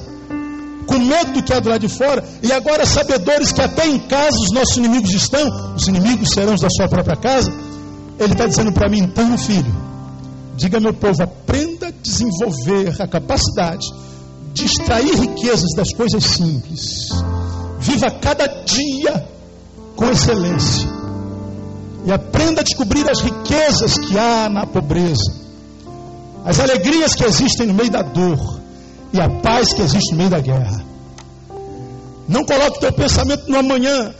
com 0.88 1.00
medo 1.00 1.34
do 1.34 1.44
que 1.44 1.54
há 1.54 1.60
do 1.60 1.70
lado 1.70 1.82
de 1.82 1.90
fora, 1.90 2.24
e 2.44 2.52
agora 2.52 2.86
sabedores 2.86 3.52
que 3.52 3.62
até 3.62 3.88
em 3.88 4.00
casa 4.00 4.38
os 4.38 4.52
nossos 4.52 4.78
inimigos 4.78 5.14
estão, 5.14 5.76
os 5.76 5.88
inimigos 5.88 6.30
serão 6.30 6.54
os 6.54 6.62
da 6.62 6.70
sua 6.70 6.88
própria 6.88 7.16
casa. 7.16 7.52
Ele 8.20 8.34
está 8.34 8.46
dizendo 8.46 8.72
para 8.72 8.90
mim, 8.90 9.00
então, 9.00 9.38
filho, 9.38 9.74
Diga, 10.56 10.80
meu 10.80 10.94
povo, 10.94 11.22
aprenda 11.22 11.88
a 11.88 11.92
desenvolver 11.92 13.02
a 13.02 13.08
capacidade 13.08 13.86
de 14.54 14.66
extrair 14.66 15.14
riquezas 15.14 15.72
das 15.76 15.94
coisas 15.94 16.24
simples. 16.24 17.10
Viva 17.80 18.10
cada 18.22 18.48
dia 18.48 19.28
com 19.96 20.10
excelência. 20.10 20.88
E 22.06 22.12
aprenda 22.12 22.62
a 22.62 22.64
descobrir 22.64 23.10
as 23.10 23.20
riquezas 23.20 23.98
que 23.98 24.18
há 24.18 24.48
na 24.48 24.66
pobreza, 24.66 25.34
as 26.46 26.60
alegrias 26.60 27.16
que 27.16 27.26
existem 27.26 27.68
no 27.68 27.74
meio 27.74 27.90
da 27.90 28.02
dor 28.02 28.62
e 29.12 29.20
a 29.20 29.28
paz 29.42 29.74
que 29.74 29.82
existe 29.82 30.12
no 30.12 30.20
meio 30.20 30.30
da 30.30 30.40
guerra. 30.40 30.86
Não 32.28 32.46
coloque 32.46 32.80
teu 32.80 32.94
pensamento 32.94 33.50
no 33.50 33.58
amanhã, 33.58 34.14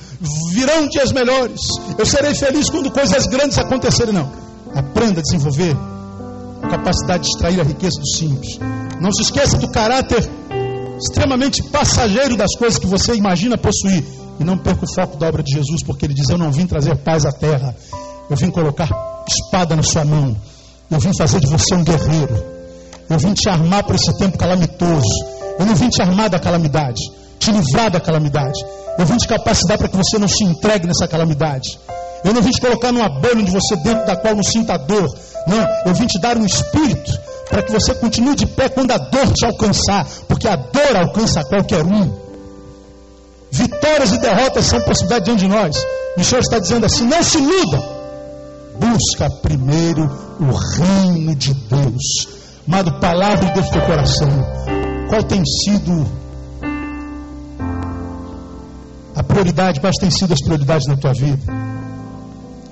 virão 0.52 0.88
dias 0.90 1.12
melhores. 1.12 1.62
Eu 1.98 2.06
serei 2.06 2.34
feliz 2.34 2.70
quando 2.70 2.92
coisas 2.92 3.26
grandes 3.28 3.58
acontecerem. 3.58 4.14
Não. 4.14 4.32
Aprenda 4.76 5.20
a 5.20 5.24
desenvolver 5.24 5.76
capacidade 6.78 7.24
de 7.24 7.30
extrair 7.30 7.60
a 7.60 7.64
riqueza 7.64 8.00
do 8.00 8.08
simples. 8.08 8.60
Não 9.00 9.12
se 9.12 9.24
esqueça 9.24 9.58
do 9.58 9.70
caráter 9.70 10.30
extremamente 11.00 11.64
passageiro 11.64 12.36
das 12.36 12.56
coisas 12.56 12.80
que 12.80 12.88
você 12.88 13.16
imagina 13.16 13.58
possuir. 13.58 14.04
E 14.40 14.44
não 14.44 14.58
perca 14.58 14.84
o 14.84 14.94
foco 14.94 15.18
da 15.18 15.28
obra 15.28 15.42
de 15.42 15.54
Jesus, 15.54 15.82
porque 15.84 16.06
ele 16.06 16.14
diz: 16.14 16.30
Eu 16.30 16.38
não 16.38 16.52
vim 16.52 16.68
trazer 16.68 16.96
paz 16.98 17.26
à 17.26 17.32
terra, 17.32 17.74
eu 18.30 18.36
vim 18.36 18.52
colocar 18.52 18.90
espada 19.28 19.78
na 19.78 19.84
sua 19.84 20.04
mão, 20.04 20.36
eu 20.92 21.00
vim 21.00 21.16
fazer 21.18 21.40
de 21.40 21.48
você 21.48 21.74
um 21.74 21.84
guerreiro, 21.84 22.44
eu 23.10 23.18
vim 23.18 23.34
te 23.34 23.48
armar 23.48 23.86
para 23.86 23.96
esse 23.96 24.18
tempo 24.18 24.38
calamitoso, 24.38 25.26
eu 25.58 25.66
não 25.66 25.74
vim 25.74 25.88
te 25.88 26.02
armar 26.02 26.30
da 26.30 26.38
calamidade, 26.38 27.02
te 27.40 27.50
livrar 27.50 27.90
da 27.90 28.02
calamidade, 28.02 28.60
eu 29.00 29.06
vim 29.06 29.16
te 29.16 29.26
capacitar 29.26 29.78
para 29.78 29.88
que 29.88 29.96
você 29.96 30.18
não 30.18 30.28
se 30.28 30.44
entregue 30.44 30.86
nessa 30.86 31.08
calamidade. 31.08 31.80
Eu 32.26 32.34
não 32.34 32.42
vim 32.42 32.50
te 32.50 32.60
colocar 32.60 32.92
numa 32.92 33.08
bolha 33.08 33.38
onde 33.38 33.52
você 33.52 33.76
dentro 33.78 34.04
da 34.08 34.16
qual 34.16 34.36
não 34.36 34.44
sinta 34.44 34.76
dor. 34.78 35.08
Não, 35.46 35.68
eu 35.86 35.94
vim 35.94 36.08
te 36.08 36.20
dar 36.20 36.36
um 36.36 36.46
espírito 36.46 37.12
para 37.48 37.62
que 37.62 37.72
você 37.72 37.94
continue 37.94 38.36
de 38.36 38.48
pé 38.48 38.68
quando 38.68 38.92
a 38.92 38.98
dor 38.98 39.32
te 39.32 39.46
alcançar, 39.46 40.08
porque 40.28 40.48
a 40.48 40.56
dor 40.56 40.96
alcança 40.98 41.44
qualquer 41.44 41.86
um. 41.86 42.12
Vitórias 43.52 44.12
e 44.12 44.18
derrotas 44.18 44.66
são 44.66 44.82
possibilidade 44.82 45.26
diante 45.26 45.42
de 45.42 45.48
nós. 45.48 45.78
O 46.18 46.24
Senhor 46.24 46.42
está 46.42 46.58
dizendo 46.58 46.88
assim: 46.88 47.06
não 47.06 47.22
se 47.22 47.38
iluda. 47.38 47.96
Busca 48.80 49.30
primeiro 49.44 50.04
o 50.40 50.52
reino 50.78 51.36
de 51.36 51.54
Deus. 51.54 52.28
Amado, 52.68 53.00
palavra 53.00 53.46
de 53.46 53.54
Deus 53.54 53.70
teu 53.70 53.82
coração. 53.84 54.30
Qual 55.10 55.22
tem 55.24 55.44
sido 55.46 56.08
a 59.16 59.22
prioridade? 59.22 59.80
Quais 59.80 59.96
têm 60.00 60.10
sido 60.10 60.34
as 60.34 60.42
prioridades 60.42 60.88
na 60.88 60.98
tua 60.98 61.14
vida? 61.14 61.40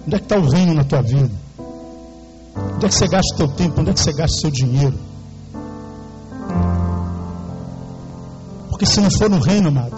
Onde 0.05 0.15
é 0.15 0.19
que 0.19 0.25
está 0.25 0.37
o 0.37 0.49
reino 0.49 0.73
na 0.73 0.83
tua 0.83 1.01
vida? 1.01 1.31
Onde 2.75 2.85
é 2.85 2.89
que 2.89 2.95
você 2.95 3.07
gasta 3.07 3.33
o 3.33 3.37
teu 3.37 3.47
tempo? 3.49 3.81
Onde 3.81 3.89
é 3.89 3.93
que 3.93 3.99
você 3.99 4.11
gasta 4.11 4.35
o 4.35 4.41
seu 4.41 4.51
dinheiro? 4.51 4.97
Porque 8.69 8.85
se 8.85 8.99
não 8.99 9.09
for 9.11 9.29
no 9.29 9.39
reino, 9.39 9.69
amado, 9.69 9.95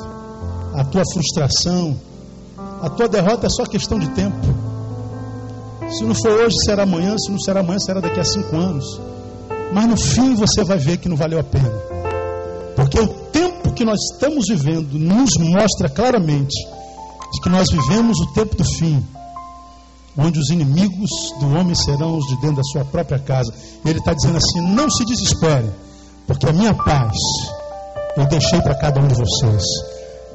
a 0.76 0.84
tua 0.84 1.04
frustração, 1.12 2.00
a 2.82 2.90
tua 2.90 3.08
derrota 3.08 3.48
é 3.48 3.50
só 3.50 3.66
questão 3.66 3.98
de 3.98 4.10
tempo. 4.10 4.38
Se 5.90 6.04
não 6.04 6.14
for 6.14 6.32
hoje, 6.32 6.56
será 6.66 6.84
amanhã. 6.84 7.16
Se 7.18 7.32
não 7.32 7.40
será 7.40 7.62
amanhã, 7.62 7.80
será 7.80 8.00
daqui 8.00 8.20
a 8.20 8.24
cinco 8.24 8.56
anos. 8.56 8.86
Mas 9.74 9.88
no 9.88 9.98
fim 9.98 10.36
você 10.36 10.64
vai 10.64 10.78
ver 10.78 10.98
que 10.98 11.10
não 11.10 11.16
valeu 11.16 11.40
a 11.40 11.44
pena. 11.44 11.72
Porque 12.76 13.00
o 13.00 13.08
tempo 13.32 13.74
que 13.74 13.84
nós 13.84 14.00
estamos 14.12 14.46
vivendo 14.48 15.00
nos 15.00 15.32
mostra 15.40 15.90
claramente 15.90 16.56
que 17.42 17.50
nós 17.50 17.68
vivemos 17.70 18.20
o 18.22 18.34
tempo 18.34 18.56
do 18.56 18.64
fim 18.64 19.06
onde 20.18 20.40
os 20.40 20.50
inimigos 20.50 21.10
do 21.40 21.58
homem 21.58 21.76
serão 21.76 22.18
os 22.18 22.26
de 22.28 22.36
dentro 22.38 22.58
da 22.58 22.64
sua 22.64 22.86
própria 22.86 23.20
casa. 23.20 23.54
Ele 23.86 24.00
está 24.00 24.14
dizendo 24.14 24.38
assim: 24.38 24.62
não 24.62 24.90
se 24.90 25.06
desespere, 25.06 25.70
porque 26.28 26.48
a 26.48 26.54
minha 26.54 26.74
paz 26.74 27.16
eu 28.18 28.26
deixei 28.28 28.62
para 28.62 28.76
cada 28.76 29.00
um 29.00 29.08
de 29.08 29.16
vocês. 29.16 29.64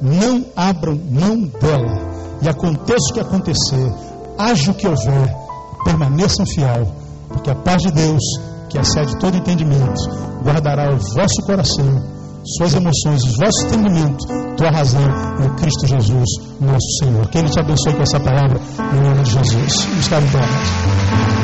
Não 0.01 0.45
abram 0.55 0.95
mão 0.95 1.37
dela, 1.59 2.11
e 2.41 2.49
aconteça 2.49 3.11
o 3.11 3.13
que 3.13 3.19
acontecer, 3.19 3.93
haja 4.37 4.71
o 4.71 4.73
que 4.73 4.87
houver, 4.87 5.35
permaneçam 5.83 6.45
fiel, 6.45 6.87
porque 7.27 7.51
a 7.51 7.55
paz 7.55 7.81
de 7.83 7.91
Deus, 7.91 8.23
que 8.69 8.79
excede 8.79 9.17
todo 9.19 9.37
entendimento, 9.37 10.01
guardará 10.43 10.91
o 10.91 10.97
vosso 10.97 11.41
coração 11.45 12.20
suas 12.57 12.73
emoções, 12.73 13.21
os 13.23 13.37
vossos 13.37 13.63
entendimentos, 13.65 14.25
tua 14.57 14.71
razão 14.71 15.01
em 15.43 15.55
Cristo 15.55 15.87
Jesus, 15.87 16.29
nosso 16.59 16.97
Senhor. 16.99 17.27
Que 17.29 17.37
Ele 17.37 17.49
te 17.49 17.59
abençoe 17.59 17.93
com 17.93 18.01
essa 18.01 18.19
palavra, 18.19 18.59
em 18.93 19.01
nome 19.01 19.23
de 19.23 19.31
Jesus. 19.31 19.87
Está 19.99 20.19
em 20.19 21.40